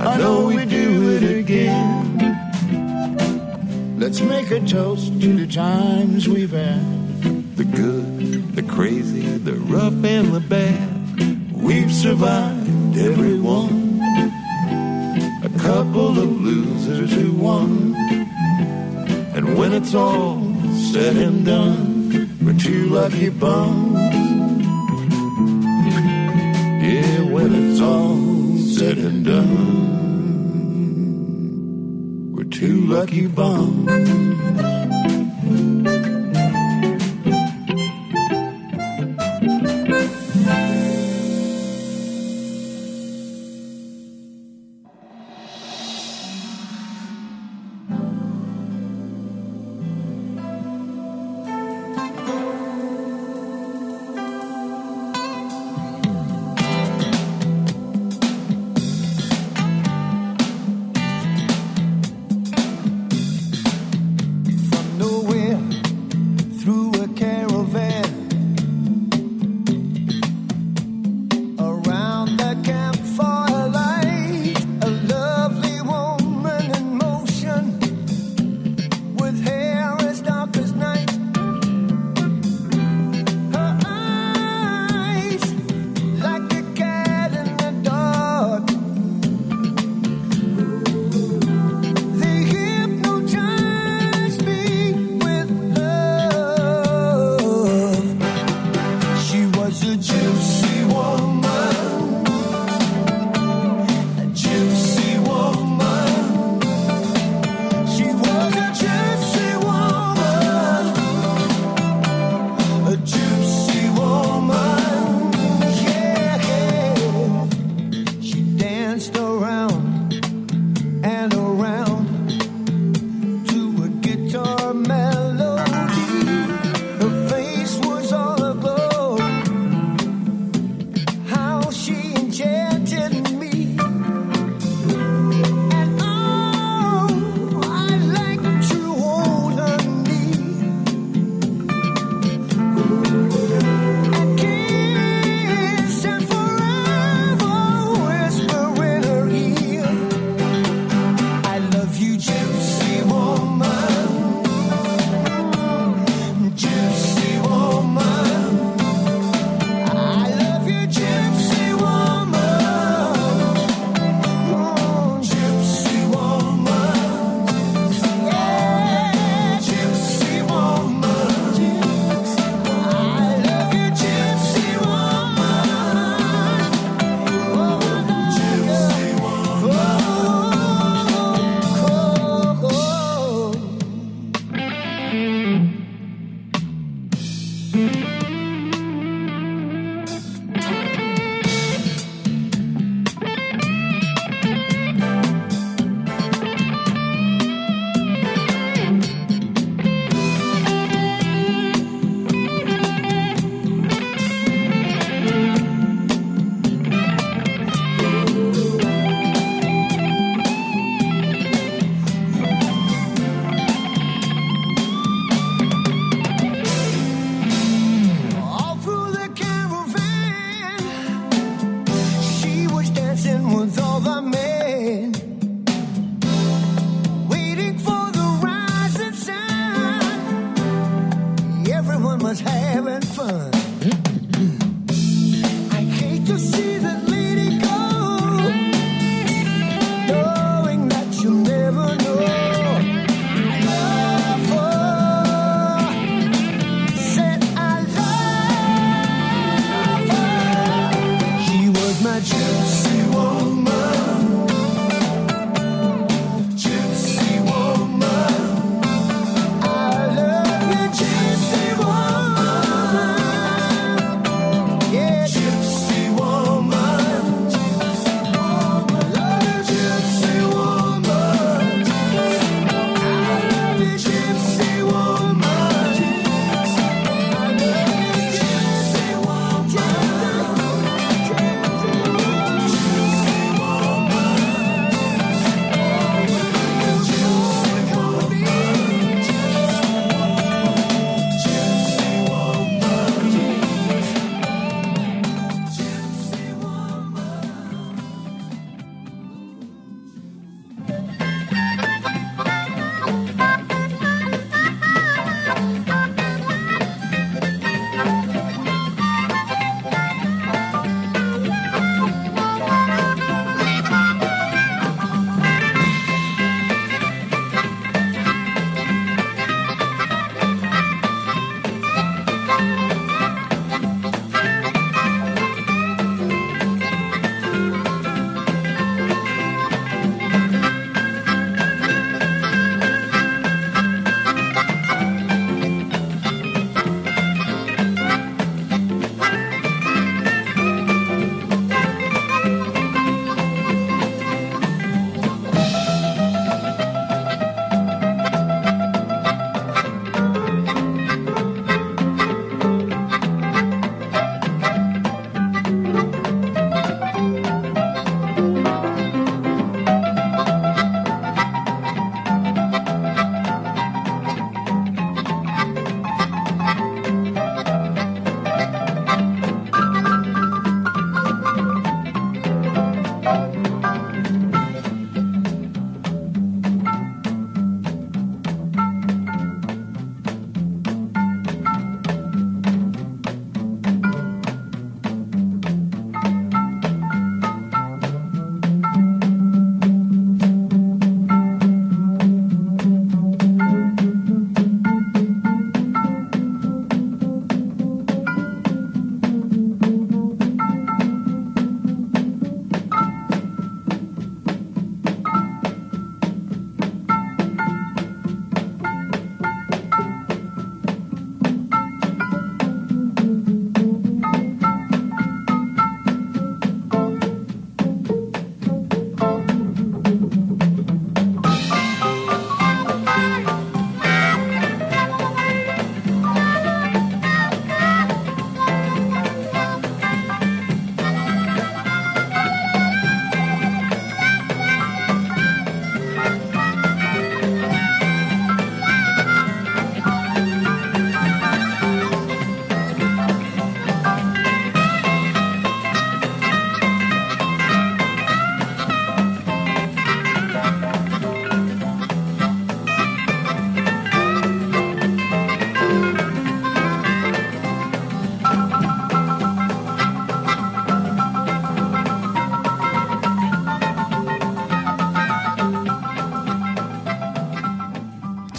I 0.00 0.16
know 0.16 0.46
we 0.46 0.64
do 0.64 1.18
it 1.18 1.38
again. 1.38 2.16
Let's 3.98 4.22
make 4.22 4.50
a 4.50 4.60
toast 4.60 5.20
to 5.20 5.32
the 5.34 5.46
times 5.46 6.26
we've 6.26 6.52
had 6.52 7.22
the 7.56 7.64
good, 7.64 8.54
the 8.56 8.62
crazy, 8.62 9.36
the 9.36 9.56
rough, 9.68 10.02
and 10.02 10.32
the 10.32 10.40
bad. 10.40 11.52
We've 11.52 11.92
survived 11.92 12.96
every 12.96 13.38
one. 13.38 14.00
A 15.44 15.50
couple 15.58 16.18
of 16.18 16.40
losers 16.40 17.12
who 17.12 17.32
won 17.32 18.15
and 19.46 19.56
when 19.56 19.72
it's 19.74 19.94
all 19.94 20.42
said 20.90 21.16
and 21.16 21.46
done, 21.46 22.36
we're 22.44 22.58
two 22.58 22.88
lucky 22.88 23.28
bums. 23.28 23.94
Yeah, 26.82 27.20
when 27.30 27.54
it's 27.54 27.80
all 27.80 28.16
said 28.76 28.98
and 28.98 29.24
done, 29.24 29.92
we're 32.34 32.42
two 32.44 32.86
lucky 32.86 33.28
bums. 33.28 34.75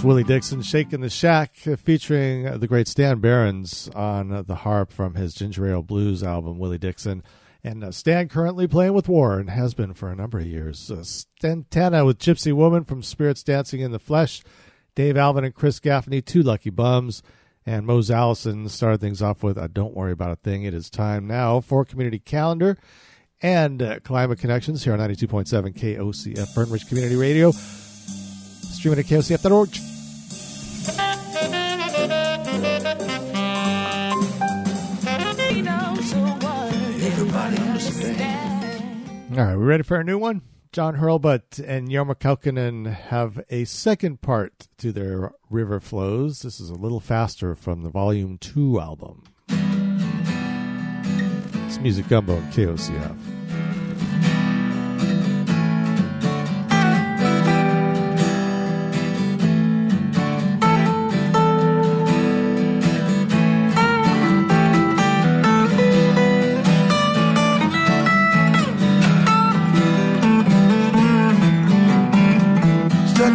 Willie 0.07 0.23
Dixon, 0.23 0.61
Shaking 0.61 1.01
the 1.01 1.09
Shack, 1.09 1.53
featuring 1.55 2.59
the 2.61 2.67
great 2.67 2.87
Stan 2.87 3.19
Behrens 3.19 3.89
on 3.93 4.45
the 4.47 4.55
harp 4.55 4.93
from 4.93 5.15
his 5.15 5.33
Ginger 5.33 5.67
Ale 5.67 5.81
Blues 5.81 6.23
album, 6.23 6.59
Willie 6.59 6.77
Dixon. 6.77 7.23
And 7.61 7.83
uh, 7.83 7.91
Stan 7.91 8.29
currently 8.29 8.69
playing 8.69 8.93
with 8.93 9.09
War 9.09 9.37
and 9.37 9.49
has 9.49 9.73
been 9.73 9.93
for 9.93 10.09
a 10.09 10.15
number 10.15 10.39
of 10.39 10.45
years. 10.45 10.89
Uh, 10.89 11.03
Stantana 11.03 12.05
with 12.05 12.19
Gypsy 12.19 12.53
Woman 12.53 12.85
from 12.85 13.03
Spirits 13.03 13.43
Dancing 13.43 13.81
in 13.81 13.91
the 13.91 13.99
Flesh. 13.99 14.43
Dave 14.95 15.17
Alvin 15.17 15.43
and 15.43 15.53
Chris 15.53 15.81
Gaffney, 15.81 16.21
Two 16.21 16.41
Lucky 16.41 16.69
Bums. 16.69 17.21
And 17.65 17.85
Mose 17.85 18.09
Allison 18.09 18.69
started 18.69 19.01
things 19.01 19.21
off 19.21 19.43
with 19.43 19.57
uh, 19.57 19.67
Don't 19.67 19.93
Worry 19.93 20.13
About 20.13 20.31
a 20.31 20.37
Thing. 20.37 20.63
It 20.63 20.73
is 20.73 20.89
time 20.89 21.27
now 21.27 21.59
for 21.59 21.83
Community 21.83 22.19
Calendar 22.19 22.77
and 23.41 23.81
uh, 23.81 23.99
Climate 23.99 24.39
Connections 24.39 24.85
here 24.85 24.93
on 24.93 24.99
92.7 24.99 25.77
KOCF 25.77 26.55
Burton 26.55 26.71
Ridge 26.71 26.87
Community 26.87 27.17
Radio. 27.17 27.51
Streaming 27.51 28.99
at 28.99 29.05
KOCF.org. 29.05 29.96
All 39.37 39.43
right, 39.43 39.55
we 39.55 39.65
ready 39.65 39.83
for 39.83 39.99
a 39.99 40.03
new 40.03 40.17
one? 40.17 40.41
John 40.71 40.97
Hurlbut 40.97 41.63
and 41.63 41.89
Jorma 41.89 42.15
Kaukonen 42.15 42.91
have 42.91 43.39
a 43.51 43.65
second 43.65 44.23
part 44.23 44.67
to 44.79 44.91
their 44.91 45.31
River 45.51 45.79
Flows. 45.79 46.41
This 46.41 46.59
is 46.59 46.71
a 46.71 46.75
little 46.75 46.99
faster 46.99 47.53
from 47.53 47.83
the 47.83 47.91
Volume 47.91 48.39
2 48.39 48.79
album. 48.79 49.25
It's 51.67 51.77
Music 51.77 52.07
Gumbo 52.07 52.41
KOCF. 52.49 53.26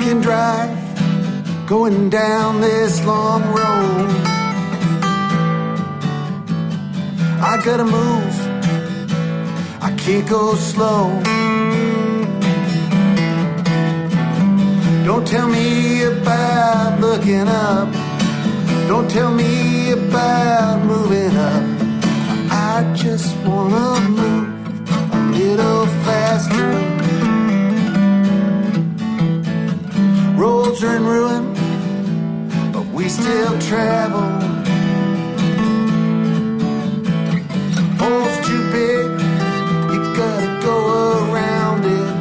In 0.08 0.20
drive, 0.20 0.70
going 1.66 2.10
down 2.10 2.60
this 2.60 3.04
long 3.04 3.42
road. 3.42 4.10
I 7.40 7.60
gotta 7.64 7.84
move, 7.84 8.34
I 9.80 9.94
can't 9.96 10.28
go 10.28 10.54
slow. 10.54 11.08
Don't 15.04 15.26
tell 15.26 15.48
me 15.48 16.02
about 16.02 17.00
looking 17.00 17.48
up, 17.48 17.88
don't 18.88 19.10
tell 19.10 19.30
me 19.30 19.92
about 19.92 20.84
moving 20.84 21.36
up. 21.36 21.64
I 22.50 22.92
just 22.94 23.36
wanna 23.46 24.00
move 24.08 24.90
a 25.12 25.18
little 25.38 25.86
faster. 26.04 27.01
Roads 30.34 30.82
are 30.82 30.96
in 30.96 31.04
ruin, 31.04 31.54
but 32.72 32.86
we 32.86 33.08
still 33.08 33.58
travel. 33.60 34.20
Hole's 38.00 38.46
too 38.46 38.62
big, 38.72 39.06
you 39.92 40.00
gotta 40.16 40.60
go 40.62 40.76
around 41.30 41.84
it. 41.84 42.14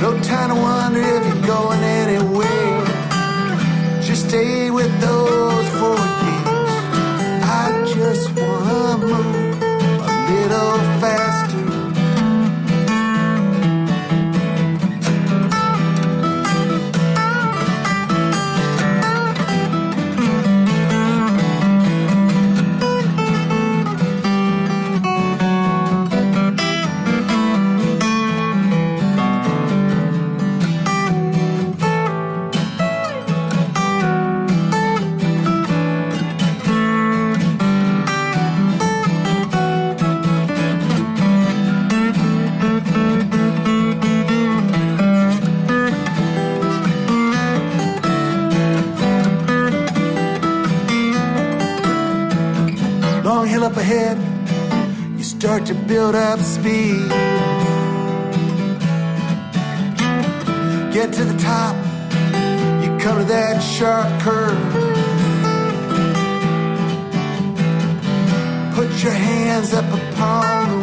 No 0.00 0.10
time 0.22 0.48
to 0.50 0.54
start 55.40 55.64
to 55.64 55.72
build 55.72 56.14
up 56.14 56.38
speed. 56.38 57.08
Get 60.92 61.14
to 61.14 61.24
the 61.24 61.38
top, 61.38 61.74
you 62.82 62.90
come 62.98 63.16
to 63.20 63.24
that 63.24 63.58
sharp 63.60 64.20
curve. 64.20 64.60
Put 68.74 69.02
your 69.02 69.12
hands 69.12 69.72
up 69.72 69.86
upon 69.86 70.68
the 70.72 70.79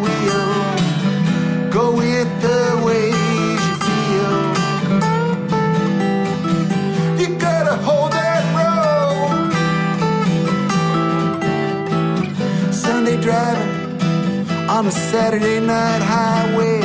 on 14.78 14.86
a 14.86 14.92
Saturday 14.92 15.60
night 15.60 16.04
highway. 16.04 16.82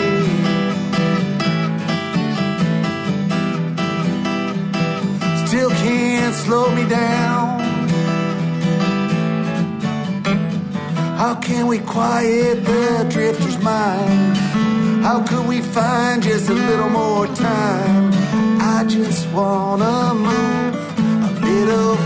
Still 5.45 5.69
can't 5.69 6.35
slow 6.35 6.75
me 6.75 6.89
down. 6.89 7.61
How 11.19 11.35
can 11.35 11.67
we 11.67 11.81
quiet 11.81 12.65
the 12.65 13.07
drifter's 13.11 13.59
mind? 13.59 14.39
How 15.05 15.23
could 15.23 15.47
we 15.47 15.61
find 15.61 16.23
just 16.23 16.49
a 16.49 16.55
little 16.55 16.89
more 16.89 17.27
time? 17.27 18.11
I 18.75 18.85
just 18.89 19.29
wanna 19.33 20.15
move 20.15 20.75
a 21.29 21.31
little 21.47 21.97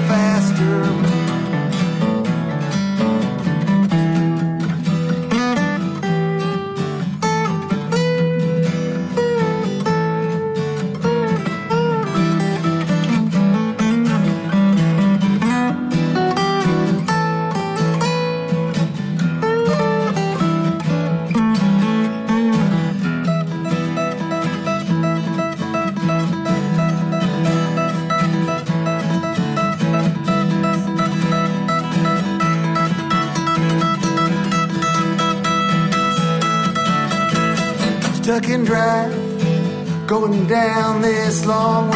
going 40.07 40.47
down 40.47 41.02
this 41.02 41.44
long 41.44 41.95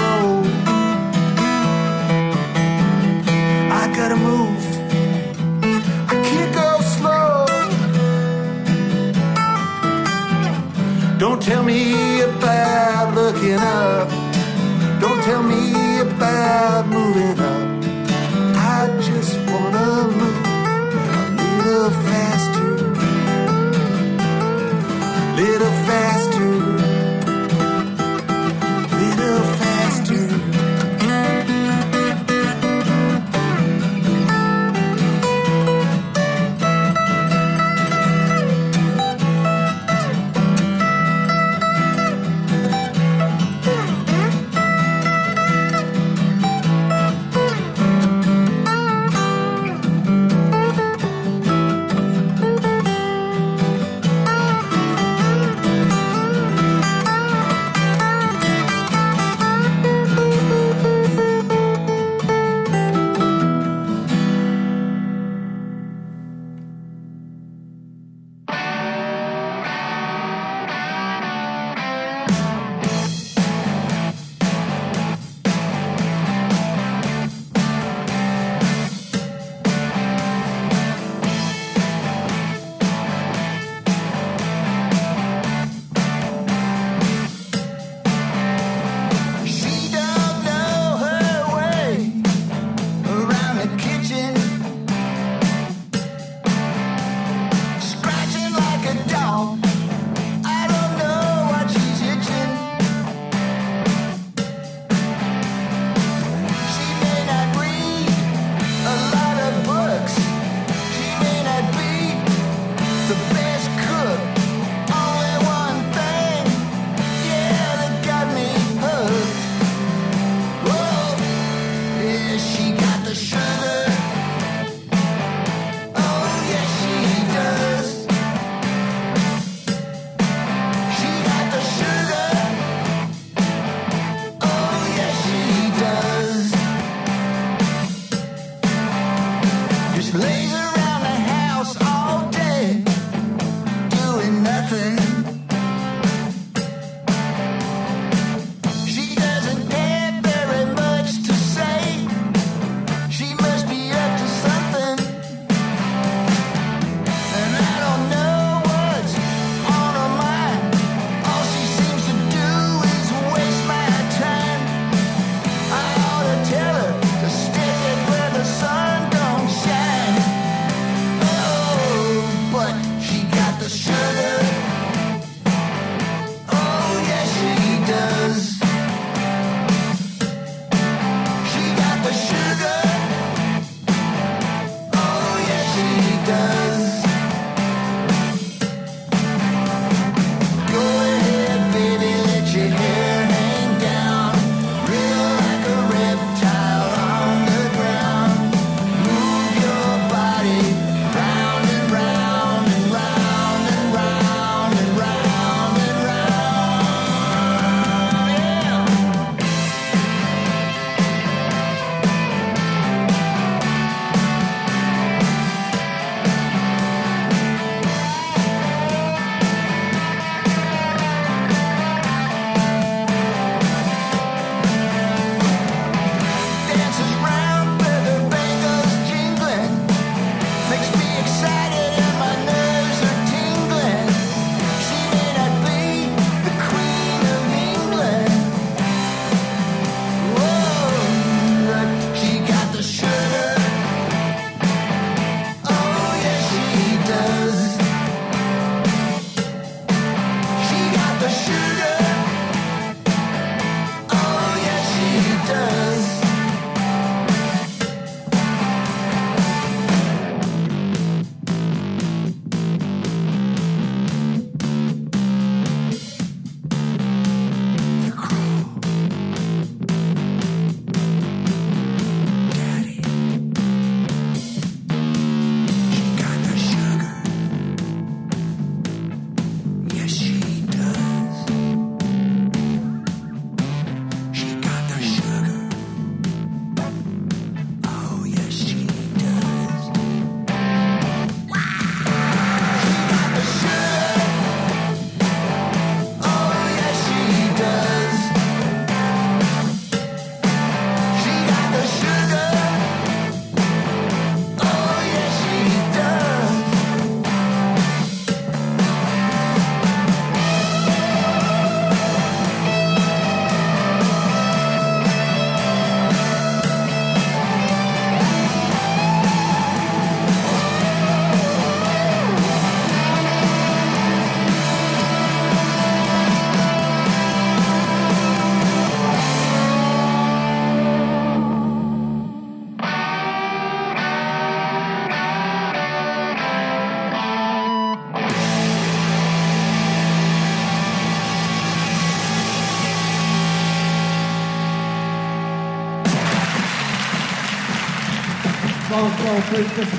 song's 349.00 349.16
called 349.22 349.44
350 349.44 349.89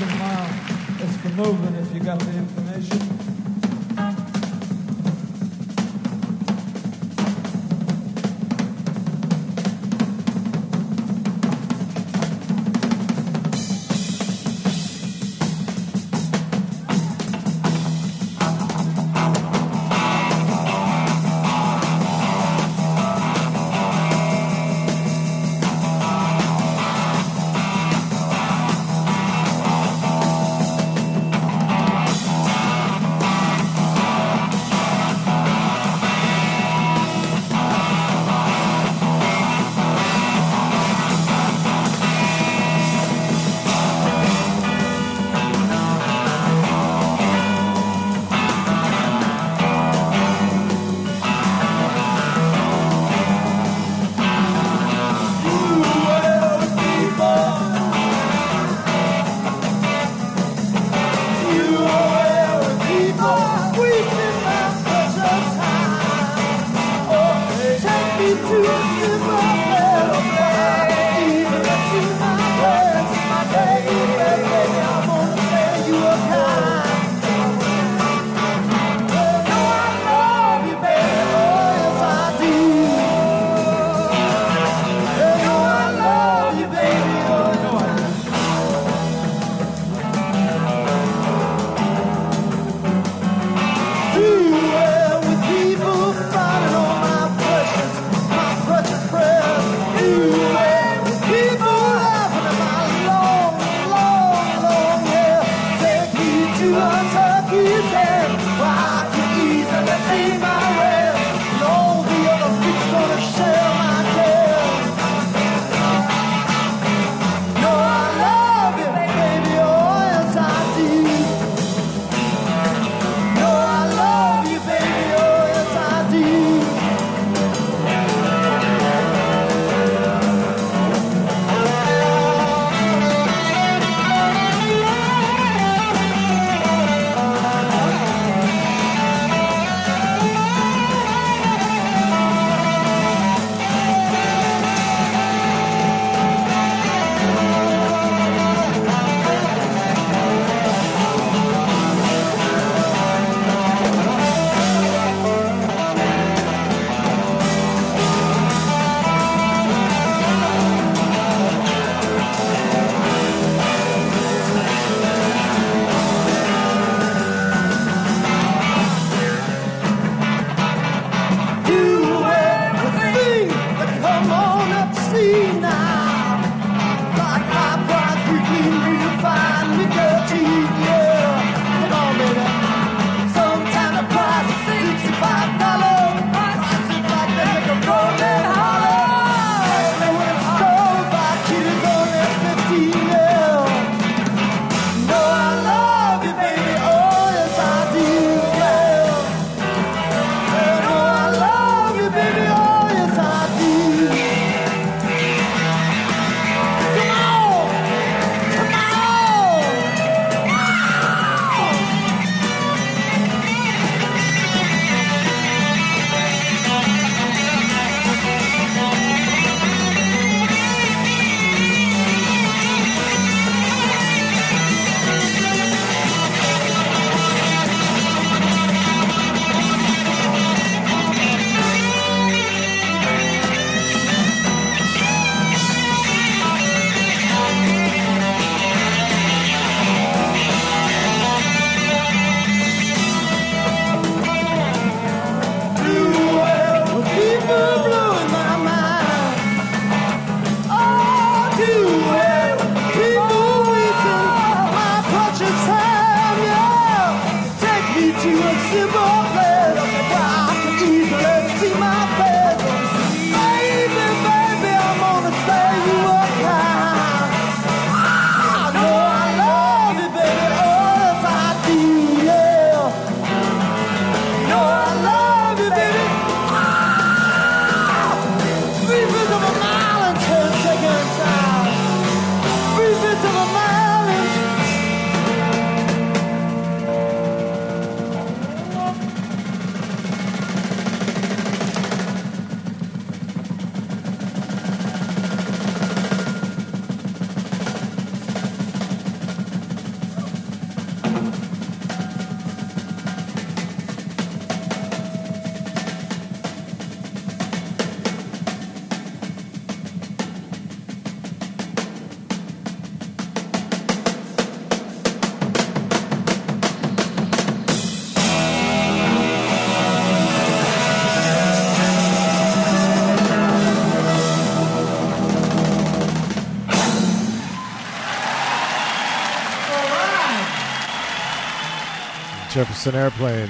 Jefferson 332.81 332.99
Airplane. 332.99 333.49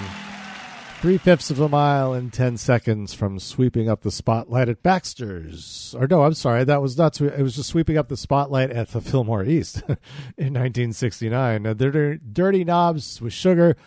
Three 0.99 1.17
fifths 1.17 1.49
of 1.51 1.61
a 1.61 1.69
mile 1.69 2.13
in 2.13 2.31
10 2.31 2.57
seconds 2.57 3.13
from 3.13 3.39
sweeping 3.39 3.87
up 3.87 4.01
the 4.01 4.11
spotlight 4.11 4.67
at 4.67 4.83
Baxter's. 4.83 5.95
Or, 5.97 6.05
no, 6.05 6.23
I'm 6.23 6.33
sorry, 6.33 6.65
that 6.65 6.81
was 6.81 6.97
not, 6.97 7.21
it 7.21 7.41
was 7.41 7.55
just 7.55 7.69
sweeping 7.69 7.97
up 7.97 8.09
the 8.09 8.17
spotlight 8.17 8.71
at 8.71 8.89
the 8.89 8.99
Fillmore 8.99 9.45
East 9.45 9.83
in 10.37 10.53
1969. 10.53 11.65
Uh, 11.65 11.73
Dirty, 11.73 12.19
Dirty 12.29 12.65
Knobs 12.65 13.21
with 13.21 13.31
Sugar. 13.31 13.77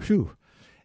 Phew. 0.00 0.34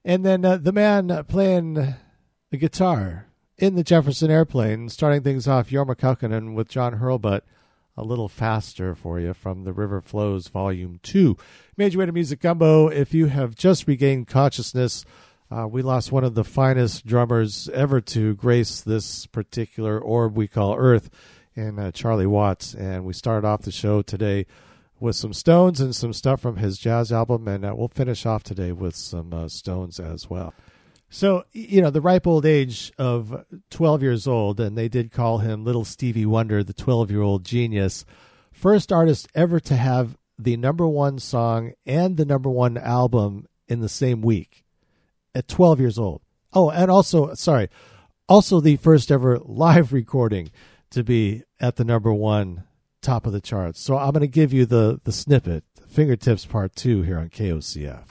And 0.03 0.25
then 0.25 0.43
uh, 0.43 0.57
the 0.57 0.73
man 0.73 1.23
playing 1.29 1.75
the 1.75 2.57
guitar 2.57 3.27
in 3.57 3.75
the 3.75 3.83
Jefferson 3.83 4.29
Airplane, 4.29 4.89
starting 4.89 5.23
things 5.23 5.47
off, 5.47 5.69
Jorma 5.69 5.95
Kaukonen 5.95 6.53
with 6.53 6.67
John 6.67 6.99
Hurlbut 6.99 7.43
a 7.97 8.03
little 8.03 8.29
faster 8.29 8.95
for 8.95 9.19
you 9.19 9.33
from 9.33 9.63
the 9.63 9.73
River 9.73 10.01
Flows 10.01 10.47
Volume 10.47 10.99
2. 11.03 11.37
Major 11.81 11.97
Way 11.97 12.05
to 12.05 12.11
Music 12.11 12.39
Gumbo, 12.39 12.89
if 12.89 13.11
you 13.11 13.25
have 13.25 13.55
just 13.55 13.87
regained 13.87 14.27
consciousness, 14.27 15.03
uh, 15.49 15.67
we 15.67 15.81
lost 15.81 16.11
one 16.11 16.23
of 16.23 16.35
the 16.35 16.43
finest 16.43 17.07
drummers 17.07 17.67
ever 17.69 17.99
to 17.99 18.35
grace 18.35 18.81
this 18.81 19.25
particular 19.25 19.99
orb 19.99 20.37
we 20.37 20.47
call 20.47 20.75
Earth 20.75 21.09
in 21.55 21.79
uh, 21.79 21.89
Charlie 21.89 22.27
Watts. 22.27 22.75
And 22.75 23.03
we 23.03 23.13
started 23.13 23.47
off 23.47 23.63
the 23.63 23.71
show 23.71 24.03
today 24.03 24.45
with 24.99 25.15
some 25.15 25.33
Stones 25.33 25.81
and 25.81 25.95
some 25.95 26.13
stuff 26.13 26.39
from 26.39 26.57
his 26.57 26.77
jazz 26.77 27.11
album, 27.11 27.47
and 27.47 27.65
uh, 27.65 27.73
we'll 27.75 27.87
finish 27.87 28.27
off 28.27 28.43
today 28.43 28.71
with 28.71 28.95
some 28.95 29.33
uh, 29.33 29.47
Stones 29.47 29.99
as 29.99 30.29
well. 30.29 30.53
So, 31.09 31.45
you 31.51 31.81
know, 31.81 31.89
the 31.89 31.99
ripe 31.99 32.27
old 32.27 32.45
age 32.45 32.93
of 32.99 33.43
12 33.71 34.03
years 34.03 34.27
old, 34.27 34.59
and 34.59 34.77
they 34.77 34.87
did 34.87 35.11
call 35.11 35.39
him 35.39 35.65
Little 35.65 35.85
Stevie 35.85 36.27
Wonder, 36.27 36.63
the 36.63 36.73
12 36.73 37.09
year 37.09 37.21
old 37.21 37.43
genius. 37.43 38.05
First 38.51 38.91
artist 38.91 39.27
ever 39.33 39.59
to 39.61 39.75
have 39.75 40.15
the 40.43 40.57
number 40.57 40.87
one 40.87 41.19
song 41.19 41.73
and 41.85 42.17
the 42.17 42.25
number 42.25 42.49
one 42.49 42.77
album 42.77 43.45
in 43.67 43.79
the 43.79 43.89
same 43.89 44.21
week 44.21 44.63
at 45.35 45.47
12 45.47 45.79
years 45.79 45.99
old. 45.99 46.21
Oh, 46.53 46.69
and 46.69 46.89
also, 46.89 47.33
sorry, 47.35 47.69
also 48.27 48.59
the 48.59 48.75
first 48.77 49.11
ever 49.11 49.39
live 49.39 49.93
recording 50.01 50.51
to 50.89 51.03
be 51.03 51.43
at 51.59 51.75
the 51.75 51.85
number 51.85 52.11
one 52.13 52.63
top 53.01 53.25
of 53.25 53.33
the 53.33 53.41
charts. 53.41 53.79
So 53.79 53.97
I'm 53.97 54.11
going 54.11 54.21
to 54.21 54.27
give 54.27 54.51
you 54.51 54.65
the, 54.65 54.99
the 55.03 55.11
snippet, 55.11 55.63
Fingertips 55.87 56.45
Part 56.45 56.75
2 56.75 57.03
here 57.03 57.19
on 57.19 57.29
KOCF. 57.29 58.03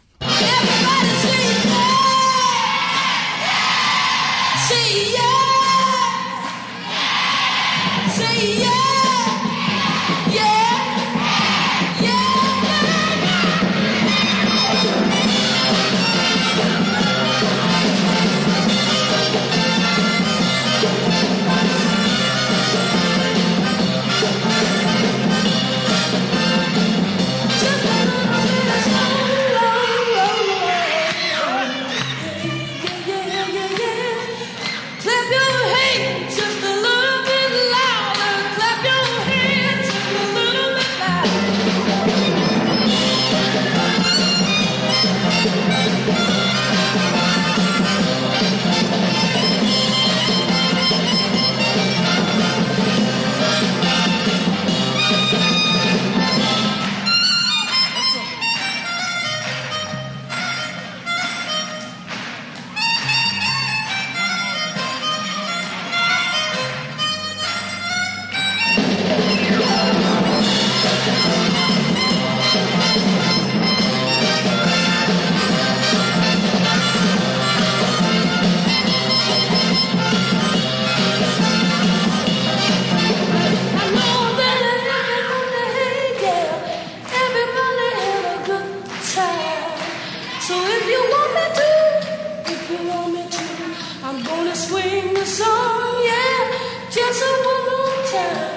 Just 96.90 97.22
one 97.44 97.64
more 97.70 97.96
time. 98.10 98.50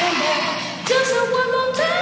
Come 0.00 0.16
back, 0.20 0.86
just 0.88 1.14
one 1.14 1.50
more 1.52 1.74
time 1.74 2.00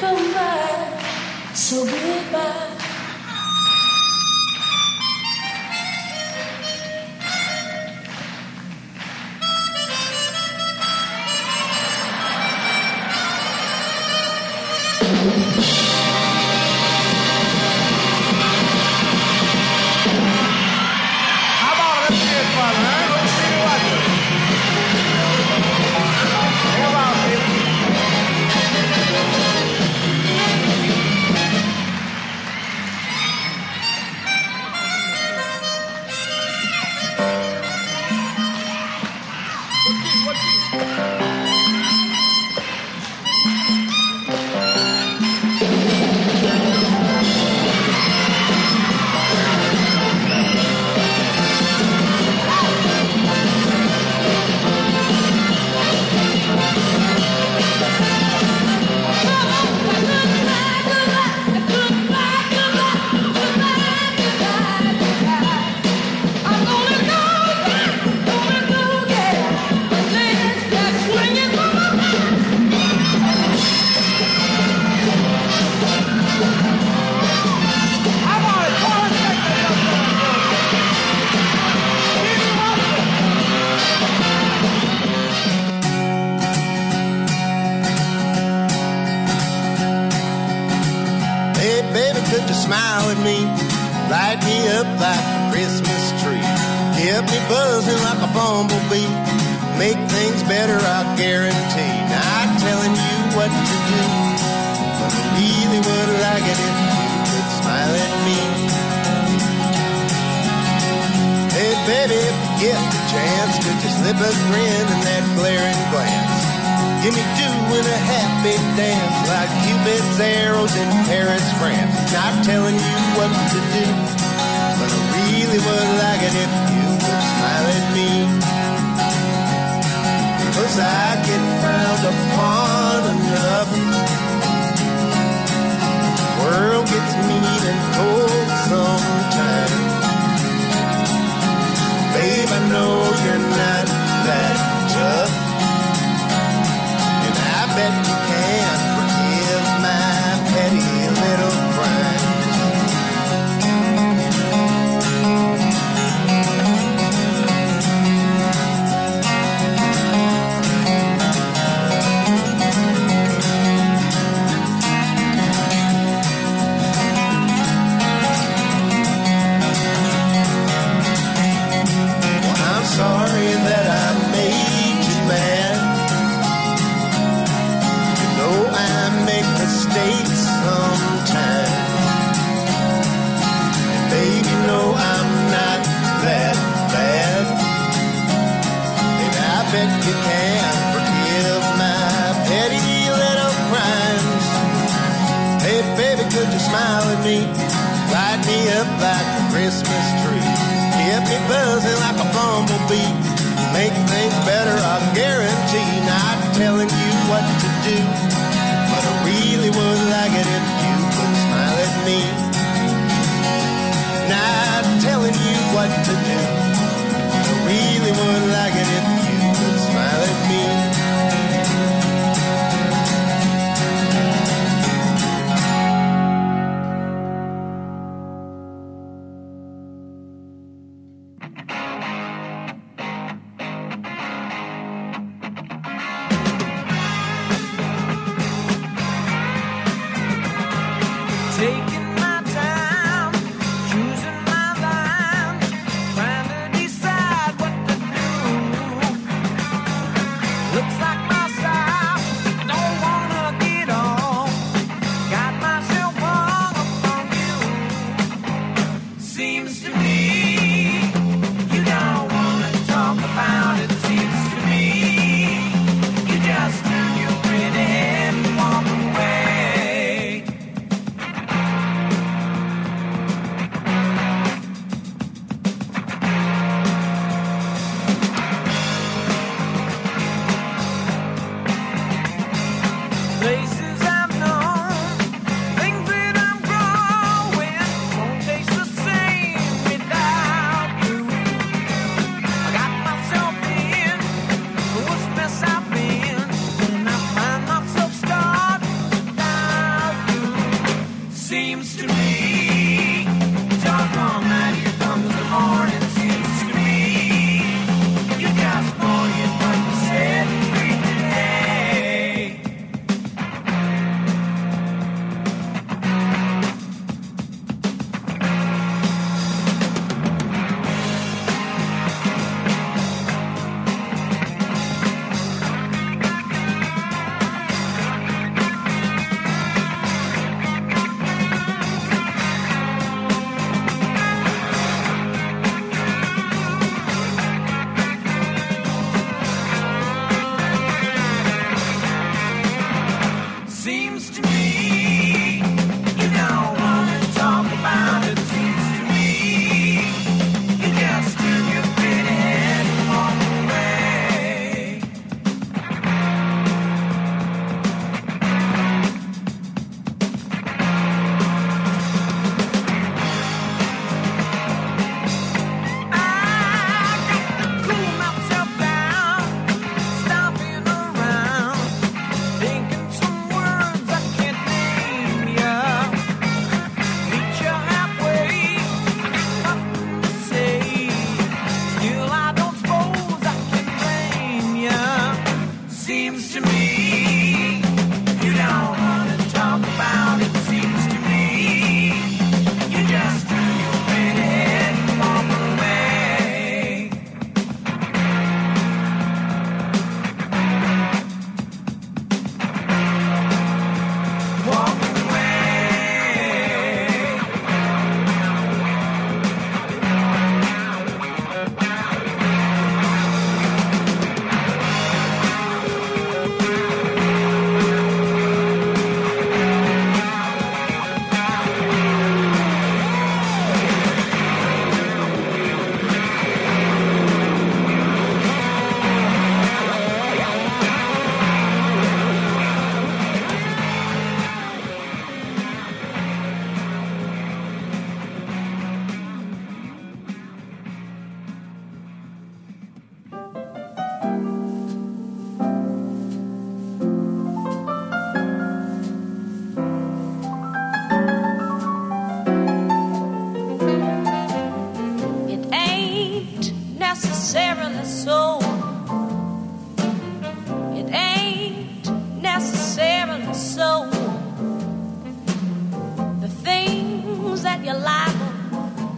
come 0.00 0.32
back. 0.32 1.54
So 1.54 1.84
goodbye. 1.84 2.03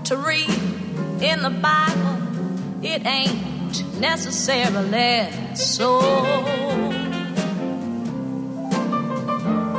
To 0.06 0.16
read 0.16 0.48
in 1.20 1.42
the 1.42 1.50
Bible, 1.50 2.18
it 2.80 3.04
ain't 3.04 3.98
necessarily 3.98 5.28
so. 5.56 6.00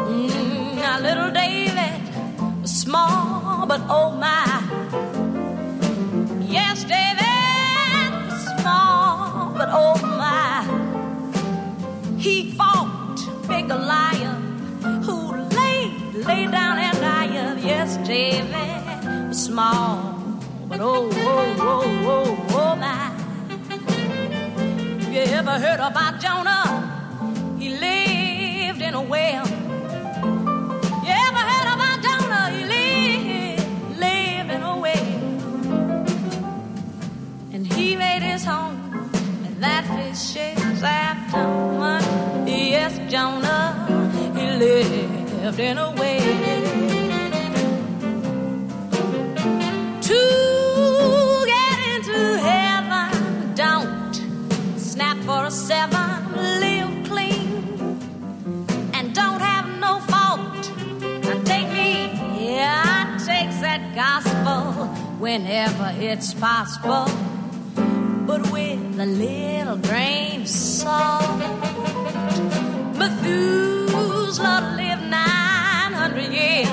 Mm, 0.10 0.76
now, 0.76 1.00
little 1.00 1.32
David 1.32 2.02
was 2.62 2.72
small, 2.72 3.66
but 3.68 3.80
oh 3.88 4.12
my. 4.12 4.44
Yes, 6.46 6.84
David 6.84 8.12
was 8.28 8.48
small, 8.60 9.54
but 9.58 9.70
oh 9.72 9.96
my. 10.18 10.66
He 12.18 12.52
fought 12.52 13.16
big 13.48 13.70
Goliath, 13.70 14.42
who 15.06 15.38
laid, 15.56 16.16
laid 16.26 16.52
down 16.52 16.80
and 16.80 16.98
died. 17.00 17.60
Yes, 17.64 17.96
David 18.06 19.28
was 19.30 19.46
small, 19.46 20.17
but 20.78 20.86
oh, 20.86 21.10
oh, 21.12 21.56
oh, 21.60 21.84
oh, 22.06 22.46
oh 22.52 22.76
my. 22.76 23.10
You 25.12 25.22
ever 25.22 25.58
heard 25.58 25.80
about 25.80 26.20
Jonah? 26.22 27.58
He 27.58 27.70
lived 27.70 28.82
in 28.82 28.94
a 28.94 29.02
well. 29.02 29.48
You 31.06 31.14
ever 31.26 31.44
heard 31.52 31.70
about 31.76 32.02
Jonah? 32.06 32.50
He 32.52 32.64
lived, 32.74 33.98
lived 33.98 34.52
in 34.52 34.62
a 34.62 34.78
well. 34.78 35.08
And 37.54 37.66
he 37.74 37.96
made 37.96 38.22
his 38.22 38.46
home 38.46 39.10
at 39.46 39.60
that 39.60 39.84
fish's 39.88 40.84
afternoon. 40.84 42.04
Yes, 42.48 43.00
Jonah, 43.12 43.74
he 44.36 44.46
lived 44.60 45.60
in 45.60 45.78
a 45.80 45.92
well. 45.92 46.17
Whenever 65.20 65.94
it's 65.98 66.34
possible, 66.34 67.06
but 68.28 68.52
with 68.52 69.00
a 69.00 69.06
little 69.06 69.78
grain 69.78 70.42
of 70.42 70.48
salt. 70.48 71.40
Methuselah 72.98 74.76
lived 74.78 75.10
900 75.10 76.32
years. 76.32 76.67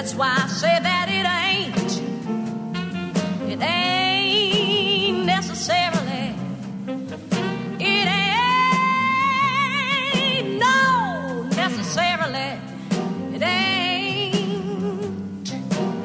That's 0.00 0.14
why 0.14 0.30
I 0.30 0.46
say 0.46 0.78
that 0.80 1.08
it 1.10 1.26
ain't, 1.26 2.00
it 3.50 3.60
ain't 3.60 5.26
necessarily, 5.26 6.36
it 7.80 8.06
ain't 10.14 10.58
no 10.60 11.42
necessarily, 11.56 12.60
it 13.34 13.42
ain't, 13.42 15.50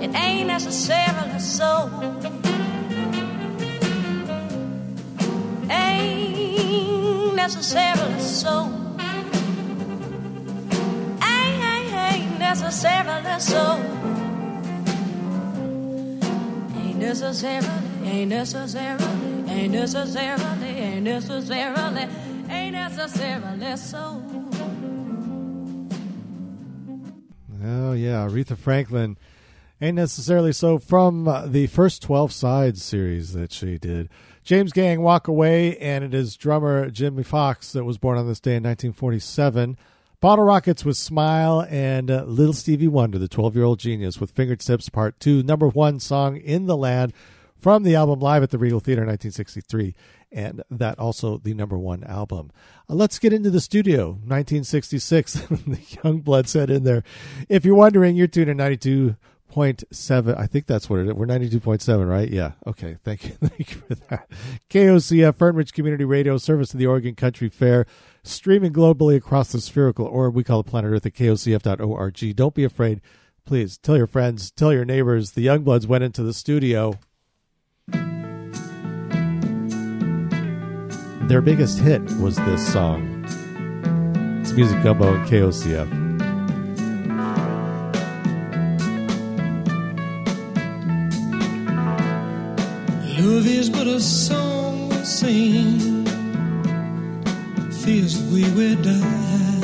it 0.02 0.16
ain't 0.16 0.48
necessarily 0.48 1.40
so. 1.40 1.92
Ain't 5.70 7.36
necessarily 7.36 8.20
so. 8.22 8.83
Necessarily 12.74 13.40
so. 13.40 13.76
Ain't 16.76 16.98
necessarily, 16.98 17.70
ain't 18.04 18.30
necessarily, 18.30 19.06
ain't 19.48 19.74
necessarily, 19.74 20.68
ain't 20.68 21.04
necessarily, 21.04 22.08
ain't 22.50 22.74
necessarily 22.74 23.78
so. 23.78 24.24
Oh 27.64 27.94
yeah, 27.94 28.28
Aretha 28.28 28.58
Franklin 28.58 29.18
ain't 29.80 29.96
necessarily 29.96 30.52
so 30.52 30.80
from 30.80 31.28
uh, 31.28 31.46
the 31.46 31.68
first 31.68 32.02
12 32.02 32.34
sides 32.34 32.84
series 32.84 33.34
that 33.34 33.52
she 33.52 33.78
did. 33.78 34.10
James 34.44 34.74
Gang 34.74 35.02
Walk 35.02 35.28
Away 35.28 35.78
and 35.78 36.04
it 36.04 36.14
is 36.16 36.36
drummer 36.36 36.90
Jimmy 36.90 37.24
Fox 37.24 37.72
that 37.74 37.84
was 37.84 38.00
born 38.00 38.18
on 38.18 38.28
this 38.28 38.40
day 38.40 38.56
in 38.56 38.64
1947. 38.64 39.78
Bottle 40.24 40.46
Rockets 40.46 40.86
with 40.86 40.96
Smile 40.96 41.68
and 41.70 42.10
uh, 42.10 42.24
Little 42.24 42.54
Stevie 42.54 42.88
Wonder, 42.88 43.20
the 43.20 43.28
12-year-old 43.28 43.78
genius 43.78 44.22
with 44.22 44.32
Fingertips 44.32 44.88
Part 44.88 45.20
2, 45.20 45.44
number 45.44 45.68
1 45.68 46.00
song 46.00 46.38
in 46.38 46.66
the 46.66 46.78
land 46.78 47.12
from 47.60 47.84
the 47.84 47.96
album 47.96 48.22
Live 48.22 48.42
at 48.42 48.50
the 48.50 48.58
Regal 48.58 48.80
Theater 48.80 49.02
in 49.02 49.10
1963 49.10 49.94
and 50.32 50.64
that 50.72 50.98
also 50.98 51.40
the 51.40 51.54
number 51.54 51.78
1 51.78 52.06
album. 52.06 52.54
Uh, 52.90 52.94
let's 52.94 53.20
get 53.20 53.34
into 53.34 53.50
the 53.50 53.60
studio. 53.60 54.12
1966, 54.12 55.34
the 55.68 56.00
Young 56.02 56.22
Blood 56.22 56.48
said 56.48 56.70
in 56.70 56.86
there. 56.86 57.04
If 57.50 57.66
you're 57.66 57.76
wondering, 57.76 58.16
you're 58.16 58.28
tuned 58.28 58.50
in 58.50 58.56
92 58.56 59.18
point 59.54 59.84
seven. 59.92 60.34
I 60.36 60.48
think 60.48 60.66
that's 60.66 60.90
what 60.90 61.00
it 61.00 61.08
is. 61.08 61.14
We're 61.14 61.28
ninety 61.28 61.48
two 61.48 61.60
point 61.60 61.84
seven, 61.84 62.08
right? 62.08 62.28
Yeah. 62.28 62.54
Okay. 62.66 62.98
Thank 63.04 63.26
you. 63.26 63.30
Thank 63.40 63.76
you 63.76 63.82
for 63.88 63.94
that. 64.10 64.28
KOCF 64.72 65.34
Fernridge 65.34 65.74
Community 65.74 66.06
Radio, 66.06 66.38
service 66.38 66.74
of 66.74 66.80
the 66.80 66.88
Oregon 66.88 67.14
Country 67.14 67.50
Fair, 67.50 67.86
streaming 68.24 68.74
globally 68.74 69.16
across 69.16 69.52
the 69.52 69.62
spherical 69.62 70.06
orb 70.06 70.36
we 70.36 70.44
call 70.44 70.64
the 70.64 70.70
planet 70.70 70.92
Earth 70.92 71.06
at 71.06 71.14
kocf.org. 71.14 72.36
Don't 72.36 72.56
be 72.56 72.64
afraid. 72.64 73.02
Please 73.46 73.78
tell 73.78 73.98
your 73.98 74.08
friends, 74.08 74.52
tell 74.52 74.72
your 74.72 74.86
neighbors. 74.86 75.32
The 75.32 75.46
Youngbloods 75.46 75.86
went 75.86 76.04
into 76.04 76.24
the 76.24 76.34
studio. 76.34 76.98
Their 81.28 81.42
biggest 81.42 81.80
hit 81.80 82.02
was 82.18 82.36
this 82.38 82.72
song. 82.72 83.26
It's 84.42 84.52
Music 84.54 84.82
Gumbo 84.84 85.14
and 85.14 85.28
KOCF. 85.28 86.04
Love 93.44 93.48
is 93.48 93.70
but 93.70 93.88
a 93.88 94.00
song 94.00 94.90
we 94.90 94.96
sing, 95.04 95.93
way 97.86 98.50
we 98.56 98.76
die. 98.76 99.60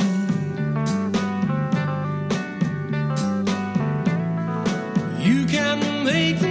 You 5.20 5.46
can 5.46 6.04
make 6.04 6.49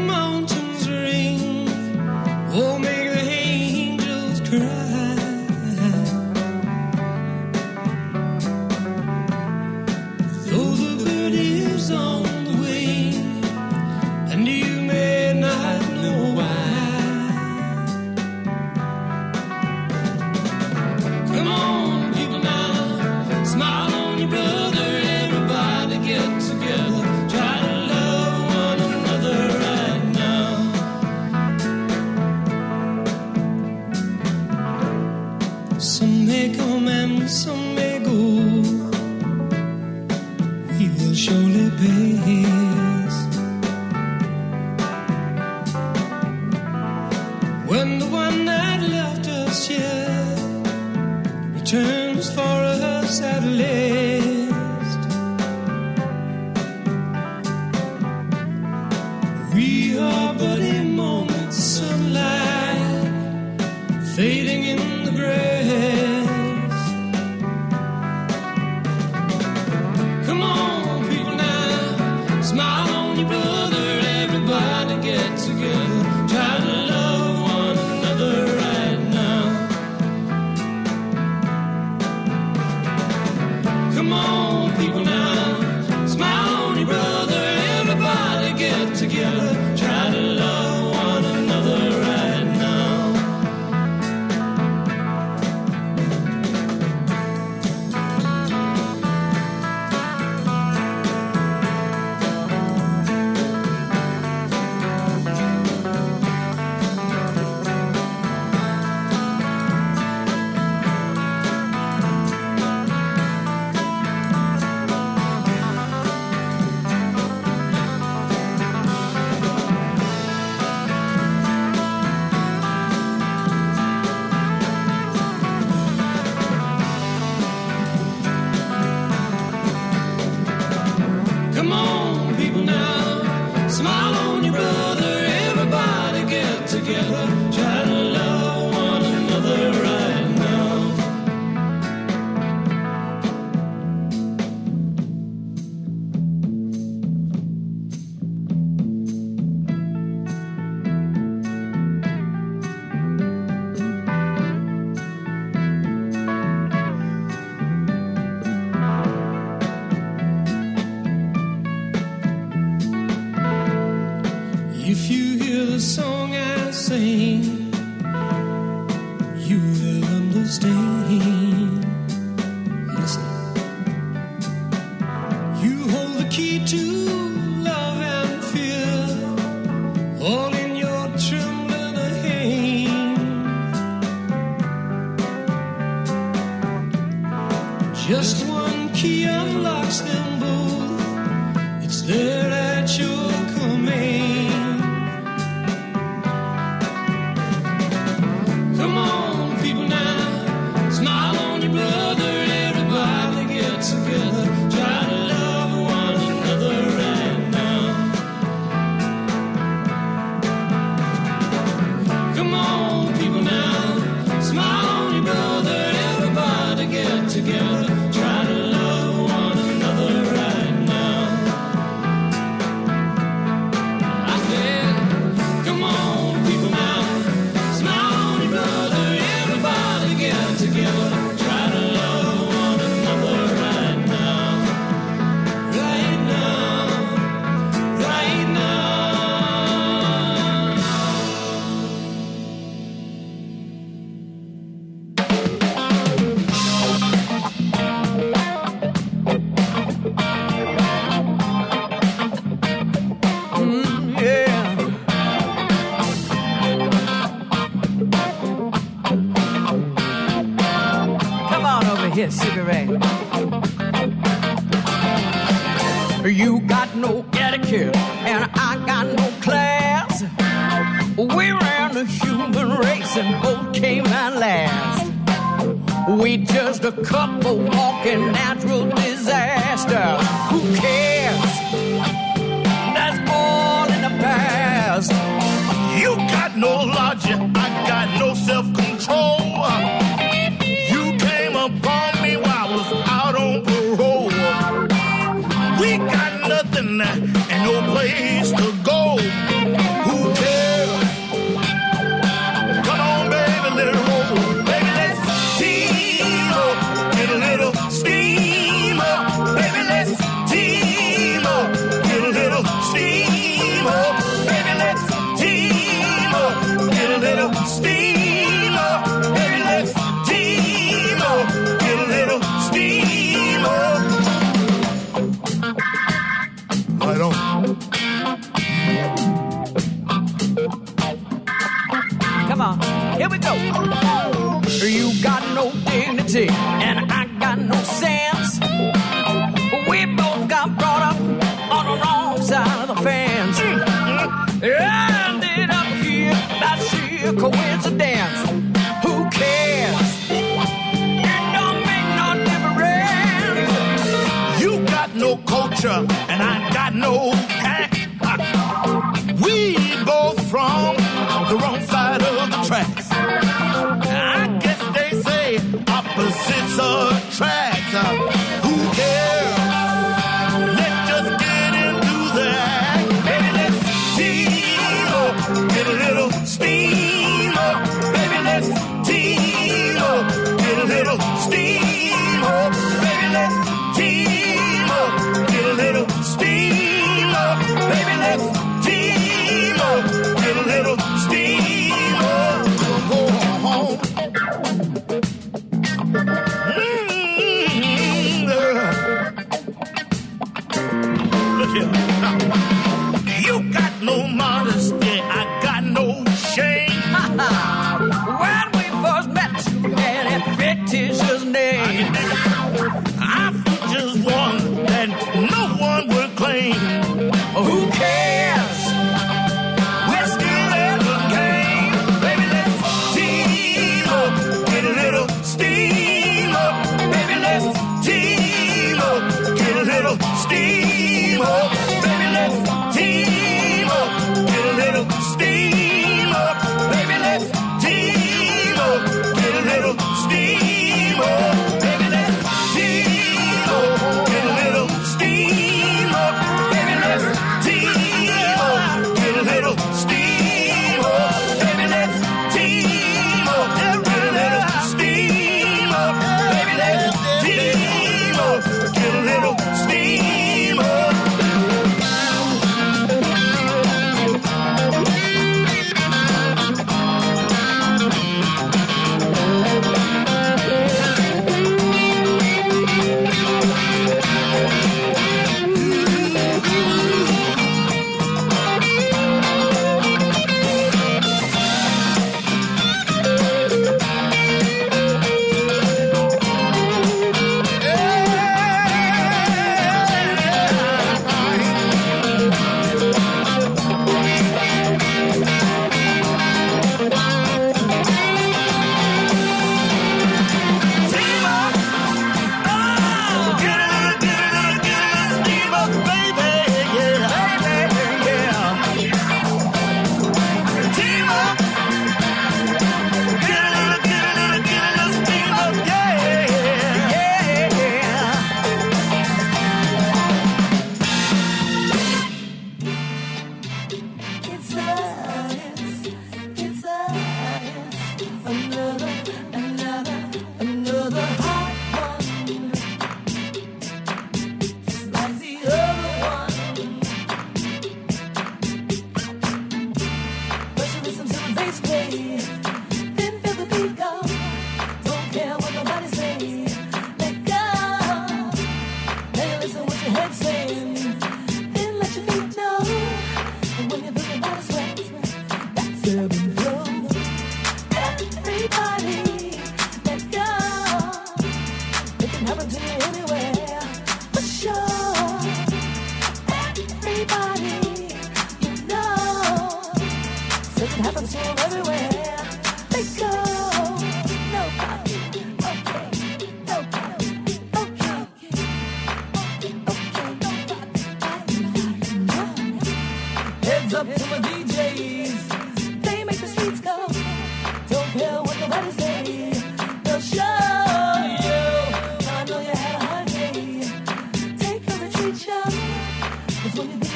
Just 188.09 188.48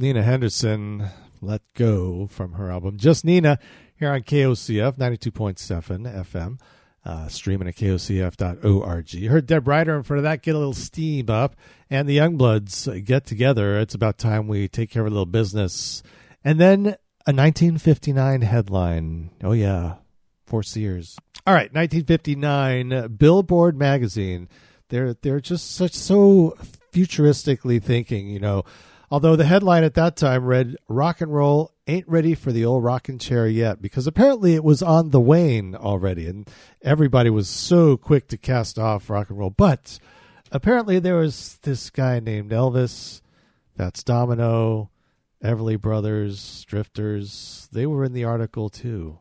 Nina 0.00 0.22
Henderson, 0.22 1.10
Let 1.40 1.62
Go 1.74 2.26
from 2.26 2.52
her 2.52 2.70
album 2.70 2.96
Just 2.96 3.24
Nina 3.24 3.58
here 3.96 4.10
on 4.10 4.22
KOCF 4.22 4.98
92.7 4.98 6.24
FM, 6.24 6.60
uh, 7.04 7.28
streaming 7.28 7.68
at 7.68 7.76
kocf.org. 7.76 9.24
Heard 9.28 9.46
Deb 9.46 9.68
Ryder 9.68 9.96
in 9.96 10.02
front 10.02 10.18
of 10.18 10.24
that, 10.24 10.42
get 10.42 10.54
a 10.54 10.58
little 10.58 10.72
steam 10.72 11.30
up, 11.30 11.56
and 11.90 12.08
the 12.08 12.16
Youngbloods 12.16 13.04
get 13.04 13.26
together. 13.26 13.78
It's 13.78 13.94
about 13.94 14.18
time 14.18 14.48
we 14.48 14.68
take 14.68 14.90
care 14.90 15.02
of 15.02 15.06
a 15.06 15.10
little 15.10 15.26
business. 15.26 16.02
And 16.42 16.60
then 16.60 16.86
a 17.26 17.32
1959 17.32 18.42
headline. 18.42 19.30
Oh, 19.42 19.52
yeah, 19.52 19.96
four 20.46 20.62
Sears. 20.62 21.16
All 21.46 21.54
right, 21.54 21.72
1959, 21.72 23.16
Billboard 23.16 23.78
magazine. 23.78 24.48
They're 24.88 25.14
they're 25.14 25.40
just 25.40 25.74
such 25.74 25.94
so 25.94 26.56
futuristically 26.92 27.82
thinking, 27.82 28.28
you 28.28 28.38
know. 28.40 28.64
Although 29.10 29.36
the 29.36 29.44
headline 29.44 29.84
at 29.84 29.94
that 29.94 30.16
time 30.16 30.44
read 30.44 30.76
"Rock 30.88 31.20
and 31.20 31.32
Roll 31.32 31.72
ain't 31.86 32.08
ready 32.08 32.34
for 32.34 32.52
the 32.52 32.64
old 32.64 32.82
rocking 32.82 33.18
chair 33.18 33.46
yet," 33.46 33.82
because 33.82 34.06
apparently 34.06 34.54
it 34.54 34.64
was 34.64 34.82
on 34.82 35.10
the 35.10 35.20
wane 35.20 35.74
already, 35.74 36.26
and 36.26 36.48
everybody 36.82 37.30
was 37.30 37.48
so 37.48 37.96
quick 37.96 38.28
to 38.28 38.36
cast 38.36 38.78
off 38.78 39.10
rock 39.10 39.30
and 39.30 39.38
roll. 39.38 39.50
But 39.50 39.98
apparently 40.50 40.98
there 40.98 41.16
was 41.16 41.58
this 41.62 41.90
guy 41.90 42.20
named 42.20 42.50
Elvis, 42.50 43.20
Fats 43.76 44.02
Domino, 44.02 44.90
Everly 45.42 45.80
Brothers, 45.80 46.64
Drifters. 46.64 47.68
They 47.72 47.86
were 47.86 48.04
in 48.04 48.14
the 48.14 48.24
article 48.24 48.70
too. 48.70 49.18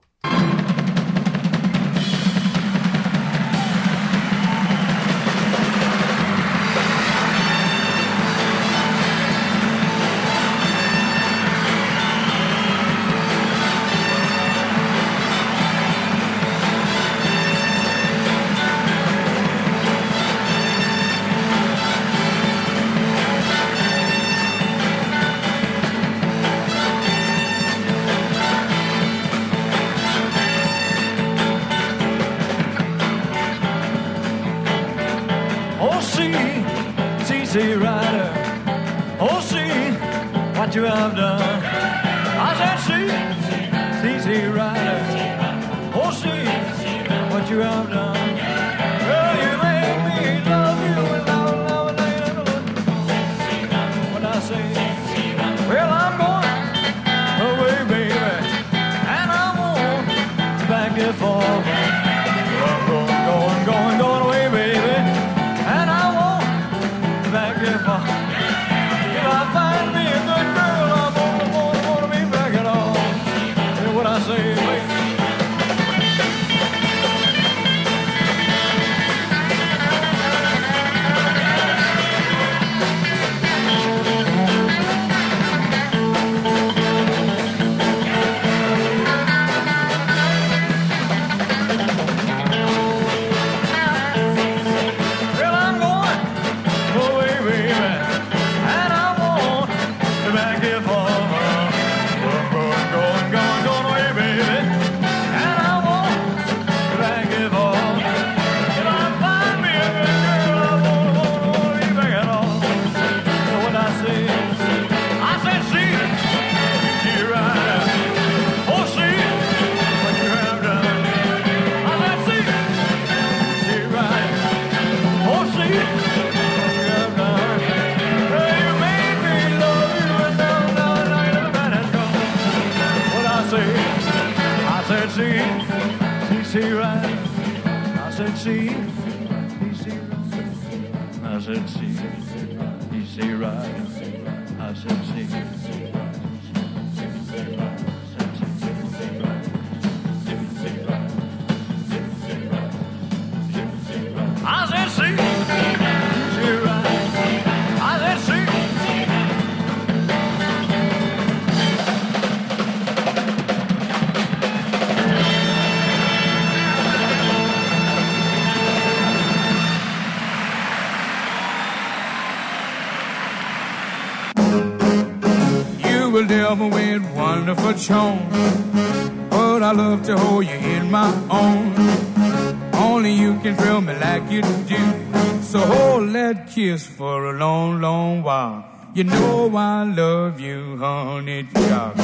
Wonderful 177.90 178.30
charm, 178.30 179.30
but 179.30 179.64
I 179.64 179.72
love 179.72 180.04
to 180.04 180.18
hold 180.18 180.46
you 180.46 180.54
in 180.54 180.92
my 180.92 181.12
arms. 181.30 182.76
Only 182.76 183.14
you 183.14 183.40
can 183.40 183.56
thrill 183.56 183.82
me 183.82 183.94
like 183.96 184.30
you 184.32 184.42
do. 184.42 185.42
So 185.42 185.60
hold 185.60 186.14
that 186.14 186.48
kiss 186.50 186.86
for 186.86 187.36
a 187.36 187.38
long, 187.38 187.82
long 187.82 188.24
while. 188.24 188.66
You 188.94 189.06
know 189.06 189.56
I 189.56 189.84
love 189.84 190.40
you, 190.40 190.78
honey 190.78 191.48
child. 191.54 191.96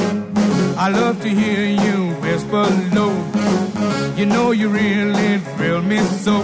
I 0.76 0.88
love 0.88 1.20
to 1.22 1.28
hear 1.28 1.66
you 1.66 2.14
whisper 2.14 2.66
low. 2.94 3.14
You 4.16 4.26
know 4.26 4.50
you 4.50 4.68
really 4.68 5.38
thrill 5.56 5.82
me 5.82 5.98
so. 5.98 6.36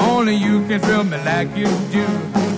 Only 0.00 0.36
you 0.36 0.66
can 0.66 0.80
thrill 0.80 1.04
me 1.04 1.18
like 1.24 1.56
you 1.56 1.66
do. 1.90 2.06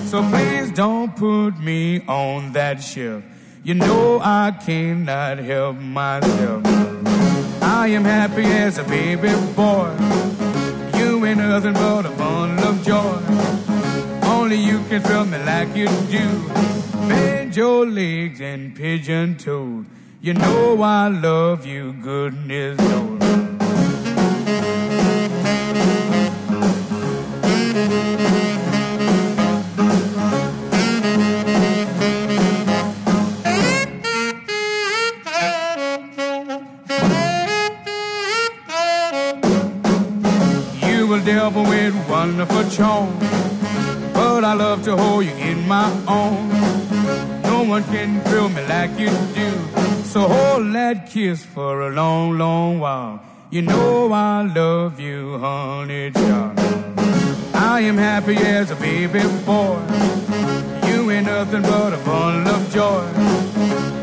So 0.07 0.23
please 0.31 0.71
don't 0.73 1.15
put 1.17 1.59
me 1.59 2.05
on 2.07 2.53
that 2.53 2.83
shelf. 2.83 3.23
You 3.67 3.75
know 3.75 4.21
I 4.23 4.53
cannot 4.65 5.39
help 5.39 5.75
myself. 5.79 6.63
I 7.61 7.89
am 7.89 8.05
happy 8.05 8.45
as 8.45 8.79
a 8.79 8.85
baby 8.85 9.31
boy. 9.57 9.91
You 10.97 11.27
ain't 11.27 11.39
nothing 11.39 11.73
but 11.73 12.07
a 12.07 12.11
bundle 12.11 12.65
of 12.65 12.85
joy. 12.85 13.19
Only 14.23 14.55
you 14.55 14.79
can 14.85 15.03
thrill 15.03 15.25
me 15.25 15.39
like 15.39 15.75
you 15.75 15.89
do. 15.89 16.49
Bend 17.09 17.57
your 17.57 17.85
legs 17.85 18.41
and 18.41 18.73
pigeon 18.77 19.37
toed. 19.37 19.87
You 20.21 20.35
know 20.35 20.81
I 20.81 21.09
love 21.09 21.67
you, 21.67 21.93
goodness 21.95 22.79
knows. 22.79 23.46
That 51.37 51.43
kiss 51.43 51.55
for 51.55 51.89
a 51.89 51.91
long, 51.91 52.39
long 52.39 52.81
while. 52.81 53.21
You 53.51 53.63
know 53.63 54.13
I 54.13 54.43
love 54.43 55.01
you, 55.01 55.39
honey 55.39 56.11
child. 56.11 56.59
I 57.55 57.81
am 57.81 57.97
happy 57.97 58.37
as 58.37 58.71
a 58.71 58.77
baby 58.77 59.21
boy. 59.45 59.81
You 60.89 61.11
ain't 61.11 61.27
nothing 61.27 61.63
but 61.63 61.93
a 61.93 61.99
bundle 62.05 62.55
of 62.55 62.71
joy. 62.73 63.07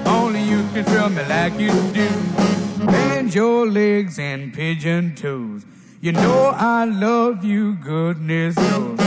Only 0.06 0.44
you 0.44 0.64
can 0.74 0.84
thrill 0.86 1.10
me 1.10 1.24
like 1.26 1.60
you 1.60 1.72
do. 1.94 2.10
Bend 2.86 3.34
your 3.34 3.68
legs 3.68 4.20
and 4.20 4.53
pigeon 4.53 5.16
toes. 5.16 5.66
You 6.02 6.12
know 6.12 6.53
I 6.56 6.86
love 6.86 7.45
you, 7.45 7.76
goodness 7.76 8.56
knows. 8.56 9.03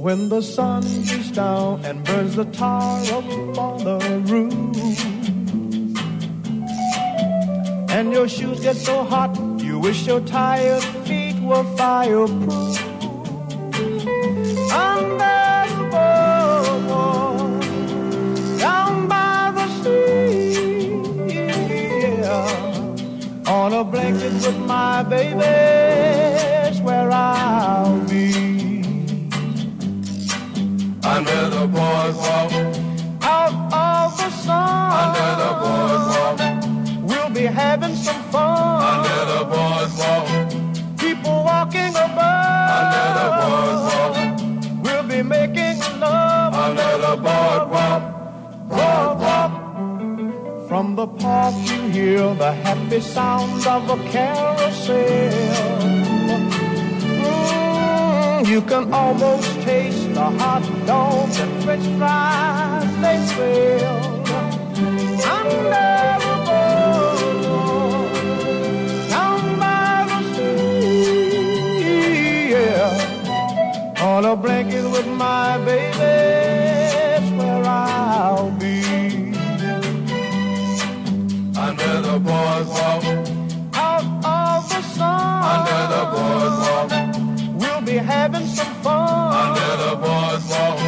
When 0.00 0.30
the 0.30 0.40
sun 0.40 0.82
beats 0.82 1.30
down 1.30 1.84
and 1.84 2.02
burns 2.04 2.34
the 2.34 2.46
tar 2.46 3.02
up 3.12 3.24
on 3.58 3.84
the 3.84 3.98
roof, 4.30 4.98
and 7.90 8.12
your 8.12 8.26
shoes 8.26 8.60
get 8.60 8.76
so 8.76 9.04
hot, 9.04 9.38
you 9.60 9.78
wish 9.78 10.06
your 10.06 10.20
tired 10.20 10.82
feet 11.04 11.38
were 11.42 11.64
fireproof. 11.76 12.78
Boardwalk, 15.90 17.60
down 18.58 19.08
by 19.08 19.52
the 19.56 19.66
sea, 19.82 20.94
on 23.46 23.72
a 23.74 23.84
blanket 23.84 24.32
with 24.32 24.58
my 24.60 25.02
baby's 25.02 26.80
where 26.80 27.10
I'll 27.10 28.00
be 28.08 28.49
Under 31.20 31.50
the 31.50 31.66
boardwalk, 31.66 32.50
out 33.22 33.52
of 33.74 34.16
the 34.16 34.30
sun. 34.30 34.90
under 35.02 35.30
the 35.42 35.50
boardwalk, 35.62 36.38
We'll 37.10 37.28
be 37.28 37.44
having 37.44 37.94
some 37.94 38.22
fun. 38.32 38.82
under 38.92 39.20
the 39.32 39.40
boardwalk, 39.52 40.26
People 40.96 41.44
walking 41.44 41.92
above. 42.06 42.70
under 42.80 43.06
the 43.20 43.28
boardwalk, 43.40 44.14
We'll 44.82 45.02
be 45.14 45.20
making 45.22 45.78
love 46.00 46.54
under 46.54 46.92
the 47.06 47.14
boardwalk. 47.26 48.02
boardwalk. 48.70 49.52
From 50.68 50.96
the 50.96 51.06
park 51.06 51.54
you 51.70 51.80
hear 51.96 52.34
the 52.34 52.52
happy 52.64 53.00
sound 53.00 53.66
of 53.66 53.90
a 53.90 53.98
carousel. 54.10 55.99
You 58.50 58.60
can 58.62 58.92
almost 58.92 59.46
taste 59.62 60.12
the 60.12 60.24
hot 60.24 60.64
dogs 60.84 61.38
and 61.38 61.62
french 61.62 61.84
fries 61.98 62.90
they 63.00 63.16
sell. 63.30 64.18
Under 65.36 66.18
the 66.24 66.34
boardwalk, 66.48 68.12
down 69.08 69.42
by 69.60 70.04
the 70.10 70.20
sea, 70.34 72.50
yeah. 72.50 74.02
On 74.02 74.24
a 74.24 74.34
blanket 74.34 74.82
with 74.90 75.06
my 75.06 75.56
baby, 75.64 75.94
it's 77.14 77.30
where 77.38 77.64
I'll 77.64 78.50
be. 78.58 78.82
Under 81.56 82.00
the 82.02 82.18
boardwalk, 82.18 83.04
Out 83.74 84.04
of 84.24 84.68
the 84.70 84.82
sun, 84.82 85.44
under 85.54 85.82
the 85.94 86.02
boardwalk, 86.12 86.90
be 87.90 87.96
having 87.96 88.46
some 88.46 88.74
fun. 88.82 89.32
under 89.42 89.70
the 89.84 89.92
boardwalk, 90.02 90.78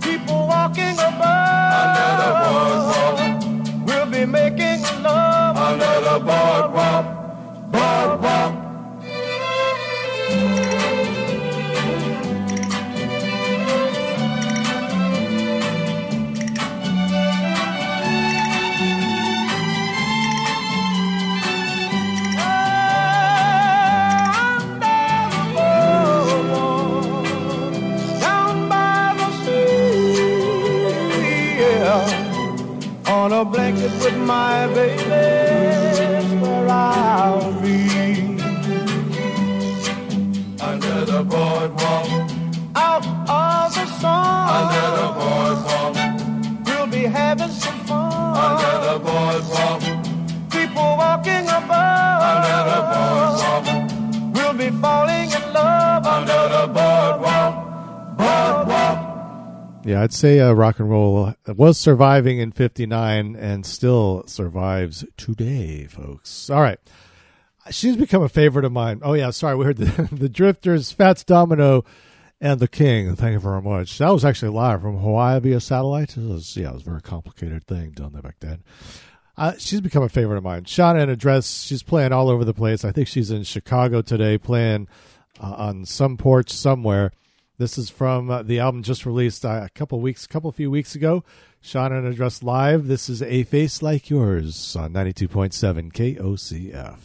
People 0.00 0.46
walking 0.48 0.96
above, 1.08 1.82
under 1.82 2.10
the 2.22 2.30
boardwalk, 2.42 3.86
we'll 3.86 4.06
be 4.06 4.24
making 4.26 4.82
love. 5.02 5.56
Under 5.56 5.94
the 6.08 6.16
boardwalk, 6.28 7.04
boardwalk. 7.70 8.61
My 34.26 34.66
baby, 34.74 35.04
where 36.40 36.68
I'll 36.68 37.52
be. 37.60 37.78
Under 40.60 41.04
the 41.04 41.22
boardwalk, 41.24 42.06
Out 42.74 43.04
of 43.28 43.74
the 43.74 43.86
sun, 44.00 44.48
under 44.58 44.88
the 45.00 45.08
boardwalk, 45.18 45.94
we'll 46.66 46.86
be 46.86 47.04
having 47.06 47.50
some 47.50 47.78
fun. 47.86 48.36
under 48.46 48.74
the 48.88 48.98
boardwalk, 49.06 49.82
People 50.50 50.96
walking 51.02 51.46
above, 51.58 52.22
under 52.30 52.60
the 52.72 52.80
boardwalk, 52.92 53.64
we'll 54.34 54.54
be 54.54 54.70
falling 54.80 55.30
in 55.30 55.52
love. 55.52 56.06
Yeah, 59.84 60.02
I'd 60.02 60.12
say 60.12 60.38
uh, 60.38 60.52
rock 60.52 60.78
and 60.78 60.88
roll 60.88 61.34
was 61.48 61.76
surviving 61.76 62.38
in 62.38 62.52
59 62.52 63.34
and 63.34 63.66
still 63.66 64.22
survives 64.26 65.04
today, 65.16 65.86
folks. 65.86 66.48
All 66.50 66.60
right. 66.60 66.78
She's 67.70 67.96
become 67.96 68.22
a 68.22 68.28
favorite 68.28 68.64
of 68.64 68.70
mine. 68.70 69.00
Oh, 69.02 69.14
yeah, 69.14 69.30
sorry. 69.30 69.56
We 69.56 69.64
heard 69.64 69.78
the, 69.78 70.08
the 70.12 70.28
Drifters, 70.28 70.92
Fats 70.92 71.24
Domino, 71.24 71.84
and 72.40 72.60
The 72.60 72.68
King. 72.68 73.16
Thank 73.16 73.32
you 73.32 73.40
very 73.40 73.60
much. 73.60 73.98
That 73.98 74.10
was 74.10 74.24
actually 74.24 74.52
live 74.52 74.82
from 74.82 74.98
Hawaii 74.98 75.40
via 75.40 75.60
satellite. 75.60 76.16
It 76.16 76.28
was, 76.28 76.56
yeah, 76.56 76.68
it 76.70 76.74
was 76.74 76.82
a 76.82 76.90
very 76.90 77.02
complicated 77.02 77.66
thing 77.66 77.90
done 77.90 78.12
there 78.12 78.22
back 78.22 78.36
then. 78.38 78.62
Uh, 79.36 79.54
she's 79.58 79.80
become 79.80 80.04
a 80.04 80.08
favorite 80.08 80.36
of 80.38 80.44
mine. 80.44 80.62
Shauna 80.62 81.02
in 81.02 81.10
a 81.10 81.16
dress. 81.16 81.62
She's 81.64 81.82
playing 81.82 82.12
all 82.12 82.28
over 82.28 82.44
the 82.44 82.54
place. 82.54 82.84
I 82.84 82.92
think 82.92 83.08
she's 83.08 83.32
in 83.32 83.42
Chicago 83.42 84.02
today, 84.02 84.38
playing 84.38 84.86
uh, 85.40 85.54
on 85.56 85.86
some 85.86 86.16
porch 86.16 86.50
somewhere. 86.50 87.10
This 87.62 87.78
is 87.78 87.90
from 87.90 88.28
uh, 88.28 88.42
the 88.42 88.58
album 88.58 88.82
just 88.82 89.06
released 89.06 89.44
uh, 89.44 89.60
a 89.62 89.68
couple 89.68 90.00
weeks, 90.00 90.26
couple 90.26 90.50
few 90.50 90.68
weeks 90.68 90.96
ago. 90.96 91.22
Shauna 91.62 92.00
in 92.00 92.06
a 92.06 92.12
dress 92.12 92.42
live. 92.42 92.88
This 92.88 93.08
is 93.08 93.22
a 93.22 93.44
face 93.44 93.80
like 93.80 94.10
yours 94.10 94.74
on 94.74 94.94
ninety 94.94 95.12
two 95.12 95.28
point 95.28 95.54
seven 95.54 95.92
KOCF. 95.92 96.98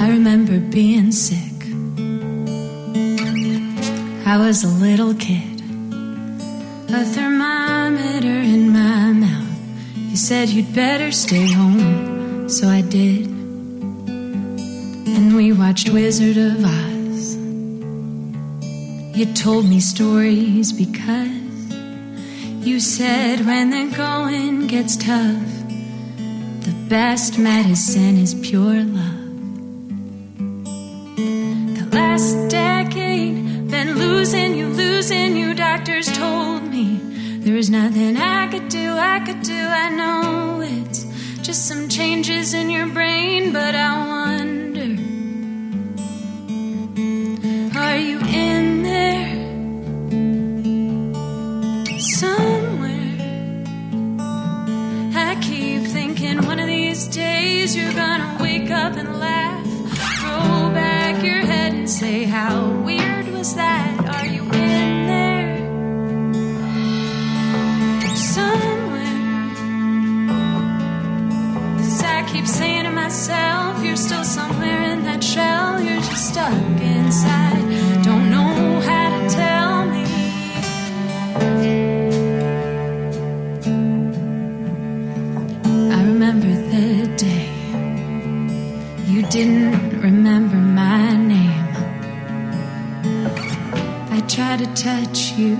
I 0.00 0.08
remember 0.08 0.60
being 0.70 1.10
sick. 1.10 1.51
I 4.24 4.38
was 4.38 4.62
a 4.62 4.68
little 4.68 5.14
kid, 5.14 5.60
a 6.90 7.04
thermometer 7.04 8.28
in 8.28 8.70
my 8.70 9.12
mouth. 9.12 9.58
You 9.96 10.16
said 10.16 10.48
you'd 10.48 10.72
better 10.74 11.10
stay 11.10 11.50
home, 11.52 12.48
so 12.48 12.68
I 12.68 12.82
did. 12.82 13.26
And 15.14 15.34
we 15.34 15.52
watched 15.52 15.90
Wizard 15.90 16.36
of 16.36 16.64
Oz. 16.64 17.36
You 19.16 19.26
told 19.34 19.68
me 19.68 19.80
stories 19.80 20.72
because 20.72 21.42
you 22.66 22.78
said 22.78 23.44
when 23.44 23.70
the 23.70 23.96
going 23.96 24.68
gets 24.68 24.96
tough, 24.96 25.42
the 26.60 26.74
best 26.88 27.38
medicine 27.40 28.16
is 28.18 28.34
pure 28.34 28.84
love. 28.84 29.18
The 31.76 31.88
last 31.90 32.36
decade, 32.48 33.31
losing 33.90 34.54
you, 34.54 34.68
losing 34.68 35.36
you. 35.36 35.54
Doctors 35.54 36.10
told 36.16 36.62
me 36.64 36.98
there 37.40 37.54
was 37.54 37.70
nothing 37.70 38.16
I 38.16 38.46
could 38.48 38.68
do, 38.68 38.92
I 38.92 39.20
could 39.20 39.42
do. 39.42 39.54
I 39.54 39.88
know 39.90 40.60
it's 40.62 41.04
just 41.42 41.66
some 41.66 41.88
changes 41.88 42.54
in 42.54 42.70
your 42.70 42.86
brain, 42.86 43.52
but 43.52 43.74
I 43.74 44.06
wonder 44.06 45.12
are 47.76 47.96
you 47.98 48.18
in 48.20 48.82
there 48.82 49.32
somewhere? 51.98 53.18
I 55.14 55.38
keep 55.42 55.82
thinking 55.82 56.46
one 56.46 56.60
of 56.60 56.66
these 56.66 57.06
days 57.08 57.74
you're 57.76 57.92
gonna 57.92 58.38
wake 58.40 58.70
up 58.70 58.96
and 58.96 59.18
laugh, 59.18 59.66
throw 60.20 60.70
back 60.72 61.24
your 61.24 61.40
head 61.40 61.74
and 61.74 61.90
say, 61.90 62.24
How 62.24 62.81
that? 63.54 64.08
Are 64.14 64.26
you 64.26 64.42
in 64.42 65.06
there 65.06 65.56
somewhere? 68.16 68.72
I 72.04 72.24
keep 72.32 72.46
saying 72.46 72.84
to 72.84 72.90
myself, 72.90 73.84
You're 73.84 73.96
still 73.96 74.24
somewhere 74.24 74.82
in 74.92 75.04
that 75.04 75.22
shell, 75.22 75.80
you're 75.80 76.00
just 76.00 76.30
stuck 76.30 76.80
inside. 76.80 77.61
Tried 94.32 94.60
to 94.60 94.66
touch 94.82 95.32
you, 95.32 95.56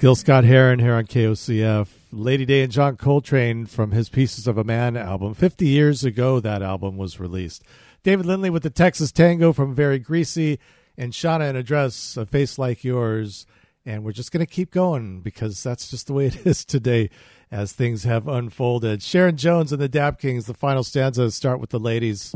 Gil 0.00 0.14
Scott 0.14 0.44
Heron 0.44 0.78
here 0.78 0.94
on 0.94 1.04
KOCF. 1.04 1.88
Lady 2.10 2.46
Day 2.46 2.62
and 2.62 2.72
John 2.72 2.96
Coltrane 2.96 3.66
from 3.66 3.90
his 3.90 4.08
Pieces 4.08 4.46
of 4.46 4.56
a 4.56 4.64
Man 4.64 4.96
album. 4.96 5.34
50 5.34 5.66
years 5.66 6.04
ago, 6.04 6.40
that 6.40 6.62
album 6.62 6.96
was 6.96 7.20
released. 7.20 7.62
David 8.02 8.24
Lindley 8.24 8.48
with 8.48 8.62
the 8.62 8.70
Texas 8.70 9.12
Tango 9.12 9.52
from 9.52 9.74
Very 9.74 9.98
Greasy, 9.98 10.58
and 10.96 11.12
Shauna 11.12 11.50
in 11.50 11.56
a 11.56 11.62
Dress, 11.62 12.16
A 12.16 12.24
Face 12.24 12.58
Like 12.58 12.82
Yours. 12.82 13.44
And 13.84 14.02
we're 14.02 14.12
just 14.12 14.32
going 14.32 14.40
to 14.40 14.50
keep 14.50 14.70
going 14.70 15.20
because 15.20 15.62
that's 15.62 15.90
just 15.90 16.06
the 16.06 16.14
way 16.14 16.28
it 16.28 16.46
is 16.46 16.64
today 16.64 17.10
as 17.50 17.74
things 17.74 18.04
have 18.04 18.26
unfolded. 18.26 19.02
Sharon 19.02 19.36
Jones 19.36 19.70
and 19.70 19.82
the 19.82 19.88
Dap 19.88 20.18
Kings, 20.18 20.46
the 20.46 20.54
final 20.54 20.82
stanzas 20.82 21.34
start 21.34 21.60
with 21.60 21.68
the 21.68 21.78
ladies. 21.78 22.34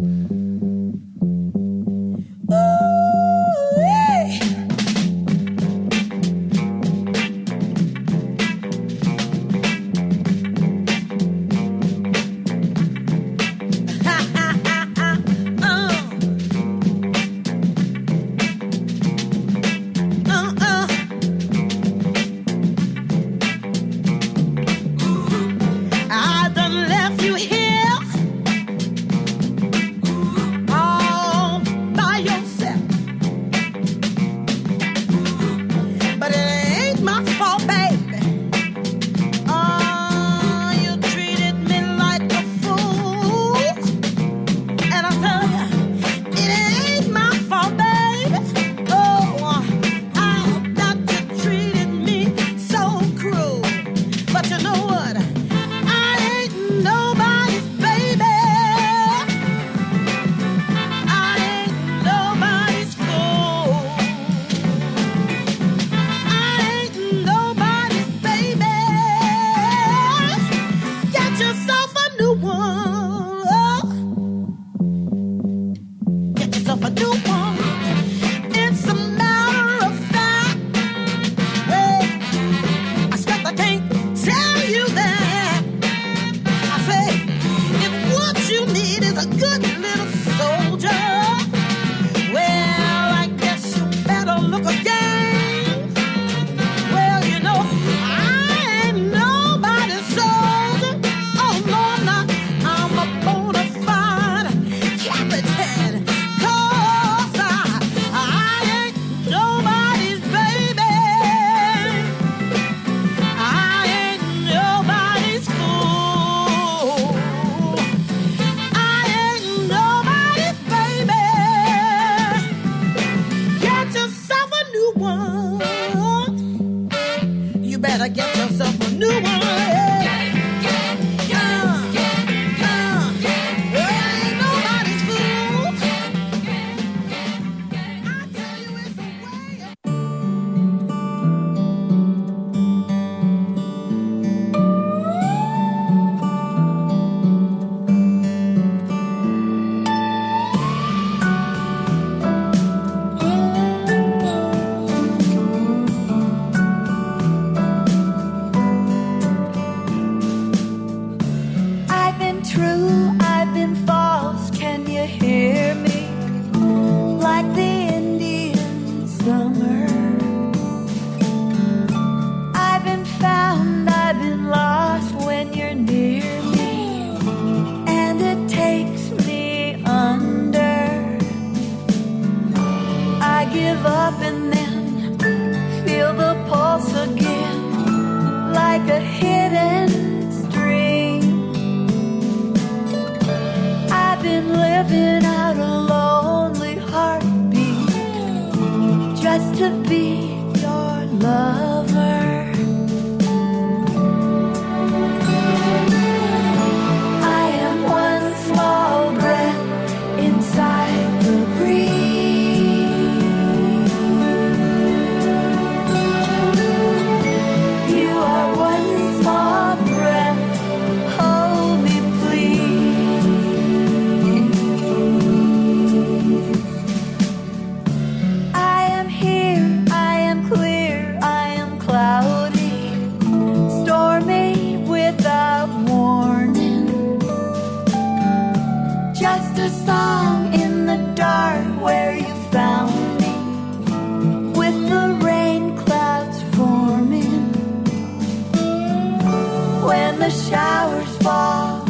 When 249.85 250.19
the 250.19 250.31
showers 250.31 251.17
fall, 251.19 251.85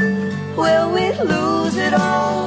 will 0.57 0.93
we 0.93 1.13
lose 1.13 1.77
it 1.77 1.95
all? 1.95 2.44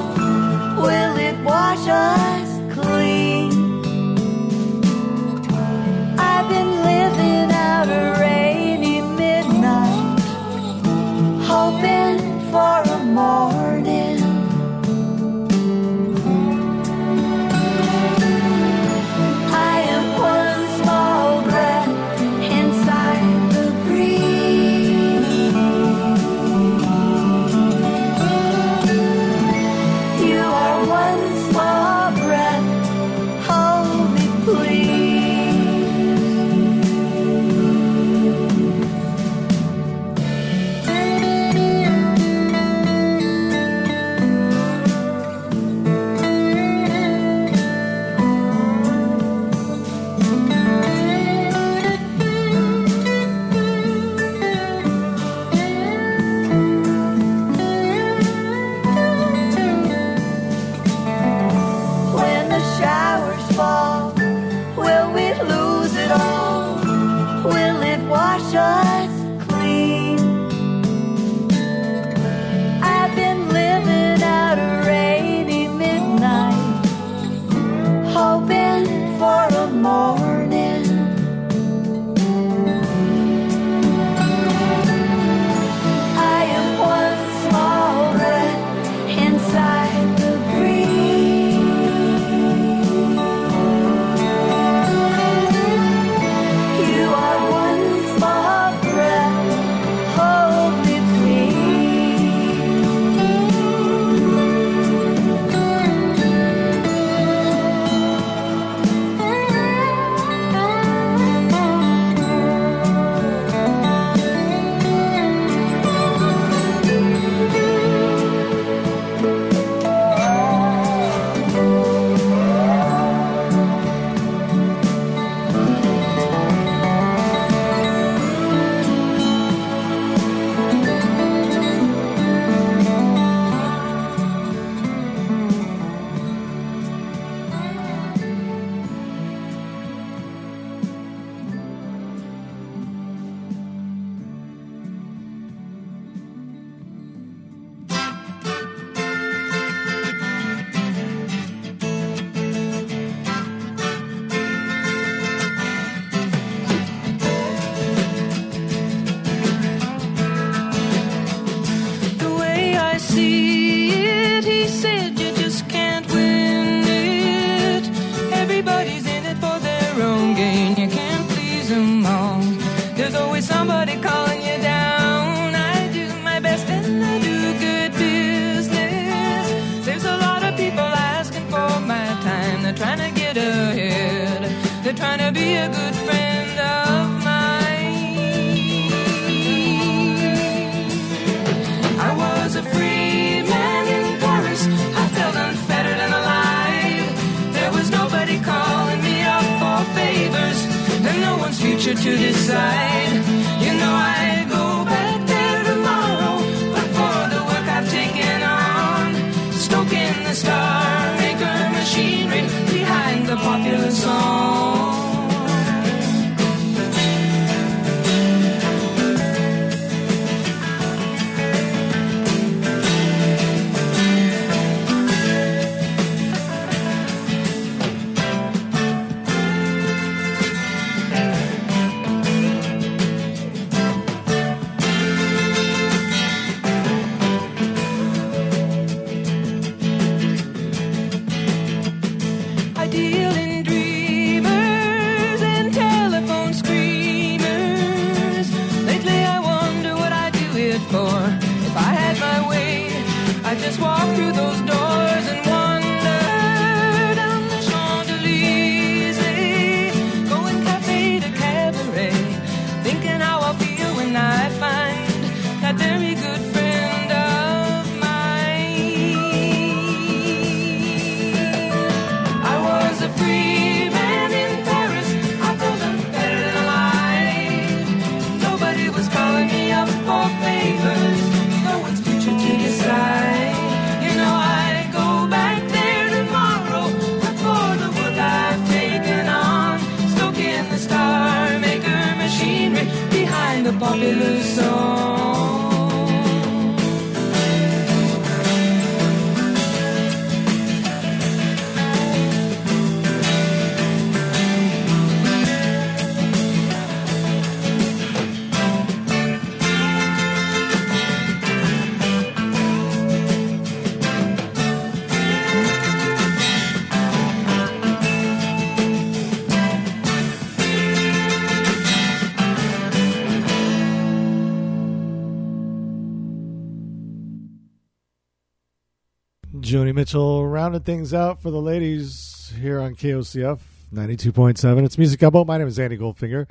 Mitchell 329.98 330.46
rounded 330.46 330.86
things 330.86 331.12
out 331.12 331.42
for 331.42 331.50
the 331.50 331.60
ladies 331.60 332.54
here 332.62 332.80
on 332.80 332.94
KOCF 332.94 333.58
92.7. 333.92 334.86
It's 334.86 334.96
Music 334.96 335.20
Gumbo. 335.20 335.44
My 335.44 335.58
name 335.58 335.68
is 335.68 335.80
Andy 335.80 335.98
Goldfinger. 335.98 336.46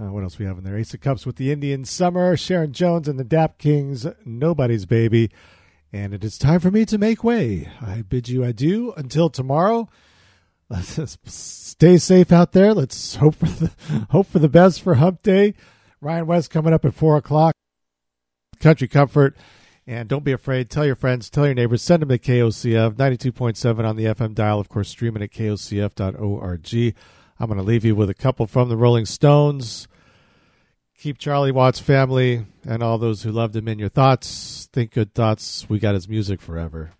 Uh, 0.00 0.10
what 0.10 0.24
else 0.24 0.36
we 0.36 0.46
have 0.46 0.58
in 0.58 0.64
there? 0.64 0.76
Ace 0.76 0.92
of 0.92 1.00
Cups 1.00 1.24
with 1.24 1.36
the 1.36 1.52
Indian 1.52 1.84
Summer, 1.84 2.36
Sharon 2.36 2.72
Jones 2.72 3.06
and 3.06 3.20
the 3.20 3.24
Dap 3.24 3.58
Kings, 3.58 4.04
Nobody's 4.24 4.84
Baby. 4.84 5.30
And 5.92 6.12
it 6.12 6.24
is 6.24 6.36
time 6.36 6.58
for 6.58 6.72
me 6.72 6.84
to 6.86 6.98
make 6.98 7.22
way. 7.22 7.70
I 7.80 8.02
bid 8.02 8.28
you 8.28 8.42
adieu 8.42 8.92
until 8.96 9.30
tomorrow. 9.30 9.88
Let's 10.68 11.18
stay 11.24 11.98
safe 11.98 12.32
out 12.32 12.50
there. 12.50 12.74
Let's 12.74 13.14
hope 13.14 13.36
for 13.36 13.46
the 13.46 13.70
hope 14.10 14.26
for 14.26 14.40
the 14.40 14.48
best 14.48 14.82
for 14.82 14.96
Hump 14.96 15.22
Day. 15.22 15.54
Ryan 16.00 16.26
West 16.26 16.50
coming 16.50 16.74
up 16.74 16.84
at 16.84 16.94
four 16.94 17.16
o'clock. 17.16 17.54
Country 18.58 18.88
Comfort. 18.88 19.36
And 19.86 20.08
don't 20.08 20.24
be 20.24 20.32
afraid. 20.32 20.70
Tell 20.70 20.86
your 20.86 20.94
friends, 20.94 21.28
tell 21.28 21.44
your 21.44 21.54
neighbors, 21.54 21.82
send 21.82 22.02
them 22.02 22.08
to 22.08 22.18
KOCF 22.18 22.94
92.7 22.94 23.84
on 23.84 23.96
the 23.96 24.04
FM 24.04 24.34
dial. 24.34 24.60
Of 24.60 24.68
course, 24.68 24.88
streaming 24.88 25.22
at 25.22 25.32
KOCF.org. 25.32 26.94
I'm 27.40 27.46
going 27.48 27.58
to 27.58 27.64
leave 27.64 27.84
you 27.84 27.96
with 27.96 28.08
a 28.08 28.14
couple 28.14 28.46
from 28.46 28.68
the 28.68 28.76
Rolling 28.76 29.06
Stones. 29.06 29.88
Keep 30.96 31.18
Charlie 31.18 31.50
Watts' 31.50 31.80
family 31.80 32.46
and 32.64 32.80
all 32.80 32.96
those 32.96 33.24
who 33.24 33.32
loved 33.32 33.56
him 33.56 33.66
in 33.66 33.80
your 33.80 33.88
thoughts. 33.88 34.68
Think 34.72 34.92
good 34.92 35.14
thoughts. 35.14 35.68
We 35.68 35.80
got 35.80 35.94
his 35.94 36.08
music 36.08 36.40
forever. 36.40 36.92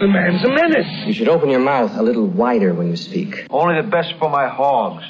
The 0.00 0.08
man's 0.08 0.42
a 0.42 0.48
menace. 0.48 1.06
You 1.06 1.12
should 1.12 1.28
open 1.28 1.50
your 1.50 1.60
mouth 1.60 1.90
a 1.94 2.02
little 2.02 2.26
wider 2.26 2.72
when 2.72 2.88
you 2.88 2.96
speak. 2.96 3.46
Only 3.50 3.82
the 3.82 3.86
best 3.86 4.14
for 4.18 4.30
my 4.30 4.48
hogs. 4.48 5.04
The 5.04 5.09